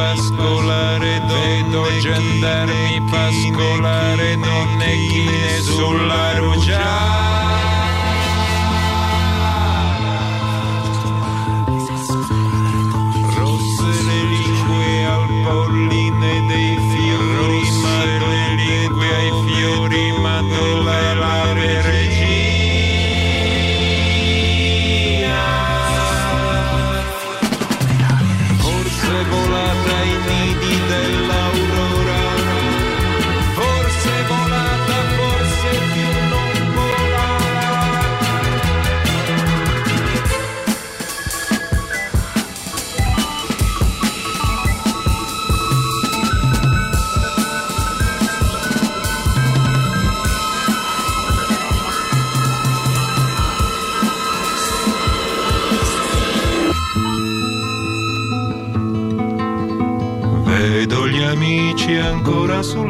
pascolare, 0.00 1.20
vedo 1.26 1.84
gendarmi 2.00 3.02
pascolare, 3.10 4.38
donne 4.38 4.92
chine 5.08 5.60
sulla 5.60 6.29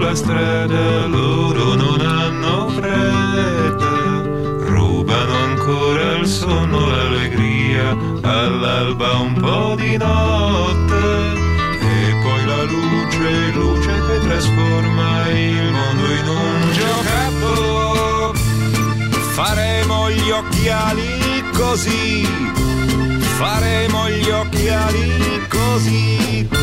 sulla 0.00 0.14
strada, 0.14 1.06
loro 1.06 1.74
non 1.74 2.00
hanno 2.00 2.68
fretta, 2.70 4.22
rubano 4.66 5.34
ancora 5.34 6.16
il 6.16 6.26
sonno, 6.26 6.88
l'allegria, 6.88 7.90
all'alba 8.22 9.18
un 9.18 9.34
po' 9.34 9.74
di 9.76 9.98
notte, 9.98 11.02
e 11.80 12.16
poi 12.22 12.44
la 12.46 12.62
luce, 12.62 13.50
luce 13.52 13.92
che 14.06 14.20
trasforma 14.26 15.28
il 15.28 15.70
mondo 15.70 16.06
in 16.06 16.28
un 16.28 16.72
giocattolo. 16.72 18.32
Faremo 19.34 20.10
gli 20.10 20.30
occhiali 20.30 21.44
così, 21.52 22.26
faremo 23.36 24.08
gli 24.08 24.30
occhiali 24.30 25.46
così. 25.48 26.59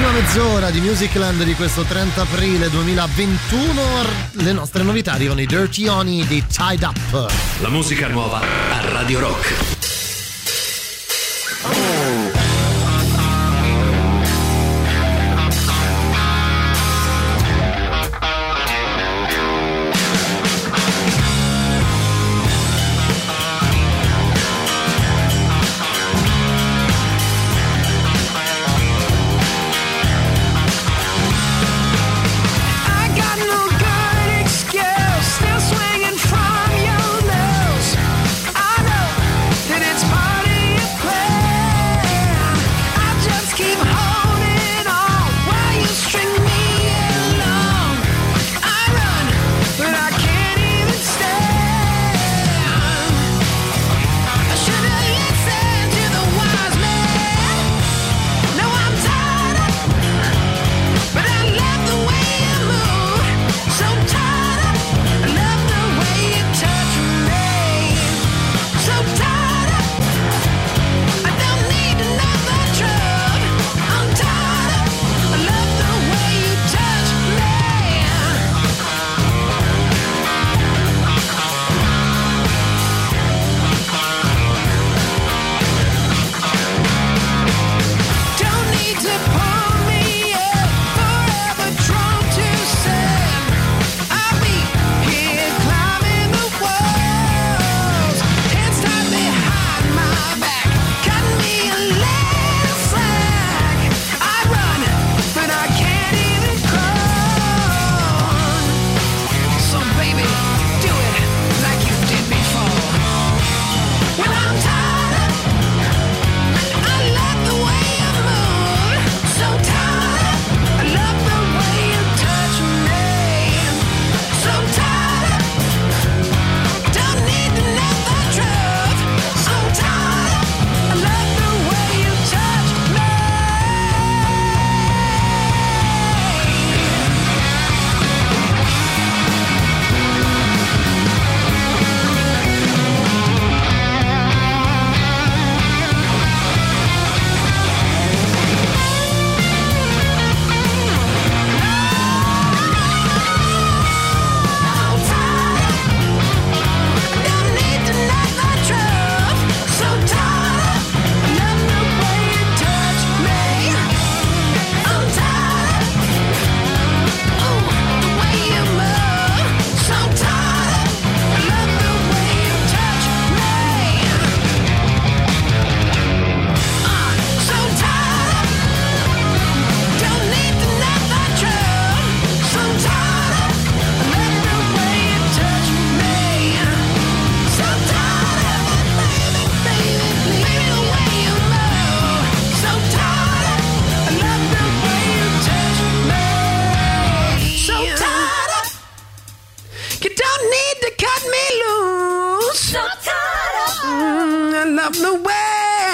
Ultima 0.00 0.18
mezz'ora 0.18 0.70
di 0.70 0.80
Musicland 0.80 1.42
di 1.42 1.52
questo 1.52 1.82
30 1.82 2.22
aprile 2.22 2.70
2021. 2.70 3.82
Le 4.30 4.52
nostre 4.52 4.82
novità 4.82 5.12
arrivano 5.12 5.42
i 5.42 5.46
Dirty 5.46 5.88
Oni 5.88 6.24
di 6.26 6.42
Tied 6.46 6.80
Up. 6.80 7.30
La 7.60 7.68
musica 7.68 8.08
nuova 8.08 8.40
a 8.40 8.80
Radio 8.92 9.20
Rock. 9.20 9.79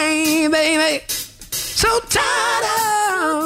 Way, 0.06 0.48
baby. 0.48 1.02
So 1.50 1.88
tired 2.08 2.64
of, 2.64 3.44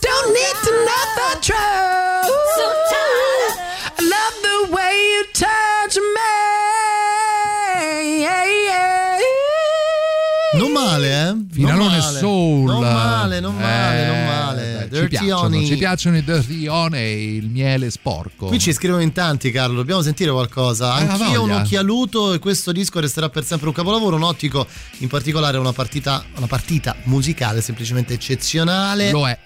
don't 0.00 0.28
need 0.38 0.56
to 0.66 0.72
know 0.86 1.04
the 1.18 1.30
truth. 1.46 2.26
So 2.56 2.66
tired. 2.92 3.54
I 3.98 4.02
love 4.14 4.36
the 4.48 4.58
way 4.74 4.92
you 5.12 5.22
touch 5.32 5.96
me. 5.96 6.34
Yeah, 8.22 8.44
yeah. 8.68 9.18
Non 10.58 10.70
male, 10.72 11.04
eh? 11.06 11.34
Finalone 11.50 11.78
non 11.78 11.88
male. 11.88 12.18
Soul. 12.18 12.64
Non 12.66 12.80
male, 12.82 13.40
non 13.40 13.54
male, 13.56 14.02
Eh, 14.02 14.06
non 14.06 14.16
male. 14.16 14.21
Dai, 15.08 15.18
ci 15.18 15.24
Dirty 15.24 15.26
piacciono, 15.26 15.56
Honey. 15.56 15.66
ci 15.66 15.76
piacciono 15.76 16.16
i 16.16 16.24
Dirty 16.24 16.66
Honey, 16.66 17.36
il 17.36 17.48
miele 17.48 17.90
sporco. 17.90 18.46
Qui 18.46 18.58
ci 18.58 18.72
scrivono 18.72 19.02
in 19.02 19.12
tanti, 19.12 19.50
Carlo. 19.50 19.76
Dobbiamo 19.76 20.02
sentire 20.02 20.30
qualcosa. 20.30 20.98
Eh, 20.98 21.06
Anch'io 21.06 21.42
un 21.42 21.50
occhialuto 21.50 22.32
e 22.32 22.38
questo 22.38 22.72
disco 22.72 23.00
resterà 23.00 23.28
per 23.28 23.44
sempre 23.44 23.68
un 23.68 23.74
capolavoro. 23.74 24.16
Un 24.16 24.22
ottico, 24.22 24.66
in 24.98 25.08
particolare, 25.08 25.58
una 25.58 25.72
partita, 25.72 26.24
una 26.36 26.46
partita 26.46 26.96
musicale 27.04 27.60
semplicemente 27.60 28.14
eccezionale. 28.14 29.10
Lo 29.10 29.28
è. 29.28 29.38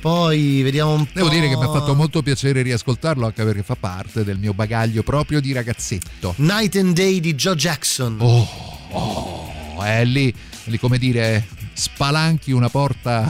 Poi 0.00 0.62
vediamo 0.62 0.92
un 0.92 1.04
po'. 1.04 1.10
Devo 1.14 1.28
dire 1.28 1.48
che 1.48 1.56
mi 1.56 1.64
ha 1.64 1.70
fatto 1.70 1.94
molto 1.94 2.22
piacere 2.22 2.62
riascoltarlo 2.62 3.26
anche 3.26 3.42
perché 3.44 3.62
fa 3.62 3.74
parte 3.74 4.22
del 4.22 4.38
mio 4.38 4.54
bagaglio 4.54 5.02
proprio 5.02 5.40
di 5.40 5.52
ragazzetto. 5.52 6.34
Night 6.36 6.76
and 6.76 6.94
Day 6.94 7.18
di 7.18 7.34
Joe 7.34 7.56
Jackson. 7.56 8.16
Oh, 8.20 8.48
oh, 8.90 9.82
è 9.82 10.04
lì, 10.04 10.32
lì 10.64 10.78
come 10.78 10.98
dire, 10.98 11.44
spalanchi 11.72 12.52
una 12.52 12.68
porta. 12.68 13.28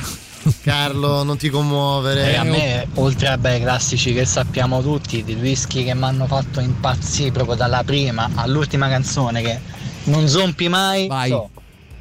Carlo, 0.62 1.22
non 1.22 1.36
ti 1.36 1.48
commuovere. 1.48 2.32
E 2.32 2.36
a 2.36 2.44
me, 2.44 2.86
oltre 2.94 3.28
a 3.28 3.38
bei 3.38 3.60
classici 3.60 4.12
che 4.12 4.24
sappiamo 4.24 4.80
tutti, 4.82 5.24
di 5.24 5.34
whisky 5.34 5.84
che 5.84 5.94
mi 5.94 6.04
hanno 6.04 6.26
fatto 6.26 6.60
impazzire 6.60 7.32
proprio 7.32 7.56
dalla 7.56 7.82
prima 7.84 8.30
all'ultima 8.34 8.88
canzone 8.88 9.42
che 9.42 9.58
non 10.04 10.28
zompi 10.28 10.68
mai, 10.68 11.08
so, 11.28 11.50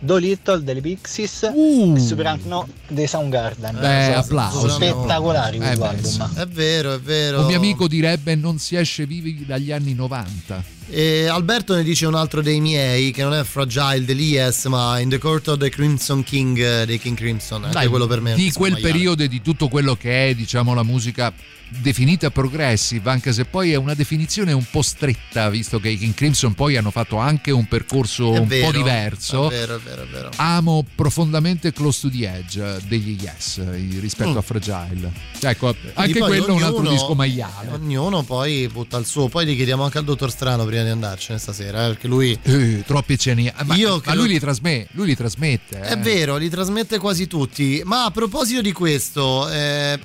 Do 0.06 0.18
Little 0.18 0.64
delle 0.64 0.82
Pixies 0.82 1.44
e 1.44 2.00
Super 2.00 2.26
Rank 2.26 2.46
No 2.46 2.68
dei 2.88 3.08
Soundgarden. 3.08 3.76
Uh. 3.76 3.80
Beh, 3.80 4.04
Sono 4.06 4.18
applauso. 4.20 4.70
Spettacolari 4.70 5.58
Eh, 5.58 5.60
quell'album. 5.60 6.30
beh, 6.34 6.42
È 6.42 6.48
vero, 6.48 6.94
è 6.94 7.00
vero. 7.00 7.40
Un 7.42 7.46
mio 7.48 7.58
amico 7.58 7.88
direbbe 7.88 8.36
non 8.36 8.60
si 8.60 8.76
esce 8.76 9.06
vivi 9.06 9.46
dagli 9.46 9.72
anni 9.72 9.94
90. 9.94 10.74
E 10.88 11.26
Alberto 11.26 11.74
ne 11.74 11.82
dice 11.82 12.06
un 12.06 12.14
altro 12.14 12.44
dei 12.44 12.62
miei 12.62 13.10
che 13.10 13.24
non 13.24 13.34
è 13.34 13.44
Fragile 13.44 14.06
dell'IS 14.06 14.66
ma 14.66 15.00
In 15.00 15.10
the 15.10 15.18
Court 15.18 15.48
of 15.48 15.58
the 15.58 15.70
Crimson 15.70 16.22
King 16.22 16.60
eh, 16.60 16.86
dei 16.86 17.00
King 17.00 17.18
Crimson 17.18 17.64
anche 17.64 17.74
Dai, 17.76 17.88
quello 17.88 18.06
per 18.06 18.22
me 18.22 18.36
di 18.36 18.52
quel 18.52 18.74
maiale. 18.74 18.92
periodo 18.92 19.24
e 19.24 19.28
di 19.28 19.42
tutto 19.42 19.68
quello 19.68 19.96
che 19.96 20.30
è 20.30 20.36
diciamo 20.36 20.76
la 20.76 20.84
musica 20.84 21.34
definita 21.82 22.30
progressive 22.32 23.10
anche 23.10 23.32
se 23.34 23.46
poi 23.46 23.72
è 23.72 23.76
una 23.76 23.94
definizione 23.94 24.52
un 24.52 24.66
po' 24.70 24.82
stretta 24.82 25.50
visto 25.50 25.80
che 25.80 25.90
i 25.90 25.98
King 25.98 26.14
Crimson 26.14 26.54
poi 26.54 26.78
hanno 26.78 26.92
fatto 26.92 27.18
anche 27.18 27.52
un 27.52 27.68
percorso 27.68 28.34
È 28.34 28.40
un 28.40 28.48
vero, 28.48 28.66
po' 28.68 28.72
diverso 28.78 29.46
è 29.48 29.50
vero, 29.50 29.76
è 29.76 29.80
vero, 29.80 30.04
è 30.04 30.08
vero. 30.08 30.30
amo 30.38 30.86
profondamente 30.96 31.72
Close 31.74 32.02
to 32.02 32.10
the 32.16 32.32
Edge 32.34 32.62
eh, 32.64 32.80
degli 32.88 33.18
Yes 33.22 33.58
eh, 33.58 34.00
rispetto 34.00 34.32
Mm. 34.32 34.38
a 34.38 34.42
Fragile 34.42 35.12
ecco 35.42 35.74
Quindi 35.74 35.92
anche 35.96 36.20
quello 36.20 36.48
è 36.48 36.52
un 36.52 36.64
altro 36.64 36.90
disco 36.90 37.14
maiale 37.16 37.70
ognuno 37.72 38.24
poi 38.24 38.68
butta 38.72 38.98
il 38.98 39.06
suo 39.06 39.28
poi 39.28 39.46
li 39.46 39.56
chiediamo 39.56 39.84
anche 39.84 39.98
al 39.98 40.04
dottor 40.04 40.32
Strano 40.32 40.66
prima 40.66 40.84
di 40.84 40.90
andarcene 40.90 41.38
stasera 41.40 41.86
eh, 41.86 41.88
perché 41.90 42.08
lui 42.08 42.38
Eh, 42.42 42.84
troppi 42.86 43.18
ceni 43.18 43.52
ma, 43.64 43.76
Io 43.76 44.02
ma 44.06 44.14
lui 44.16 44.28
li 44.30 44.40
trasmette 44.40 44.90
lui 44.94 45.08
li 45.08 45.16
trasmette 45.16 45.80
È 45.82 45.92
eh. 45.92 45.96
vero, 45.98 46.38
li 46.38 46.50
trasmette 46.50 46.98
quasi 46.98 47.28
tutti. 47.28 47.82
Ma 47.86 48.06
a 48.06 48.12
proposito 48.12 48.62
di 48.62 48.72
questo, 48.72 49.48
eh, 49.50 50.00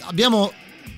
abbiamo, 0.00 0.52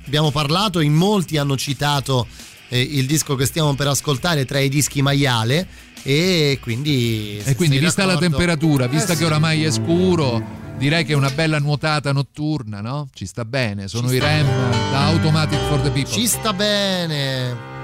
abbiamo 0.09 0.31
parlato, 0.31 0.81
in 0.81 0.95
molti 0.95 1.37
hanno 1.37 1.57
citato 1.57 2.27
eh, 2.71 2.81
il 2.81 3.07
disco 3.07 3.35
che 3.37 3.45
stiamo 3.47 3.75
per 3.75 3.87
ascoltare 3.89 4.45
tra 4.47 4.59
i 4.59 4.69
dischi 4.69 5.03
maiale. 5.03 5.67
E 6.03 6.59
quindi. 6.63 7.39
E 7.45 7.55
quindi, 7.55 7.79
vista 7.79 8.03
la 8.07 8.15
d'accordo- 8.15 8.29
temperatura, 8.37 8.87
vista 8.87 9.13
Eh, 9.13 9.17
che 9.17 9.21
sì. 9.21 9.25
oramai 9.25 9.65
è 9.65 9.71
scuro, 9.71 10.43
direi 10.79 11.05
che 11.05 11.13
è 11.13 11.17
una 11.17 11.31
bella 11.31 11.59
nuotata 11.59 12.13
notturna, 12.13 12.81
no? 12.81 13.09
Ci 13.13 13.27
sta 13.27 13.45
bene. 13.45 13.89
Sono 13.89 14.09
Ci 14.09 14.15
i 14.15 14.19
REM 14.19 14.47
bene. 14.47 14.91
da 14.91 15.07
Automatic 15.07 15.59
for 15.69 15.81
the 15.81 15.91
People. 15.91 16.13
Ci 16.13 16.27
sta 16.27 16.53
bene. 16.55 17.77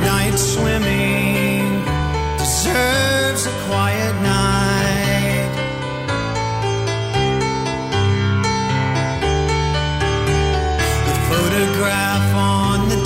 Night 0.00 0.36
swimming 0.36 1.84
deserves 2.38 3.46
a 3.46 3.50
quiet 3.68 4.14
night. 4.22 4.67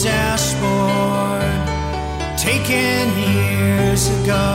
Dashboard, 0.03 1.63
taken 2.37 3.07
years 3.19 4.09
ago, 4.19 4.49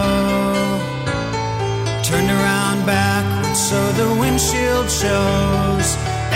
turned 2.03 2.29
around 2.29 2.85
backwards 2.85 3.59
so 3.69 3.79
the 3.93 4.09
windshield 4.19 4.89
shows 4.89 5.87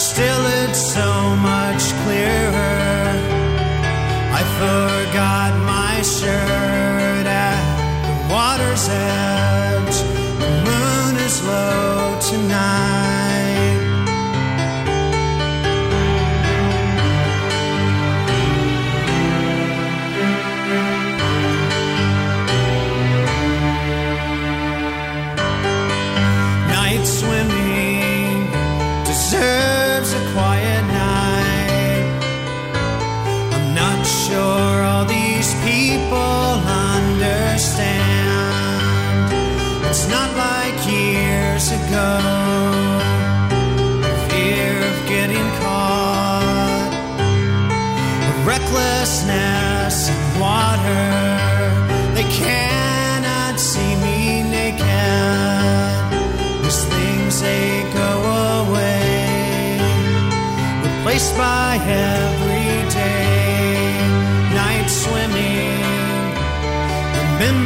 Still, 0.02 0.44
it's 0.64 0.82
so 0.94 1.36
much 1.36 1.84
clearer. 2.03 3.14
I 4.40 4.44
forgot 4.57 5.52
my 5.66 6.02
shirt 6.02 7.26
at 7.28 7.61
the 8.06 8.34
water's 8.34 8.90
edge. 8.90 9.39
time 12.60 12.99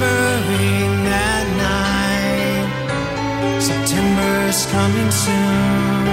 remembering 0.04 1.04
that 1.12 1.46
night. 1.68 2.68
September's 3.62 4.66
coming 4.76 5.12
soon. 5.12 6.06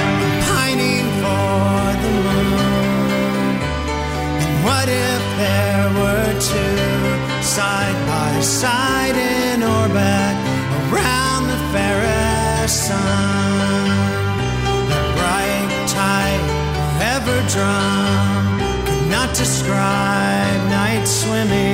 I'm 0.00 0.34
pining 0.48 1.06
for 1.22 1.78
the 2.02 2.12
moon. 2.26 3.54
And 4.42 4.54
what 4.66 4.88
if 4.88 5.22
there 5.42 5.86
were 6.00 6.30
two 6.52 6.82
side 7.42 7.98
by 8.10 8.32
side 8.40 9.16
in 9.16 9.62
orbit 9.62 10.34
around 10.80 11.42
the 11.52 11.60
fairest 11.72 12.76
sun? 12.88 13.86
That 14.90 15.06
bright, 15.18 15.70
tight, 15.98 16.42
forever 16.98 17.36
drum 17.54 18.34
not 19.10 19.34
describe 19.36 20.60
night 20.70 21.04
swimming. 21.06 21.73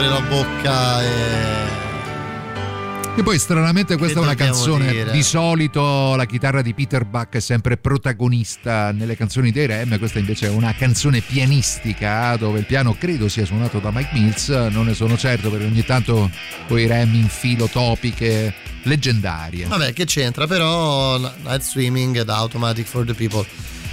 Apre 0.00 0.08
la 0.08 0.20
bocca 0.20 1.02
e... 1.02 1.68
E 3.16 3.22
poi 3.22 3.38
stranamente 3.38 3.96
questa 3.98 4.20
è 4.20 4.22
una 4.22 4.34
canzone, 4.34 4.90
dire? 4.90 5.10
di 5.10 5.22
solito 5.22 6.14
la 6.14 6.24
chitarra 6.24 6.62
di 6.62 6.72
Peter 6.72 7.04
Buck 7.04 7.34
è 7.34 7.40
sempre 7.40 7.76
protagonista 7.76 8.92
nelle 8.92 9.16
canzoni 9.16 9.50
dei 9.50 9.66
Rem, 9.66 9.98
questa 9.98 10.20
invece 10.20 10.46
è 10.46 10.50
una 10.50 10.74
canzone 10.74 11.20
pianistica 11.20 12.36
dove 12.36 12.60
il 12.60 12.66
piano 12.66 12.94
credo 12.94 13.28
sia 13.28 13.44
suonato 13.44 13.78
da 13.78 13.90
Mike 13.90 14.10
Mills, 14.12 14.48
non 14.70 14.86
ne 14.86 14.94
sono 14.94 15.18
certo 15.18 15.50
perché 15.50 15.66
ogni 15.66 15.84
tanto 15.84 16.30
poi 16.66 16.86
Rem 16.86 17.12
in 17.14 17.28
filo 17.28 17.66
topiche 17.66 18.54
leggendarie. 18.84 19.66
Vabbè, 19.66 19.92
che 19.92 20.06
c'entra, 20.06 20.46
però 20.46 21.18
Night 21.18 21.62
Swimming 21.62 22.22
da 22.22 22.36
Automatic 22.36 22.86
for 22.86 23.04
the 23.04 23.12
People 23.12 23.44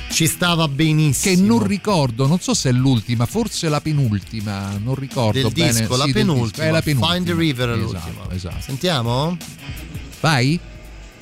ci 0.10 0.28
stava 0.28 0.68
benissimo. 0.68 1.36
Che 1.36 1.42
non 1.42 1.66
ricordo, 1.66 2.28
non 2.28 2.40
so 2.40 2.54
se 2.54 2.70
è 2.70 2.72
l'ultima, 2.72 3.26
forse 3.26 3.70
la 3.70 3.82
penultima, 3.82 4.78
non 4.82 4.96
ricordo 4.96 5.40
del 5.42 5.52
bene. 5.52 5.72
disco, 5.80 5.96
la 5.96 6.06
Sì, 6.06 6.12
disco, 6.14 6.20
penultima. 6.28 6.66
È 6.66 6.72
la 6.72 6.82
penultima. 6.82 7.14
Find 7.14 7.26
the 7.28 7.34
River 7.36 7.70
è 7.70 7.74
Esatto, 7.84 8.08
l'ultima. 8.12 8.36
esatto. 8.36 8.62
Sentiamo? 8.62 9.38
Vai. 10.20 10.60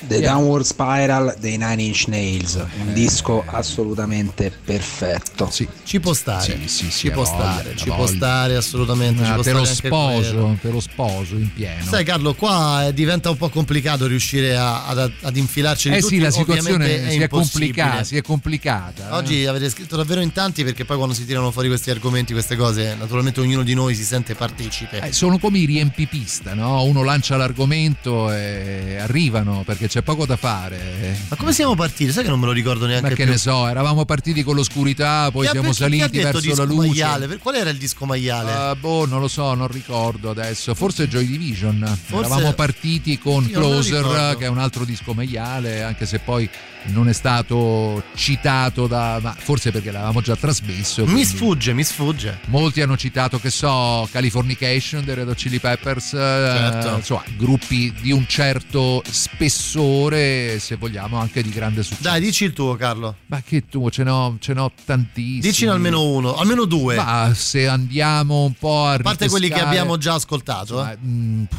The 0.06 0.20
Downward 0.20 0.64
Spiral 0.64 1.36
dei 1.40 1.56
Nine 1.56 1.82
Inch 1.82 2.04
Nails, 2.08 2.54
Eh. 2.56 2.66
un 2.80 2.92
disco 2.92 3.42
assolutamente 3.46 4.52
perfetto. 4.64 5.50
Ci 5.84 6.00
può 6.00 6.12
stare, 6.12 6.58
Sì, 6.66 6.68
sì, 6.68 6.90
ci 6.90 7.10
può 7.10 7.22
voglia, 7.24 7.52
stare, 7.52 7.76
ci 7.76 7.84
può 7.86 7.96
voglia. 7.96 8.16
stare 8.16 8.56
assolutamente. 8.56 9.24
ci 9.24 9.30
Ah, 9.30 9.34
può 9.34 9.42
te 9.42 9.52
lo 9.52 9.64
sposo, 9.64 10.58
te 10.60 10.70
lo 10.70 10.80
sposo 10.80 11.34
in 11.36 11.52
pieno. 11.52 11.84
Sai 11.84 12.04
Carlo, 12.04 12.34
qua 12.34 12.86
eh, 12.86 12.94
diventa 12.94 13.30
un 13.30 13.36
po' 13.36 13.48
complicato 13.48 14.06
riuscire 14.06 14.56
a- 14.56 14.86
ad, 14.86 15.10
ad 15.22 15.36
infilarci 15.36 15.88
eh 15.88 16.00
tutti, 16.00 16.16
sì, 16.16 16.20
la 16.20 16.28
ovviamente 16.28 16.62
situazione 16.62 17.06
è 17.06 17.10
si 17.10 17.18
è, 17.22 17.28
complicata, 17.28 18.04
si 18.04 18.16
è 18.16 18.22
complicata. 18.22 19.08
eh. 19.10 19.12
Oggi 19.14 19.46
avete 19.46 19.68
scritto 19.70 19.96
davvero 19.96 20.20
in 20.20 20.32
tanti 20.32 20.62
perché 20.64 20.84
poi 20.84 20.96
quando 20.96 21.14
si 21.14 21.24
tirano 21.26 21.50
fuori 21.50 21.68
questi 21.68 21.90
argomenti, 21.90 22.32
queste 22.32 22.56
cose, 22.56 22.94
naturalmente 22.98 23.40
ognuno 23.40 23.62
di 23.62 23.74
noi 23.74 23.94
si 23.94 24.04
sente 24.04 24.34
partecipe. 24.34 25.00
Eh, 25.00 25.12
sono 25.12 25.38
come 25.38 25.58
i 25.58 25.64
riempipista, 25.64 26.54
no? 26.54 26.82
Uno 26.84 27.02
lancia 27.02 27.36
l'argomento 27.36 28.30
e 28.32 28.96
arrivano 29.00 29.62
perché 29.64 29.88
c'è 29.88 29.95
poco 30.02 30.26
da 30.26 30.36
fare. 30.36 31.18
Ma 31.28 31.36
come 31.36 31.52
siamo 31.52 31.74
partiti? 31.74 32.12
Sai 32.12 32.22
che 32.24 32.28
non 32.30 32.38
me 32.40 32.46
lo 32.46 32.52
ricordo 32.52 32.86
neanche 32.86 33.10
Ma 33.10 33.14
che 33.14 33.22
più. 33.24 33.32
ne 33.32 33.38
so, 33.38 33.66
eravamo 33.68 34.04
partiti 34.04 34.42
con 34.42 34.54
l'oscurità, 34.54 35.30
poi 35.30 35.46
siamo 35.48 35.72
saliti 35.72 36.18
verso 36.18 36.54
la 36.54 36.64
luce. 36.64 36.88
maiale? 36.88 37.38
Qual 37.38 37.54
era 37.54 37.70
il 37.70 37.76
disco 37.78 38.04
maiale? 38.06 38.52
Ah, 38.52 38.74
boh, 38.74 39.06
non 39.06 39.20
lo 39.20 39.28
so, 39.28 39.54
non 39.54 39.68
ricordo 39.68 40.30
adesso. 40.30 40.74
Forse 40.74 41.08
Joy 41.08 41.26
Division. 41.26 41.98
Eravamo 42.10 42.52
partiti 42.52 43.18
con 43.18 43.48
Closer, 43.50 44.36
che 44.38 44.44
è 44.44 44.48
un 44.48 44.58
altro 44.58 44.84
disco 44.84 45.12
maiale, 45.14 45.82
anche 45.82 46.06
se 46.06 46.18
poi 46.18 46.48
non 46.88 47.08
è 47.08 47.12
stato 47.12 48.02
citato 48.14 48.86
da. 48.86 49.18
ma 49.20 49.34
forse 49.36 49.72
perché 49.72 49.90
l'avevamo 49.90 50.20
già 50.20 50.36
trasmesso. 50.36 51.04
mi 51.06 51.24
sfugge, 51.24 51.72
mi 51.72 51.82
sfugge. 51.82 52.38
Molti 52.46 52.80
hanno 52.80 52.96
citato, 52.96 53.40
che 53.40 53.50
so, 53.50 54.08
Californication 54.12 55.04
dei 55.04 55.14
Red 55.16 55.28
Hot 55.28 55.36
Chili 55.36 55.58
Peppers, 55.58 56.12
eh, 56.12 56.16
Certo. 56.16 56.94
insomma, 56.96 57.22
gruppi 57.36 57.92
di 58.00 58.12
un 58.12 58.24
certo 58.28 59.02
spessore, 59.10 59.75
se 59.80 60.76
vogliamo, 60.76 61.18
anche 61.18 61.42
di 61.42 61.50
grande 61.50 61.82
successo. 61.82 62.02
Dai, 62.02 62.20
dici 62.20 62.44
il 62.44 62.52
tuo, 62.52 62.74
Carlo. 62.76 63.16
Ma 63.26 63.42
che 63.42 63.66
tu, 63.68 63.88
ce 63.90 64.02
n'ho, 64.02 64.36
ce 64.40 64.52
n'ho 64.54 64.72
tantissimi. 64.84 65.40
Dicine 65.40 65.70
almeno 65.70 66.02
uno, 66.02 66.34
almeno 66.36 66.64
due. 66.64 66.96
Ma 66.96 67.32
se 67.34 67.66
andiamo 67.68 68.44
un 68.44 68.52
po' 68.54 68.84
a 68.86 68.94
a 68.94 68.98
parte 68.98 69.28
quelli 69.28 69.48
che 69.48 69.60
abbiamo 69.60 69.96
già 69.98 70.14
ascoltato. 70.14 70.84
eh. 70.88 70.96
Mm, 71.04 71.44
pff, 71.44 71.56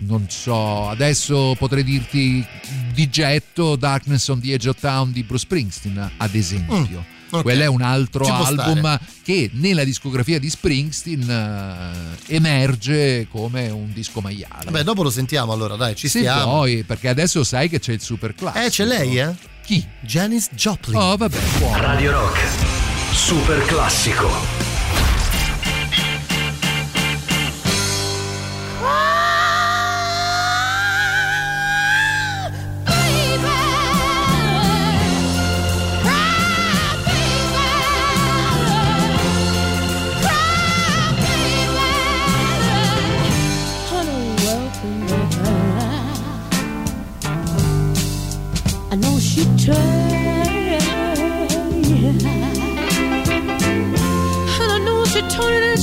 non 0.00 0.26
so, 0.28 0.88
adesso 0.88 1.54
potrei 1.58 1.82
dirti 1.82 2.44
di 2.94 3.08
getto 3.10 3.74
Darkness 3.76 4.28
on 4.28 4.40
the 4.40 4.52
Edge 4.52 4.68
of 4.68 4.78
Town 4.80 5.10
di 5.12 5.22
Bruce 5.24 5.42
Springsteen, 5.44 6.10
ad 6.16 6.34
esempio. 6.34 6.78
Mm, 6.78 7.17
ok. 7.30 7.42
Quello 7.42 7.62
è 7.62 7.66
un 7.66 7.82
altro 7.82 8.24
Ci 8.24 8.30
album 8.30 8.98
che 9.22 9.50
nella 9.54 9.84
discografia 9.84 10.38
di 10.38 10.48
Springsteen 10.50 11.28
eh, 12.26 12.34
emerge 12.34 13.26
come 13.30 13.68
un 13.68 13.92
disco 13.92 14.20
maiale. 14.20 14.64
Vabbè, 14.66 14.82
dopo 14.82 15.02
lo 15.02 15.10
sentiamo 15.10 15.52
allora, 15.52 15.76
dai, 15.76 15.94
ci 15.94 16.08
Se 16.08 16.18
stiamo. 16.20 16.52
vuoi, 16.52 16.82
perché 16.84 17.08
adesso 17.08 17.44
sai 17.44 17.68
che 17.68 17.78
c'è 17.78 17.92
il 17.92 18.00
super 18.00 18.34
classico. 18.34 18.64
Eh, 18.64 18.70
c'è 18.70 18.84
lei, 18.84 19.18
eh? 19.18 19.34
Chi? 19.64 19.84
Janis 20.00 20.48
Joplin. 20.52 20.96
Oh, 20.96 21.16
vabbè, 21.16 21.38
buono. 21.58 21.82
Radio 21.82 22.12
Rock, 22.12 22.38
super 23.12 23.62
classico. 23.66 24.57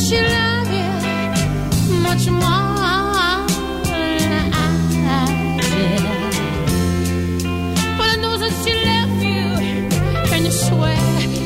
She 0.08 0.22
loved 0.22 0.72
you 0.72 0.92
much 2.08 2.26
more 2.30 3.48
than 3.90 4.54
I. 4.54 4.68
But 7.98 8.08
I 8.14 8.16
know 8.22 8.38
that 8.38 8.54
she 8.64 8.74
you, 9.24 9.46
and 10.34 10.46
you 10.46 10.52
swear 10.52 10.96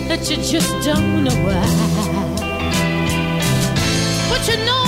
that 0.10 0.30
you 0.30 0.38
just 0.54 0.72
don't 0.86 1.24
know 1.24 1.38
why. 1.48 1.68
But 4.30 4.42
you 4.50 4.58
know, 4.66 4.79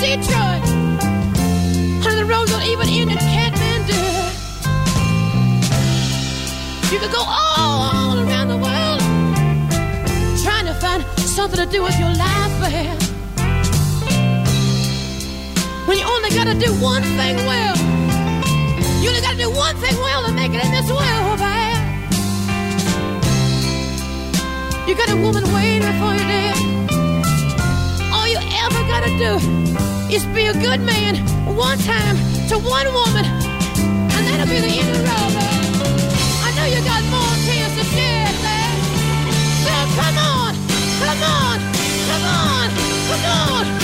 Detroit. 0.00 0.64
Honey, 2.00 2.16
the 2.16 2.24
road 2.24 2.48
will 2.48 2.62
even 2.62 2.88
end 2.88 3.10
in 3.10 3.18
Kathmandu. 3.18 4.00
You 6.90 6.98
could 6.98 7.12
go 7.12 7.22
all 7.22 8.18
around 8.18 8.48
the 8.48 8.56
world 8.56 9.00
trying 10.42 10.64
to 10.64 10.74
find 10.80 11.04
something 11.20 11.60
to 11.60 11.66
do 11.66 11.82
with 11.82 11.98
your 11.98 12.08
life, 12.16 12.54
babe. 12.64 12.96
When 15.86 15.98
you 15.98 16.06
only 16.06 16.30
gotta 16.30 16.54
do 16.54 16.72
one 16.80 17.02
thing 17.02 17.36
well. 17.44 17.76
You 19.02 19.10
only 19.10 19.20
gotta 19.20 19.36
do 19.36 19.50
one 19.50 19.76
thing 19.76 19.96
well 20.00 20.24
to 20.26 20.32
make 20.32 20.52
it 20.54 20.64
in 20.64 20.70
this 20.72 20.88
world, 20.88 21.38
babe. 21.44 21.76
You 24.88 24.94
got 24.96 25.10
a 25.10 25.16
woman 25.16 25.44
waiting 25.52 25.92
for 26.00 26.14
you 26.16 26.24
there. 26.24 26.56
All 28.14 28.26
you 28.26 28.38
ever 28.64 28.80
gotta 28.88 29.12
do 29.18 29.89
is 30.12 30.26
be 30.26 30.46
a 30.46 30.52
good 30.52 30.80
man 30.80 31.14
one 31.56 31.78
time 31.78 32.16
to 32.48 32.58
one 32.58 32.86
woman, 32.92 33.24
and 33.24 34.26
that'll 34.26 34.46
be 34.46 34.60
the 34.60 34.66
end 34.66 34.90
of 34.90 35.04
babe. 35.04 35.60
I 36.42 36.50
know 36.56 36.66
you 36.66 36.82
got 36.84 37.02
more 37.14 37.34
tears 37.46 37.72
to 37.78 37.84
shed, 37.84 38.34
babe. 38.42 38.80
So 39.62 39.72
come 40.00 40.18
on, 40.18 40.54
come 40.98 41.22
on, 41.22 41.58
come 42.08 42.24
on, 42.26 42.70
come 43.08 43.24
on, 43.24 43.79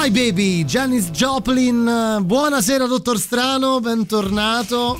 Cry 0.00 0.10
Baby, 0.10 0.64
Janis 0.64 1.10
Joplin. 1.10 2.22
Buonasera, 2.22 2.86
dottor 2.86 3.18
Strano, 3.18 3.80
bentornato. 3.80 4.98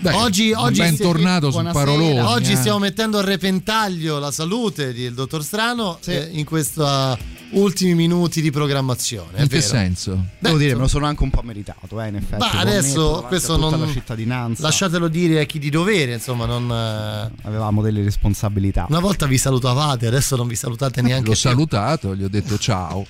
Beh, 0.00 0.12
oggi, 0.12 0.52
oggi 0.52 0.80
bentornato 0.80 1.50
sul 1.50 1.62
Buonasera. 1.62 1.84
parolone, 1.86 2.20
Oggi 2.20 2.52
eh. 2.52 2.56
stiamo 2.56 2.78
mettendo 2.78 3.16
a 3.16 3.22
repentaglio 3.22 4.18
la 4.18 4.30
salute 4.30 4.92
del 4.92 5.14
dottor 5.14 5.42
Strano 5.42 5.98
eh, 6.04 6.28
in 6.32 6.44
questi 6.44 6.82
ultimi 7.52 7.94
minuti 7.94 8.42
di 8.42 8.50
programmazione. 8.50 9.38
è 9.38 9.40
In 9.40 9.48
che 9.48 9.56
vero. 9.60 9.68
senso? 9.68 10.24
Devo 10.38 10.58
dire, 10.58 10.74
me 10.74 10.80
lo 10.82 10.88
sono 10.88 11.06
anche 11.06 11.22
un 11.22 11.30
po' 11.30 11.40
meritato, 11.42 11.98
eh, 12.02 12.08
in 12.08 12.16
effetti. 12.16 12.36
Ma 12.36 12.50
adesso 12.60 13.24
questo 13.26 13.56
non 13.56 13.80
la 13.80 13.88
cittadinanza. 13.90 14.60
Lasciatelo 14.64 15.08
dire 15.08 15.40
a 15.40 15.44
chi 15.44 15.58
di 15.58 15.70
dovere, 15.70 16.12
insomma, 16.12 16.44
non 16.44 16.70
eh, 16.70 17.30
avevamo 17.44 17.80
delle 17.80 18.02
responsabilità. 18.02 18.84
Una 18.90 19.00
volta 19.00 19.24
vi 19.24 19.38
salutavate, 19.38 20.06
adesso 20.06 20.36
non 20.36 20.46
vi 20.46 20.56
salutate 20.56 21.00
neanche 21.00 21.28
L'ho 21.28 21.32
più. 21.32 21.40
salutato, 21.40 22.14
gli 22.14 22.22
ho 22.22 22.28
detto 22.28 22.58
ciao. 22.58 23.06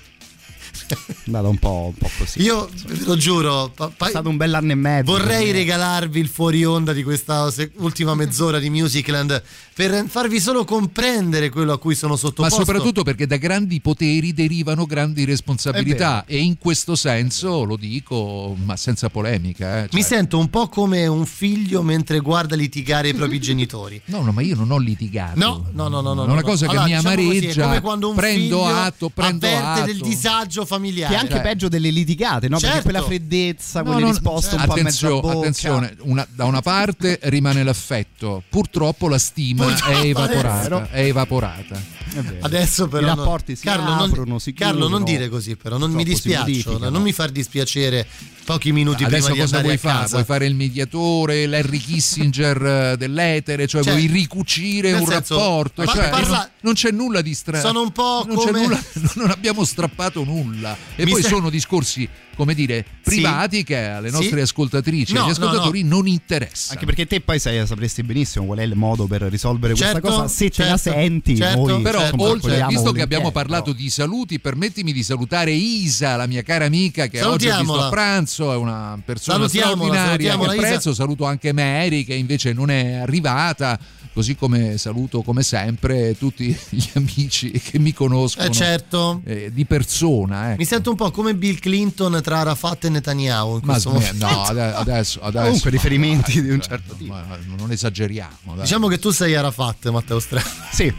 Andata 1.27 1.49
un 1.49 1.59
po', 1.59 1.87
un 1.93 1.95
po' 1.95 2.11
così. 2.19 2.43
Io 2.43 2.69
ve 2.87 2.99
lo 3.05 3.17
giuro, 3.17 3.71
pa- 3.75 3.91
pa- 3.95 4.07
È 4.07 4.11
stato 4.11 4.29
un 4.29 4.37
bell'anno 4.37 4.73
e 4.73 4.75
mezzo. 4.75 5.11
Vorrei 5.13 5.47
me. 5.47 5.53
regalarvi 5.53 6.21
il 6.21 6.29
fuori 6.29 6.65
onda 6.65 6.93
di 6.93 7.03
questa 7.03 7.51
se- 7.51 7.73
ultima 7.79 8.15
mezz'ora 8.15 8.59
di 8.59 8.71
Musicland 8.71 9.43
per 9.75 10.05
farvi 10.09 10.41
solo 10.41 10.65
comprendere 10.65 11.51
quello 11.51 11.73
a 11.73 11.79
cui 11.79 11.95
sono 11.95 12.13
Ma 12.13 12.19
sottoposto. 12.19 12.65
soprattutto 12.65 13.03
perché 13.03 13.27
da 13.27 13.37
grandi 13.37 13.81
poteri 13.81 14.33
derivano 14.33 14.87
grandi 14.87 15.25
responsabilità 15.25 16.25
e 16.27 16.39
in 16.39 16.59
questo 16.59 16.95
senso 16.95 17.65
lo 17.65 17.77
dico, 17.77 18.57
ma 18.65 18.77
senza 18.77 19.09
polemica. 19.11 19.79
eh, 19.79 19.83
Mi 19.93 20.01
cioè- 20.01 20.03
sento 20.03 20.39
un 20.39 20.49
po' 20.51 20.69
come 20.69 21.07
un 21.07 21.27
figlio 21.27 21.83
mentre 21.83 22.21
guarda 22.21 22.55
litigare 22.57 23.09
i 23.09 23.15
propri 23.15 23.39
genitori. 23.41 24.01
No, 24.07 24.23
no, 24.23 24.33
ma 24.33 24.43
io 24.43 24.55
non 24.55 24.71
ho 24.71 24.79
litigato. 24.79 25.39
No, 25.39 25.69
no, 25.73 25.89
no, 25.89 26.01
no. 26.01 26.15
no 26.15 26.23
È 26.23 26.27
una 26.27 26.35
no. 26.37 26.43
cosa 26.43 26.67
che 26.67 26.71
Allora, 26.77 26.87
mi 26.87 26.95
diciamo 26.97 27.15
così, 27.15 27.27
è 27.27 27.31
amareggia. 27.39 27.63
come 27.65 27.81
quando 27.81 28.09
un 28.11 28.15
prendo 28.15 28.41
figlio 28.65 28.65
atto, 28.67 29.09
prendo 29.11 29.47
avverte 29.47 29.67
atto. 29.81 29.85
del 29.87 30.01
disagio 30.01 30.65
familiare. 30.77 31.09
Che 31.13 31.15
è 31.15 31.21
anche 31.21 31.33
Cioè, 31.35 31.43
peggio 31.43 31.69
delle 31.69 31.91
litigate, 31.91 32.49
no? 32.49 32.57
Perché 32.59 32.75
Certo. 32.75 32.91
quella 32.91 33.03
freddezza, 33.03 33.81
No, 33.81 33.85
quelle 33.91 34.01
no, 34.07 34.11
risposte 34.11 34.55
un 34.55 34.65
po' 34.65 34.73
a 34.73 34.75
mezza 34.75 34.81
attenzione, 35.07 35.21
bocca. 35.21 35.37
attenzione, 35.39 35.97
una- 36.01 36.27
da 36.33 36.45
una 36.45 36.63
parte 36.63 37.19
rimane 37.25 37.63
l'affetto, 37.63 38.43
purtroppo 38.49 39.09
la 39.09 39.19
stima 39.19 39.65
Purtroppo 39.67 39.93
è 39.99 40.05
evaporata. 40.07 40.77
adesso- 40.77 40.89
È 40.93 41.01
evaporata. 41.05 41.95
Adesso 42.41 42.89
però 42.89 43.03
I 43.03 43.09
non- 43.09 43.17
rapporti 43.19 43.57
si 43.57 43.65
Carlo, 43.65 43.93
aprono, 44.05 44.25
non, 44.31 44.41
si 44.41 44.53
Carlo, 44.53 44.89
non 44.89 45.03
chiudono, 45.03 45.05
dire 45.05 45.29
così 45.29 45.57
però, 45.57 45.77
non 45.77 45.91
mi 45.91 46.05
dispiaccio, 46.05 46.41
modificano. 46.49 46.89
non 46.91 47.03
mi 47.03 47.13
far 47.13 47.31
dispiacere 47.31 48.07
pochi 48.47 48.73
minuti 48.73 49.05
Adesso 49.05 49.27
prima 49.27 49.35
di 49.35 49.41
cosa 49.43 49.57
andare 49.57 49.75
vuoi 49.75 49.75
a 49.75 49.79
fare? 49.93 50.03
casa. 50.03 50.13
Vuoi 50.15 50.25
fare 50.25 50.47
il 50.47 50.55
mediatore, 50.55 51.47
l'Henry 51.47 51.79
Kissinger 51.79 52.65
eh, 52.93 52.97
dell'etere, 52.97 53.67
cioè, 53.67 53.83
Cioè, 53.83 53.93
vuoi 53.93 54.07
ricucire 54.07 54.93
un 54.93 55.05
senso, 55.07 55.37
rapporto? 55.37 55.85
Cioè, 55.85 56.09
parla- 56.09 56.37
non, 56.39 56.49
non 56.61 56.75
c'è 56.75 56.91
nulla 56.93 57.21
di 57.21 57.35
strano. 57.35 57.63
Sono 57.67 57.83
un 57.83 57.91
po' 57.93 58.25
non, 58.27 58.37
come- 58.37 58.61
nulla- 58.63 58.83
non 59.17 59.31
abbiamo 59.31 59.65
strappato 59.65 60.25
nulla. 60.25 60.77
E 60.95 61.05
Mi 61.05 61.11
poi 61.11 61.23
sa- 61.23 61.29
sono 61.29 61.51
discorsi, 61.51 62.09
come 62.37 62.55
dire, 62.55 62.85
privati 63.03 63.65
che 63.65 63.77
alle 63.87 64.11
nostre 64.11 64.37
Sì. 64.37 64.43
ascoltatrici 64.43 65.11
e 65.13 65.15
No, 65.15 65.21
agli 65.25 65.27
no, 65.27 65.33
ascoltatori 65.33 65.83
non 65.83 66.07
interessano. 66.07 66.73
Anche 66.75 66.87
perché 66.87 67.07
te 67.07 67.21
poi 67.21 67.39
sai, 67.41 67.67
sapresti 67.67 68.03
benissimo 68.05 68.45
qual 68.47 68.59
è 68.59 68.63
il 68.63 68.75
modo 68.77 69.07
per 69.07 69.23
risolvere 69.23 69.75
Certo, 69.75 70.01
questa 70.01 70.19
cosa. 70.23 70.33
Se 70.33 70.51
te 70.51 70.63
la 70.65 70.77
certo, 70.77 70.99
senti, 71.01 71.37
certo. 71.37 71.67
noi 71.67 71.83
però 71.83 72.01
insomma, 72.03 72.23
oltre, 72.23 72.65
visto 72.69 72.93
che 72.93 73.03
abbiamo 73.03 73.31
parlato 73.33 73.73
di 73.73 73.91
saluti, 73.91 74.39
permettimi 74.39 74.93
di 74.93 75.03
salutare 75.03 75.51
Isa, 75.53 76.17
la 76.17 76.27
mia 76.27 76.43
cara 76.43 76.67
amica 76.67 77.07
che 77.09 77.23
oggi 77.23 77.49
ho 77.49 77.57
visto 77.59 77.81
a 77.81 77.89
pranzo, 77.89 78.36
è 78.53 78.57
una 78.57 78.99
persona 79.05 79.39
Salutiamola, 79.49 79.95
straordinaria 79.95 80.43
Isa. 80.45 80.53
apprezzo, 80.53 80.95
saluto 80.95 81.25
anche 81.25 81.53
Mary 81.53 82.05
che 82.05 82.15
invece 82.15 82.53
non 82.53 82.71
è 82.71 82.95
arrivata, 82.95 83.79
così 84.13 84.35
come 84.35 84.79
saluto 84.79 85.23
come 85.23 85.43
sempre 85.43 86.17
tutti 86.17 86.57
gli 86.71 86.85
amici 86.95 87.51
che 87.51 87.79
mi 87.79 87.93
conoscono 87.93 88.47
Eh, 88.47 88.51
certo. 88.53 89.21
eh, 89.25 89.51
di 89.53 89.65
persona. 89.67 90.49
ecco. 90.51 90.59
Mi 90.59 90.65
sento 90.65 90.91
un 90.91 90.97
po' 90.97 91.11
come 91.11 91.35
Bill 91.35 91.59
Clinton 91.59 92.21
tra 92.23 92.39
Arafat 92.41 92.85
e 92.85 92.89
Netanyahu 92.89 93.55
in 93.57 93.61
Ma 93.65 93.79
momento. 93.85 94.27
no, 94.27 94.43
ade- 94.45 94.73
adesso, 94.75 95.21
adesso 95.21 95.45
Comunque, 95.45 95.71
ma- 95.71 95.77
riferimenti 95.77 96.43
di 96.43 96.51
un 96.51 96.61
cioè, 96.61 96.79
certo 96.79 96.97
ma- 97.01 97.25
ma 97.29 97.39
non 97.57 97.71
esageriamo. 97.73 98.53
dai. 98.55 98.61
Diciamo 98.63 98.89
che 98.89 98.99
tu 98.99 99.11
sei 99.11 99.35
Arafat, 99.35 99.91
Matteo 99.91 100.19
Strano. 100.21 100.47
Sì, 100.73 100.93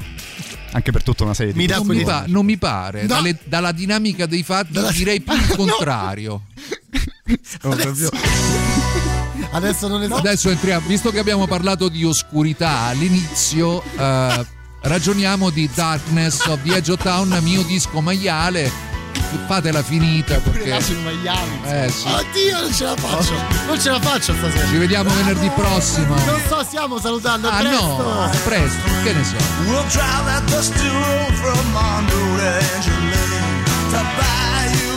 anche 0.74 0.92
per 0.92 1.02
tutta 1.02 1.24
una 1.24 1.34
serie 1.34 1.54
di 1.54 1.58
Mi 1.58 1.66
quelli- 1.68 2.00
mi 2.02 2.04
pa- 2.06 2.26
non 2.28 2.46
mi 2.46 2.58
pare, 2.58 3.02
No. 3.02 3.08
dalle- 3.08 3.38
dalla 3.46 3.72
dinamica 3.72 4.26
dei 4.28 4.44
fatti 4.44 4.80
direi 4.94 5.22
più 5.22 5.34
il 5.34 5.48
contrario. 5.56 6.44
Adesso, 7.62 8.10
adesso 9.52 9.88
non 9.88 10.02
esiste. 10.04 10.20
Adesso 10.20 10.50
entriamo, 10.50 10.88
visto 10.88 11.12
che 11.12 11.20
abbiamo 11.20 11.48
parlato 11.48 11.90
di 11.90 12.04
oscurità 12.04 12.82
all'inizio, 12.88 13.84
eh, 13.98 14.46
ragioniamo 14.82 15.50
di 15.50 15.70
Darkness 15.74 16.46
of 16.46 16.62
the 16.64 16.76
Edge 16.76 16.92
of 16.92 17.02
Town, 17.02 17.38
mio 17.42 17.64
disco 17.64 18.02
maiale. 18.02 18.86
Fatela 19.46 19.84
finita 19.84 20.36
perché. 20.38 20.76
Eh, 20.76 20.82
sì. 20.82 22.08
Oddio, 22.08 22.62
non 22.62 22.74
ce 22.74 22.84
la 22.86 22.96
faccio. 22.96 23.34
Non 23.66 23.80
ce 23.80 23.90
la 23.90 24.00
faccio 24.00 24.34
stasera. 24.34 24.68
Ci 24.68 24.78
vediamo 24.78 25.10
venerdì 25.10 25.50
prossimo. 25.50 26.16
Non 26.16 26.40
so, 26.48 26.64
stiamo 26.64 26.98
salutando. 27.00 27.50
Ah 27.50 27.60
presto. 27.60 27.78
no, 27.78 28.32
presto, 28.46 28.82
che 29.04 29.14
ne 29.14 29.24
so. 29.24 29.36
We'll 29.66 29.84
drive 29.90 30.26
that 30.26 30.44
dusty 30.50 30.88
road 30.88 31.34
from 31.34 31.72
Mondo 31.74 32.16
to 32.38 32.44
Angeline 32.76 33.64
to 33.92 34.02
buy 34.16 34.72
you 34.80 34.97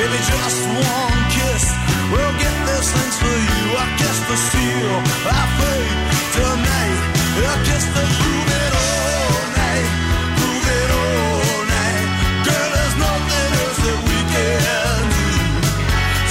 Baby, 0.00 0.16
just 0.16 0.60
one 0.66 1.20
kiss 1.28 1.64
will 2.10 2.32
get 2.40 2.56
this 2.64 2.88
things 2.90 3.16
for 3.20 3.36
you. 3.36 3.64
I 3.76 3.86
kiss 4.00 4.18
the 4.30 4.36
seal, 4.48 4.94
I 5.28 5.42
fade 5.60 6.00
tonight. 6.36 7.00
I 7.44 7.56
kiss 7.68 7.84
the 7.84 8.04
prove 8.16 8.50
it 8.64 8.72
all 8.80 9.44
night, 9.60 9.88
prove 10.40 10.68
it 10.80 10.90
all 11.04 11.60
night. 11.76 12.06
Girl, 12.48 12.68
there's 12.76 12.96
nothing 13.06 13.50
else 13.60 13.80
that 13.84 14.00
we 14.08 14.18
can 14.32 15.00
do. 15.12 15.28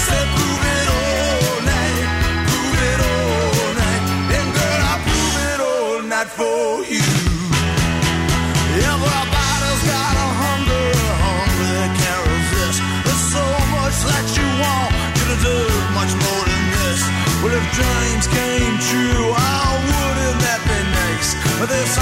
Say 0.05 0.21
prove 0.33 0.65
it 0.77 0.87
all 0.97 1.55
night, 1.69 2.05
prove 2.49 2.81
it 2.89 2.99
all 3.13 3.69
night. 3.85 4.03
And 4.33 4.49
girl, 4.57 4.81
I 4.93 4.95
prove 5.05 5.35
it 5.51 5.59
all 5.69 6.01
night 6.09 6.29
for 6.39 6.89
you. 6.89 7.08
dreams 17.79 18.27
came 18.27 18.75
true. 18.79 19.31
Oh, 19.31 19.71
wouldn't 19.87 20.39
that 20.43 20.61
be 20.67 20.79
nice? 20.99 21.31
This 21.69 21.95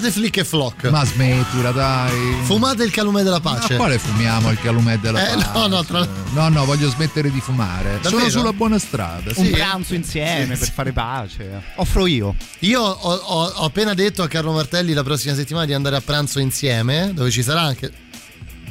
fuma- 0.00 0.06
f- 0.06 0.06
fate 0.06 0.10
flick 0.10 0.36
e 0.38 0.44
flock. 0.44 0.84
Ma 0.90 1.04
smettila, 1.04 1.70
dai. 1.72 2.36
Fumate 2.44 2.84
il 2.84 2.90
calume 2.90 3.22
della 3.22 3.40
pace. 3.40 3.72
Ma 3.74 3.78
quale 3.78 3.98
fumiamo 3.98 4.50
il 4.50 4.58
calumet 4.60 5.00
della 5.00 5.26
Eh, 5.30 5.34
pace? 5.34 5.50
no, 5.54 5.66
no, 5.66 5.84
tra- 5.84 6.08
no, 6.32 6.48
no, 6.48 6.64
voglio 6.64 6.88
smettere 6.90 7.30
di 7.30 7.40
fumare. 7.40 7.98
Davvero? 8.00 8.18
Sono 8.18 8.28
sulla 8.30 8.52
buona 8.52 8.78
strada. 8.78 9.32
Un 9.34 9.44
sì. 9.44 9.50
pranzo 9.50 9.94
insieme 9.94 10.54
Sì, 10.54 10.58
per 10.58 10.68
sì. 10.68 10.72
fare 10.72 10.92
pace. 10.92 11.62
Offro 11.76 12.06
io. 12.06 12.34
Io 12.60 12.80
ho, 12.80 13.12
ho- 13.14 13.52
ho 13.56 13.64
appena 13.64 13.94
detto 13.94 14.22
a 14.22 14.28
Carlo 14.28 14.52
Martelli 14.52 14.92
la 14.92 15.02
prossima 15.02 15.34
settimana 15.34 15.66
di 15.66 15.74
andare 15.74 15.96
a 15.96 16.00
pranzo 16.00 16.38
insieme, 16.40 17.12
dove 17.14 17.30
ci 17.30 17.42
sarà 17.42 17.62
anche. 17.62 17.92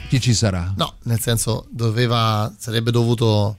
Chi 0.10 0.20
ci 0.20 0.34
sarà? 0.34 0.74
No, 0.76 0.96
nel 1.04 1.20
senso, 1.20 1.68
doveva. 1.70 2.52
sarebbe 2.58 2.90
dovuto. 2.92 3.58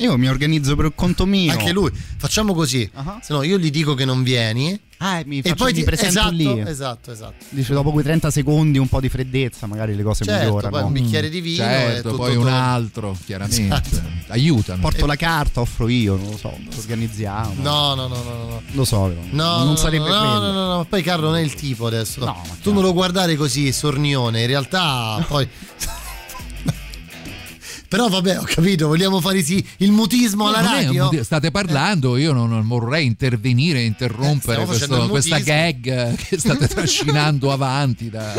Io 0.00 0.16
mi 0.16 0.28
organizzo 0.28 0.76
per 0.76 0.92
conto 0.94 1.26
mio. 1.26 1.52
Anche 1.52 1.72
lui. 1.72 1.90
Facciamo 2.16 2.54
così. 2.54 2.90
Se 3.22 3.32
no, 3.32 3.42
io 3.42 3.58
gli 3.58 3.70
dico 3.70 3.94
che 3.94 4.04
non 4.04 4.22
vieni. 4.22 4.78
Ah, 5.02 5.22
mi, 5.24 5.38
e 5.38 5.42
faccio- 5.42 5.54
poi 5.54 5.72
ti 5.72 5.82
presento 5.82 6.18
esatto, 6.18 6.34
lì. 6.34 6.60
Esatto, 6.60 7.10
esatto. 7.10 7.44
Dice 7.48 7.72
dopo 7.72 7.90
quei 7.90 8.04
30 8.04 8.30
secondi 8.30 8.76
un 8.76 8.86
po' 8.86 9.00
di 9.00 9.08
freddezza, 9.08 9.66
magari 9.66 9.96
le 9.96 10.02
cose 10.02 10.24
Certo, 10.24 10.44
migliorano. 10.44 10.76
poi 10.76 10.82
un 10.82 10.92
bicchiere 10.92 11.30
di 11.30 11.40
vino 11.40 11.64
e 11.64 11.66
Certo, 11.68 12.10
tutto 12.10 12.22
poi 12.22 12.36
un 12.36 12.48
altro, 12.48 13.16
chiaramente. 13.24 13.62
Esatto. 13.62 14.02
Aiutami. 14.28 14.80
Porto 14.80 15.06
la 15.06 15.16
carta, 15.16 15.60
offro 15.60 15.88
io, 15.88 16.16
non 16.16 16.30
lo 16.30 16.36
so, 16.36 16.54
organizziamo. 16.76 17.54
No, 17.62 17.94
no, 17.94 18.08
no, 18.08 18.22
no, 18.22 18.32
no. 18.32 18.62
Lo 18.72 18.84
so, 18.84 19.02
però. 19.04 19.20
No, 19.30 19.64
non 19.64 19.76
sarebbe 19.78 20.08
no, 20.08 20.18
quello. 20.18 20.40
no, 20.40 20.52
no, 20.52 20.74
no, 20.76 20.84
poi 20.84 21.02
Carlo 21.02 21.28
non 21.28 21.36
è 21.36 21.42
il 21.42 21.54
tipo 21.54 21.86
adesso. 21.86 22.20
No, 22.20 22.42
ma 22.46 22.56
tu 22.62 22.72
non 22.74 22.82
lo 22.82 22.92
guardare 22.92 23.36
così 23.36 23.72
sornione, 23.72 24.42
in 24.42 24.46
realtà 24.48 25.24
poi 25.28 25.48
Però 27.90 28.06
vabbè, 28.08 28.38
ho 28.38 28.44
capito, 28.44 28.86
vogliamo 28.86 29.20
fare 29.20 29.42
sì 29.42 29.66
il 29.78 29.90
mutismo 29.90 30.46
alla 30.46 30.60
Non 30.60 30.74
è 30.74 30.84
radio. 30.84 31.04
muti- 31.06 31.24
state 31.24 31.50
parlando, 31.50 32.16
io 32.16 32.32
non, 32.32 32.48
non 32.48 32.64
vorrei 32.68 33.04
intervenire 33.04 33.80
e 33.80 33.82
Eh, 33.82 33.86
interrompere 33.86 34.64
facendo 34.64 35.08
questo- 35.08 35.08
questa 35.08 35.38
gag 35.40 36.14
che 36.14 36.38
state 36.38 36.68
trascinando 36.68 37.50
avanti 37.50 38.08
da, 38.08 38.32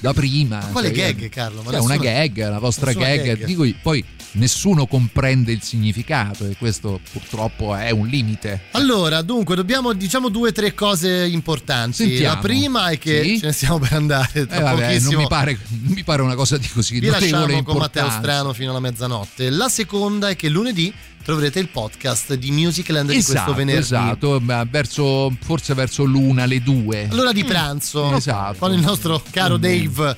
da 0.00 0.14
prima. 0.14 0.66
quale 0.72 0.88
Cioè, 0.94 1.14
gag, 1.14 1.28
Carlo? 1.28 1.60
Ma 1.62 1.70
Cioè, 1.72 1.80
una 1.80 1.96
gag, 1.98 2.48
la 2.48 2.58
vostra 2.58 2.94
gag. 2.94 3.22
gag. 3.22 3.44
Dico, 3.44 3.66
poi 3.82 4.02
nessuno 4.32 4.86
comprende 4.86 5.52
il 5.52 5.62
significato 5.62 6.46
e 6.46 6.54
questo 6.56 7.00
purtroppo 7.12 7.74
è 7.74 7.90
un 7.90 8.06
limite. 8.06 8.60
Allora, 8.72 9.20
dunque, 9.22 9.54
dobbiamo 9.56 9.92
diciamo 9.92 10.28
due 10.28 10.48
o 10.50 10.52
tre 10.52 10.74
cose 10.74 11.26
importanti. 11.26 11.96
Sentiamo. 12.06 12.34
La 12.34 12.40
prima 12.40 12.88
è 12.88 12.98
che 12.98 13.22
Sì? 13.22 13.38
ce 13.40 13.46
ne 13.46 13.52
stiamo 13.52 13.78
per 13.78 13.92
andare. 13.94 14.28
Eh, 14.34 14.46
Tra 14.46 14.60
vabbè, 14.60 14.80
non 14.80 14.86
pochissimo. 14.88 15.20
mi 15.20 15.26
pare, 15.28 15.58
non 15.82 15.92
mi 15.92 16.04
pare 16.04 16.22
una 16.22 16.34
cosa 16.34 16.56
di 16.58 16.68
così 16.68 16.98
Vi 17.00 17.06
notevole 17.06 17.30
lasciamo 17.40 17.62
con 17.64 17.76
Matteo. 17.78 18.10
Strano 18.10 18.52
fino 18.52 18.70
alla 18.70 18.77
mezzanotte. 18.80 19.50
La 19.50 19.68
seconda 19.68 20.28
è 20.28 20.36
che 20.36 20.48
lunedì 20.48 20.92
troverete 21.22 21.58
il 21.58 21.68
podcast 21.68 22.34
di 22.34 22.50
Musicland 22.50 23.06
di 23.08 23.14
questo 23.14 23.32
Esatto, 23.32 23.54
venerdì. 23.54 23.80
esatto, 23.80 24.40
verso, 24.70 25.36
forse 25.42 25.74
verso 25.74 26.04
l'una, 26.04 26.46
le 26.46 26.62
due. 26.62 27.08
Allora 27.10 27.32
di 27.32 27.44
pranzo, 27.44 28.14
Esatto. 28.14 28.58
con 28.58 28.72
il 28.72 28.80
nostro 28.80 29.22
caro 29.30 29.56
Mm. 29.58 29.60
Dave 29.60 30.16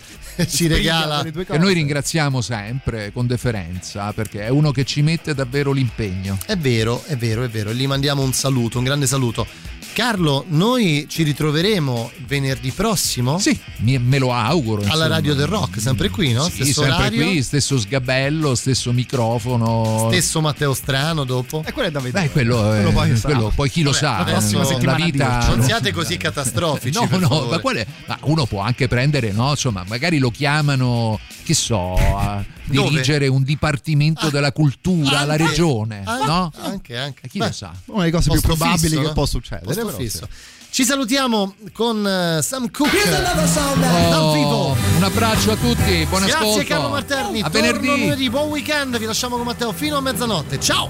ci 0.48 0.68
regala 0.68 1.22
Che 1.24 1.58
noi 1.58 1.74
ringraziamo 1.74 2.40
sempre 2.40 3.12
con 3.12 3.26
deferenza 3.26 4.12
perché 4.12 4.42
è 4.42 4.48
uno 4.48 4.70
che 4.70 4.84
ci 4.84 5.02
mette 5.02 5.34
davvero 5.34 5.72
l'impegno. 5.72 6.38
È 6.46 6.56
vero, 6.56 7.02
è 7.06 7.16
vero, 7.16 7.42
è 7.42 7.48
vero. 7.48 7.72
Gli 7.74 7.86
mandiamo 7.86 8.22
un 8.22 8.32
saluto, 8.32 8.78
un 8.78 8.84
grande 8.84 9.06
saluto. 9.06 9.46
Carlo, 9.92 10.44
noi 10.48 11.06
ci 11.08 11.24
ritroveremo 11.24 12.12
venerdì 12.26 12.70
prossimo? 12.70 13.38
Sì, 13.38 13.58
mi- 13.78 13.98
me 13.98 14.18
lo 14.18 14.32
auguro. 14.32 14.80
Alla 14.82 14.92
insomma. 14.92 15.08
Radio 15.08 15.34
del 15.34 15.46
Rock, 15.46 15.80
sempre 15.80 16.08
qui, 16.08 16.32
no? 16.32 16.44
Sì, 16.44 16.62
Stesso 16.62 16.80
sempre 16.82 16.92
orario, 16.94 17.24
qui, 17.26 17.42
stesso 17.42 17.78
sgabello, 17.78 18.54
stesso 18.54 18.92
microfono. 18.92 20.06
stesso 20.10 20.40
Matteo 20.40 20.72
Strano 20.74 21.24
dopo. 21.24 21.62
E 21.66 21.72
quello 21.72 21.88
è 21.88 21.90
da 21.90 22.00
vedere. 22.00 22.26
Beh, 22.26 22.30
quello, 22.32 22.72
è- 22.72 22.76
Quello 22.82 22.92
poi 22.92 23.16
sa. 23.16 23.28
quello 23.28 23.52
poi 23.54 23.68
chi 23.70 23.82
lo 23.82 23.90
Vabbè, 23.90 24.02
sa. 24.02 24.16
la 24.18 24.24
prossima 24.24 24.62
no, 24.62 24.66
settimana 24.68 24.98
la 24.98 25.04
vita. 25.04 25.46
Non 25.48 25.62
siate 25.62 25.92
così 25.92 26.16
catastrofici, 26.16 26.98
No, 26.98 27.18
no, 27.18 27.46
ma, 27.50 27.58
quale- 27.58 27.86
ma 28.06 28.16
uno 28.22 28.46
può 28.46 28.60
anche 28.60 28.88
prendere, 28.88 29.32
no? 29.32 29.50
Insomma, 29.50 29.84
magari 29.86 30.18
lo 30.18 30.30
chiamano, 30.30 31.18
che 31.51 31.55
so, 31.56 31.94
a 31.94 32.44
dirigere 32.64 33.27
un 33.27 33.43
dipartimento 33.43 34.31
della 34.31 34.52
cultura 34.52 35.20
alla 35.20 35.32
anche- 35.32 35.47
regione, 35.47 36.02
anche- 36.05 36.27
no? 36.27 36.52
Anche, 36.62 36.97
anche. 36.97 37.20
E 37.24 37.28
chi 37.28 37.39
Beh, 37.39 37.47
lo 37.47 37.52
sa? 37.52 37.72
Una 37.86 37.98
delle 38.05 38.12
cose 38.12 38.31
più 38.31 38.40
probabili 38.40 38.89
fisso, 38.89 39.01
che 39.02 39.12
può 39.12 39.27
succedere. 39.27 39.64
Posto 39.66 39.85
però 39.86 39.97
fisso. 39.97 40.28
sì. 40.31 40.59
Ci 40.72 40.85
salutiamo 40.85 41.55
con 41.72 42.06
eh, 42.06 42.40
Sam 42.43 42.70
Cooke 42.70 42.97
Oh, 43.02 43.10
dal 43.10 44.32
vivo. 44.32 44.77
un 44.98 45.02
abbraccio 45.02 45.51
a 45.51 45.56
tutti, 45.56 46.06
buon 46.09 46.22
Grazie 46.22 46.32
ascolto. 46.47 46.64
Carlo 46.68 46.89
Marterni, 46.90 47.40
A 47.40 47.51
torno 47.51 47.60
venerdì. 47.66 47.86
lunedì, 47.89 48.31
buon 48.31 48.48
weekend, 48.51 48.97
vi 48.98 49.05
lasciamo 49.05 49.36
con 49.36 49.47
Matteo 49.47 49.72
fino 49.72 49.97
a 49.97 50.01
mezzanotte. 50.01 50.60
Ciao! 50.60 50.86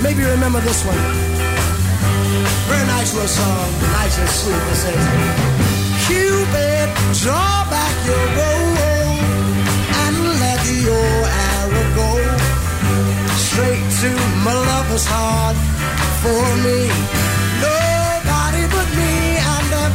Maybe 0.00 0.20
you 0.22 0.28
remember 0.30 0.60
this 0.62 0.82
one. 0.84 0.98
Very 2.68 2.84
nice 2.86 3.12
little 3.12 3.28
song, 3.28 3.70
nice 4.02 4.18
and 4.18 4.28
sweet. 4.30 4.56
It 4.56 4.74
says, 4.74 5.06
Cupid, 6.06 6.90
draw 7.22 7.64
back 7.70 7.94
your 8.04 8.26
bow 8.34 8.61
your 10.82 11.14
arrow 11.48 11.86
go 11.94 12.10
straight 13.38 13.86
to 14.02 14.10
my 14.42 14.54
lover's 14.70 15.06
heart 15.06 15.56
for 16.22 16.44
me. 16.66 16.90
Nobody 17.62 18.64
but 18.74 18.88
me 18.98 19.14
and 19.52 19.66
the 19.74 19.86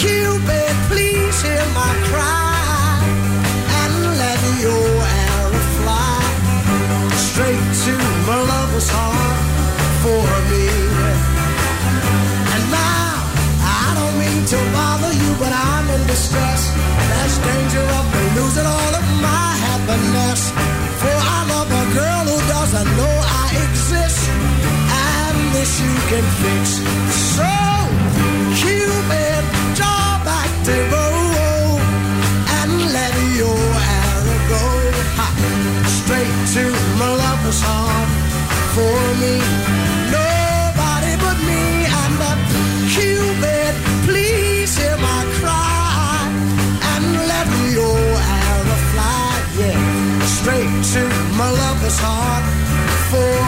Cupid, 0.00 0.74
please 0.88 1.36
hear 1.42 1.66
my 1.76 1.92
cry 2.08 3.04
and 3.80 3.94
let 4.22 4.40
your 4.64 4.88
arrow 5.28 5.62
fly 5.76 6.20
straight 7.28 7.66
to 7.84 7.94
my 8.28 8.38
lover's 8.52 8.88
heart 8.88 9.38
for 10.02 10.24
me. 10.50 10.66
And 12.54 12.64
now 12.72 13.12
I 13.60 13.86
don't 13.98 14.16
mean 14.24 14.42
to 14.52 14.58
bother 14.72 15.12
you, 15.12 15.30
but 15.42 15.52
I'm 15.52 15.86
in 15.96 16.02
distress. 16.06 16.62
There's 17.10 17.36
danger 17.44 17.84
of 17.98 18.04
me 18.14 18.24
losing 18.40 18.64
all 18.64 18.94
of 19.00 19.07
happiness. 19.88 20.50
For 21.00 21.16
I 21.36 21.38
love 21.48 21.70
a 21.70 21.84
girl 21.96 22.24
who 22.28 22.38
doesn't 22.48 22.90
know 22.96 23.14
I 23.24 23.46
exist, 23.68 24.28
and 24.28 25.36
this 25.54 25.72
you 25.80 25.94
can 26.10 26.24
fix. 26.42 26.64
So, 27.36 27.50
Cupid, 28.58 29.42
draw 29.78 30.08
back 30.28 30.50
to 30.66 30.74
row 30.92 31.80
and 32.58 32.70
let 32.96 33.14
your 33.40 33.64
arrow 34.00 34.38
go 34.52 34.64
ha, 35.16 35.28
straight 35.98 36.36
to 36.54 36.64
my 37.00 37.10
lover's 37.24 37.60
heart. 37.62 38.08
For 38.74 39.07
was 51.88 51.98
hard 52.00 52.44
for 53.08 53.47